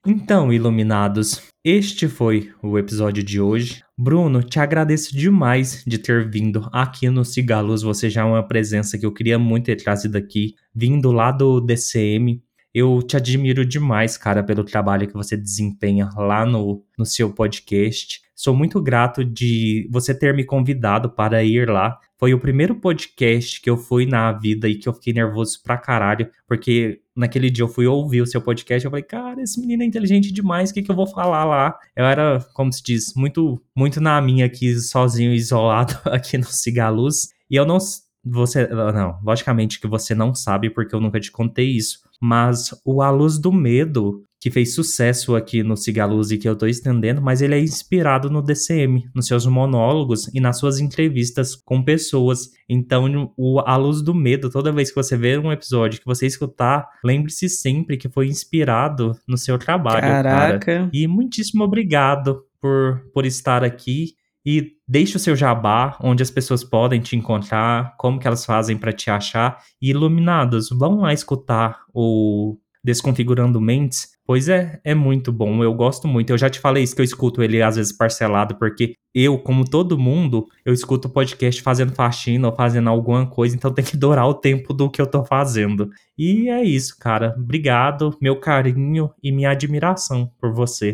Então, 0.07 0.53
iluminados, 0.53 1.41
este 1.63 2.07
foi 2.07 2.51
o 2.61 2.77
episódio 2.77 3.23
de 3.23 3.41
hoje. 3.41 3.83
Bruno, 3.97 4.43
te 4.43 4.59
agradeço 4.59 5.17
demais 5.17 5.83
de 5.85 5.97
ter 5.97 6.29
vindo 6.29 6.69
aqui 6.71 7.09
no 7.09 7.25
Cigalos. 7.25 7.81
Você 7.81 8.07
já 8.07 8.21
é 8.21 8.23
uma 8.23 8.47
presença 8.47 8.99
que 8.99 9.05
eu 9.05 9.11
queria 9.11 9.39
muito 9.39 9.65
ter 9.65 9.75
trazido 9.77 10.15
aqui, 10.15 10.53
vindo 10.75 11.11
lá 11.11 11.31
do 11.31 11.59
DCM. 11.59 12.39
Eu 12.75 13.01
te 13.01 13.15
admiro 13.15 13.65
demais, 13.65 14.17
cara, 14.17 14.43
pelo 14.43 14.61
trabalho 14.61 15.07
que 15.07 15.13
você 15.13 15.37
desempenha 15.37 16.09
lá 16.17 16.45
no, 16.45 16.83
no 16.99 17.05
seu 17.05 17.31
podcast. 17.31 18.19
Sou 18.35 18.53
muito 18.53 18.81
grato 18.83 19.23
de 19.23 19.87
você 19.89 20.13
ter 20.13 20.33
me 20.33 20.43
convidado 20.43 21.09
para 21.09 21.41
ir 21.41 21.69
lá. 21.69 21.97
Foi 22.19 22.33
o 22.33 22.39
primeiro 22.39 22.75
podcast 22.75 23.61
que 23.61 23.69
eu 23.69 23.77
fui 23.77 24.05
na 24.05 24.33
vida 24.33 24.67
e 24.67 24.75
que 24.75 24.89
eu 24.89 24.93
fiquei 24.93 25.13
nervoso 25.13 25.63
pra 25.63 25.77
caralho, 25.77 26.29
porque 26.45 26.99
naquele 27.15 27.49
dia 27.49 27.63
eu 27.63 27.69
fui 27.69 27.87
ouvir 27.87 28.19
o 28.19 28.27
seu 28.27 28.41
podcast 28.41 28.83
e 28.83 28.87
eu 28.87 28.91
falei, 28.91 29.05
cara, 29.05 29.41
esse 29.41 29.57
menino 29.57 29.81
é 29.81 29.85
inteligente 29.85 30.33
demais, 30.33 30.69
o 30.69 30.73
que, 30.73 30.83
que 30.83 30.91
eu 30.91 30.95
vou 30.97 31.07
falar 31.07 31.45
lá? 31.45 31.79
Eu 31.95 32.03
era, 32.03 32.45
como 32.53 32.73
se 32.73 32.83
diz, 32.83 33.13
muito, 33.15 33.57
muito 33.73 34.01
na 34.01 34.19
minha 34.19 34.47
aqui, 34.47 34.75
sozinho, 34.75 35.31
isolado 35.31 35.97
aqui 36.11 36.37
no 36.37 36.43
Cigaluz. 36.43 37.29
E 37.49 37.55
eu 37.55 37.65
não 37.65 37.79
você, 38.25 38.67
não, 38.67 39.19
logicamente 39.23 39.79
que 39.79 39.87
você 39.87 40.15
não 40.15 40.33
sabe 40.33 40.71
porque 40.71 40.95
eu 40.95 40.99
nunca 40.99 41.19
te 41.19 41.31
contei 41.31 41.69
isso, 41.69 41.99
mas 42.21 42.69
o 42.85 43.01
A 43.01 43.09
Luz 43.09 43.37
do 43.37 43.51
Medo, 43.51 44.23
que 44.39 44.51
fez 44.51 44.75
sucesso 44.75 45.35
aqui 45.35 45.63
no 45.63 45.75
Cigaluz 45.75 46.29
e 46.29 46.37
que 46.37 46.47
eu 46.47 46.55
tô 46.55 46.67
estendendo, 46.67 47.21
mas 47.21 47.41
ele 47.41 47.55
é 47.55 47.59
inspirado 47.59 48.29
no 48.29 48.41
DCM, 48.41 49.09
nos 49.13 49.25
seus 49.25 49.45
monólogos 49.45 50.27
e 50.33 50.39
nas 50.39 50.59
suas 50.59 50.79
entrevistas 50.79 51.55
com 51.55 51.83
pessoas. 51.83 52.51
Então, 52.69 53.33
o 53.35 53.59
A 53.59 53.75
Luz 53.75 54.01
do 54.03 54.13
Medo, 54.13 54.49
toda 54.49 54.71
vez 54.71 54.89
que 54.89 54.95
você 54.95 55.17
ver 55.17 55.39
um 55.39 55.51
episódio 55.51 55.99
que 55.99 56.05
você 56.05 56.27
escutar, 56.27 56.87
lembre-se 57.03 57.49
sempre 57.49 57.97
que 57.97 58.07
foi 58.07 58.27
inspirado 58.27 59.13
no 59.27 59.37
seu 59.37 59.57
trabalho, 59.57 60.01
Caraca. 60.01 60.59
Cara. 60.59 60.89
E 60.93 61.07
muitíssimo 61.07 61.63
obrigado 61.63 62.43
por, 62.61 63.01
por 63.13 63.25
estar 63.25 63.63
aqui 63.63 64.15
e 64.45 64.73
deixe 64.87 65.17
o 65.17 65.19
seu 65.19 65.35
jabá, 65.35 65.97
onde 66.01 66.21
as 66.21 66.29
pessoas 66.29 66.63
podem 66.63 67.01
te 67.01 67.15
encontrar, 67.15 67.95
como 67.97 68.19
que 68.19 68.27
elas 68.27 68.45
fazem 68.45 68.77
para 68.77 68.93
te 68.93 69.09
achar. 69.09 69.57
E 69.81 69.89
iluminados, 69.89 70.69
vão 70.69 70.99
lá 70.99 71.13
escutar 71.13 71.79
o 71.93 72.57
Desconfigurando 72.83 73.59
Mentes, 73.59 74.09
pois 74.27 74.47
é, 74.47 74.79
é 74.83 74.93
muito 74.93 75.31
bom, 75.31 75.63
eu 75.63 75.73
gosto 75.73 76.07
muito. 76.07 76.29
Eu 76.29 76.37
já 76.37 76.51
te 76.51 76.59
falei 76.59 76.83
isso 76.83 76.95
que 76.95 77.01
eu 77.01 77.05
escuto 77.05 77.41
ele 77.41 77.59
às 77.59 77.77
vezes 77.77 77.91
parcelado, 77.91 78.55
porque 78.59 78.93
eu, 79.13 79.39
como 79.39 79.65
todo 79.65 79.97
mundo, 79.97 80.45
eu 80.63 80.71
escuto 80.71 81.09
podcast 81.09 81.63
fazendo 81.63 81.95
faxina 81.95 82.47
ou 82.47 82.55
fazendo 82.55 82.87
alguma 82.87 83.25
coisa, 83.25 83.55
então 83.55 83.73
tem 83.73 83.83
que 83.83 83.97
durar 83.97 84.27
o 84.27 84.35
tempo 84.35 84.71
do 84.71 84.87
que 84.87 85.01
eu 85.01 85.07
tô 85.07 85.25
fazendo. 85.25 85.89
E 86.15 86.47
é 86.47 86.63
isso, 86.63 86.95
cara. 86.99 87.33
Obrigado, 87.35 88.15
meu 88.21 88.39
carinho 88.39 89.09
e 89.23 89.31
minha 89.31 89.49
admiração 89.49 90.31
por 90.39 90.53
você. 90.53 90.93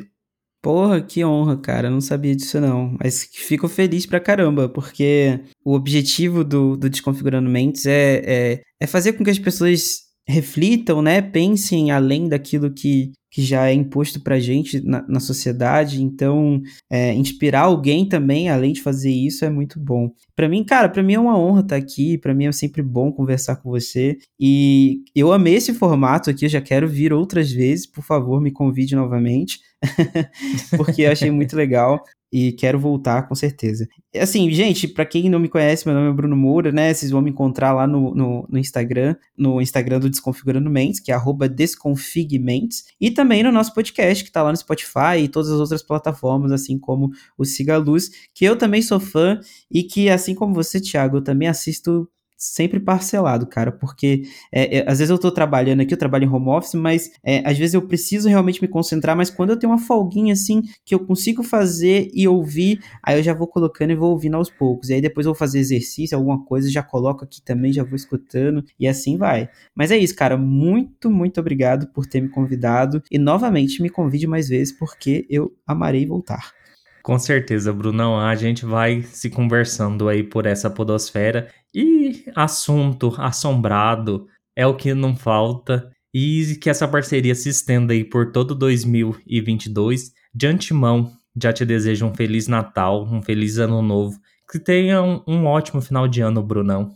Porra, 0.62 1.01
que 1.01 1.26
honra, 1.26 1.57
cara. 1.57 1.88
Eu 1.88 1.91
não 1.91 2.01
sabia 2.01 2.36
disso, 2.36 2.59
não. 2.62 2.95
Mas 3.01 3.24
fico 3.34 3.68
feliz 3.68 4.05
pra 4.05 4.20
caramba, 4.20 4.70
porque 4.70 5.39
o 5.66 5.74
objetivo 5.74 6.43
do, 6.43 6.78
do 6.78 6.89
Desconfigurando 6.89 7.49
Mentes 7.49 7.86
é, 7.88 8.22
é, 8.26 8.62
é 8.80 8.88
fazer 8.88 9.14
com 9.14 9.24
que 9.24 9.32
as 9.32 9.39
pessoas 9.39 10.01
reflitam, 10.28 11.01
né? 11.01 11.22
Pensem 11.22 11.89
além 11.89 12.30
daquilo 12.30 12.72
que, 12.72 13.12
que 13.32 13.41
já 13.41 13.69
é 13.69 13.73
imposto 13.73 14.21
pra 14.21 14.39
gente 14.39 14.86
na, 14.86 15.07
na 15.07 15.19
sociedade. 15.21 16.03
Então, 16.03 16.61
é, 16.89 17.13
inspirar 17.13 17.61
alguém 17.61 18.05
também, 18.05 18.49
além 18.49 18.73
de 18.73 18.82
fazer 18.82 19.09
isso, 19.09 19.45
é 19.45 19.49
muito 19.49 19.79
bom. 19.79 20.11
Para 20.36 20.49
mim, 20.49 20.65
cara, 20.65 20.89
para 20.89 21.01
mim 21.01 21.13
é 21.13 21.19
uma 21.19 21.39
honra 21.39 21.61
estar 21.61 21.77
aqui. 21.77 22.17
Para 22.17 22.34
mim 22.34 22.45
é 22.45 22.51
sempre 22.51 22.82
bom 22.82 23.09
conversar 23.09 23.55
com 23.55 23.69
você. 23.69 24.17
E 24.38 25.01
eu 25.15 25.32
amei 25.32 25.55
esse 25.55 25.73
formato 25.73 26.29
aqui. 26.29 26.43
Eu 26.43 26.49
já 26.49 26.59
quero 26.59 26.89
vir 26.89 27.13
outras 27.13 27.49
vezes. 27.49 27.88
Por 27.88 28.03
favor, 28.03 28.41
me 28.41 28.51
convide 28.51 28.95
novamente. 28.95 29.59
porque 30.77 31.03
eu 31.03 31.11
achei 31.11 31.32
muito 31.32 31.55
legal 31.55 32.03
e 32.32 32.53
quero 32.53 32.79
voltar 32.79 33.27
com 33.27 33.36
certeza. 33.36 33.88
Assim, 34.15 34.49
gente, 34.51 34.88
para 34.88 35.05
quem 35.05 35.29
não 35.29 35.39
me 35.39 35.49
conhece, 35.49 35.86
meu 35.86 35.93
nome 35.93 36.09
é 36.09 36.13
Bruno 36.13 36.36
Moura, 36.36 36.71
né? 36.71 36.93
Vocês 36.93 37.11
vão 37.11 37.21
me 37.21 37.29
encontrar 37.29 37.73
lá 37.73 37.86
no, 37.86 38.15
no, 38.15 38.47
no 38.49 38.57
Instagram, 38.57 39.15
no 39.38 39.61
Instagram 39.61 39.99
do 39.99 40.09
Desconfigurando 40.09 40.69
Mentes, 40.69 40.99
que 40.99 41.11
é 41.11 41.17
desconfigmentes, 41.49 42.86
e 42.99 43.11
também 43.11 43.43
no 43.43 43.51
nosso 43.51 43.73
podcast, 43.73 44.23
que 44.23 44.32
tá 44.32 44.41
lá 44.43 44.51
no 44.51 44.57
Spotify 44.57 45.19
e 45.23 45.27
todas 45.27 45.51
as 45.51 45.59
outras 45.59 45.84
plataformas, 45.84 46.51
assim 46.51 46.79
como 46.79 47.11
o 47.38 47.43
Siga 47.43 47.77
Luz, 47.77 48.09
que 48.34 48.45
eu 48.45 48.55
também 48.55 48.82
sou 48.82 48.99
fã 48.99 49.39
e 49.69 49.84
que, 49.84 50.09
assim 50.09 50.34
como 50.34 50.53
você, 50.53 50.79
Thiago, 50.79 51.17
eu 51.17 51.23
também 51.23 51.47
assisto 51.47 52.09
sempre 52.42 52.80
parcelado, 52.80 53.46
cara, 53.46 53.72
porque 53.72 54.24
é, 54.52 54.80
é, 54.80 54.92
às 54.92 54.98
vezes 54.98 55.12
eu 55.12 55.20
tô 55.20 55.32
trabalhando 55.32 55.82
aqui, 55.82 55.94
eu 55.94 55.98
trabalho 55.98 56.26
em 56.26 56.28
home 56.28 56.50
office, 56.50 56.74
mas 56.74 57.12
é, 57.24 57.48
às 57.48 57.56
vezes 57.56 57.76
eu 57.76 57.84
preciso 57.84 58.28
realmente 58.28 58.60
me 58.60 58.68
concentrar, 58.68 59.16
mas 59.16 59.30
quando 59.30 59.52
eu 59.52 59.60
tenho 59.60 59.72
uma 59.72 59.78
folguinha 59.78 60.34
assim, 60.34 60.64
que 60.84 60.96
eu 60.96 61.06
consigo 61.06 61.44
fazer 61.44 62.10
e 62.12 62.28
ouvir, 62.28 62.82
aí 63.04 63.20
eu 63.20 63.22
já 63.22 63.32
vou 63.32 63.46
colocando 63.46 63.92
e 63.92 63.96
vou 63.96 64.10
ouvindo 64.10 64.38
aos 64.38 64.50
poucos, 64.50 64.89
e 64.89 64.96
aí 64.96 65.02
depois 65.02 65.28
eu 65.28 65.34
vou 65.34 65.38
fazer 65.38 65.60
exercício, 65.60 66.18
alguma 66.18 66.44
coisa, 66.44 66.68
já 66.68 66.82
coloco 66.82 67.24
aqui 67.24 67.44
também, 67.44 67.72
já 67.72 67.84
vou 67.84 67.96
escutando, 67.96 68.66
e 68.80 68.88
assim 68.88 69.18
vai. 69.18 69.48
Mas 69.76 69.92
é 69.92 69.98
isso, 70.00 70.16
cara, 70.16 70.36
muito, 70.36 71.12
muito 71.12 71.39
obrigado 71.39 71.94
por 71.94 72.08
ter 72.08 72.22
me 72.22 72.30
convidado, 72.30 73.04
e 73.12 73.20
novamente 73.20 73.84
me 73.84 73.89
convide 73.89 74.26
mais 74.26 74.50
vezes, 74.50 74.76
porque 74.76 75.28
eu 75.30 75.54
amarei 75.68 76.08
voltar. 76.08 76.60
Com 77.04 77.18
certeza, 77.18 77.74
Brunão. 77.74 78.20
A 78.20 78.36
gente 78.36 78.66
vai 78.66 79.02
se 79.04 79.30
conversando 79.30 80.08
aí 80.08 80.24
por 80.24 80.45
essa 80.45 80.70
podosfera. 80.70 81.47
E 81.74 82.26
assunto 82.36 83.14
assombrado 83.18 84.28
é 84.56 84.66
o 84.68 84.76
que 84.76 84.93
não 84.93 85.16
falta. 85.16 85.91
E 86.14 86.58
que 86.62 86.70
essa 86.70 86.88
parceria 86.88 87.34
se 87.34 87.49
estenda 87.49 87.93
aí 87.93 88.04
por 88.04 88.32
todo 88.32 88.54
2022. 88.54 90.12
De 90.34 90.47
antemão, 90.47 91.12
já 91.41 91.52
te 91.52 91.66
desejo 91.66 92.06
um 92.06 92.14
Feliz 92.14 92.47
Natal, 92.47 93.08
um 93.10 93.22
Feliz 93.22 93.58
Ano 93.58 93.82
Novo. 93.82 94.20
Que 94.52 94.60
tenha 94.60 95.02
um, 95.02 95.22
um 95.26 95.45
ótimo 95.45 95.82
final 95.82 96.08
de 96.08 96.22
ano, 96.22 96.43
Brunão. 96.43 96.93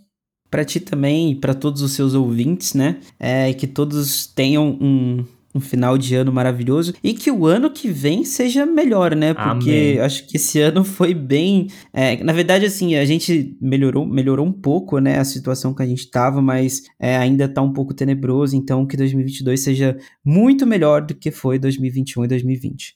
Para 0.52 0.66
ti 0.66 0.80
também 0.80 1.32
e 1.32 1.36
para 1.36 1.54
todos 1.54 1.82
os 1.82 1.94
seus 1.94 2.14
ouvintes, 2.14 2.74
né? 2.74 3.00
É, 3.20 3.54
que 3.54 3.66
todos 3.66 4.28
tenham 4.28 4.78
um, 4.80 5.26
um 5.56 5.62
final 5.62 5.98
de 5.98 6.14
ano 6.16 6.34
maravilhoso 6.34 6.94
e 7.02 7.14
que 7.14 7.32
o 7.32 7.46
ano 7.46 7.72
que 7.72 7.90
vem 7.90 8.26
seja 8.26 8.66
melhor, 8.66 9.16
né? 9.16 9.34
Porque 9.34 9.94
Amém. 9.96 10.00
acho 10.00 10.28
que 10.28 10.36
esse 10.36 10.60
ano 10.62 10.84
foi 10.84 11.14
bem. 11.14 11.68
É, 11.94 12.22
na 12.22 12.34
verdade, 12.34 12.66
assim, 12.66 12.96
a 12.96 13.06
gente 13.06 13.58
melhorou, 13.62 14.06
melhorou 14.06 14.46
um 14.46 14.52
pouco, 14.52 15.00
né? 15.00 15.18
A 15.18 15.24
situação 15.24 15.74
que 15.74 15.82
a 15.82 15.86
gente 15.86 16.12
tava, 16.12 16.42
mas 16.42 16.84
é, 17.00 17.16
ainda 17.16 17.48
tá 17.48 17.62
um 17.62 17.72
pouco 17.72 17.94
tenebroso. 17.94 18.56
Então, 18.58 18.86
que 18.86 18.98
2022 18.98 19.62
seja 19.62 19.98
muito 20.24 20.68
melhor 20.68 21.02
do 21.02 21.16
que 21.16 21.32
foi 21.32 21.58
2021 21.58 22.26
e 22.26 22.28
2020. 22.28 22.96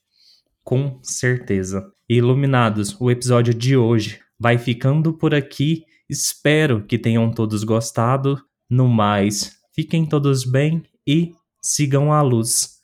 Com 0.62 1.00
certeza. 1.02 1.90
Iluminados, 2.10 3.00
o 3.00 3.10
episódio 3.10 3.54
de 3.54 3.78
hoje 3.78 4.20
vai 4.38 4.58
ficando 4.58 5.14
por 5.14 5.34
aqui. 5.34 5.84
Espero 6.10 6.84
que 6.86 6.98
tenham 6.98 7.32
todos 7.32 7.64
gostado. 7.64 8.38
No 8.70 8.88
mais, 8.88 9.58
fiquem 9.74 10.06
todos 10.06 10.44
bem 10.44 10.84
e 11.08 11.32
sigam 11.62 12.12
a 12.12 12.22
luz. 12.22 12.79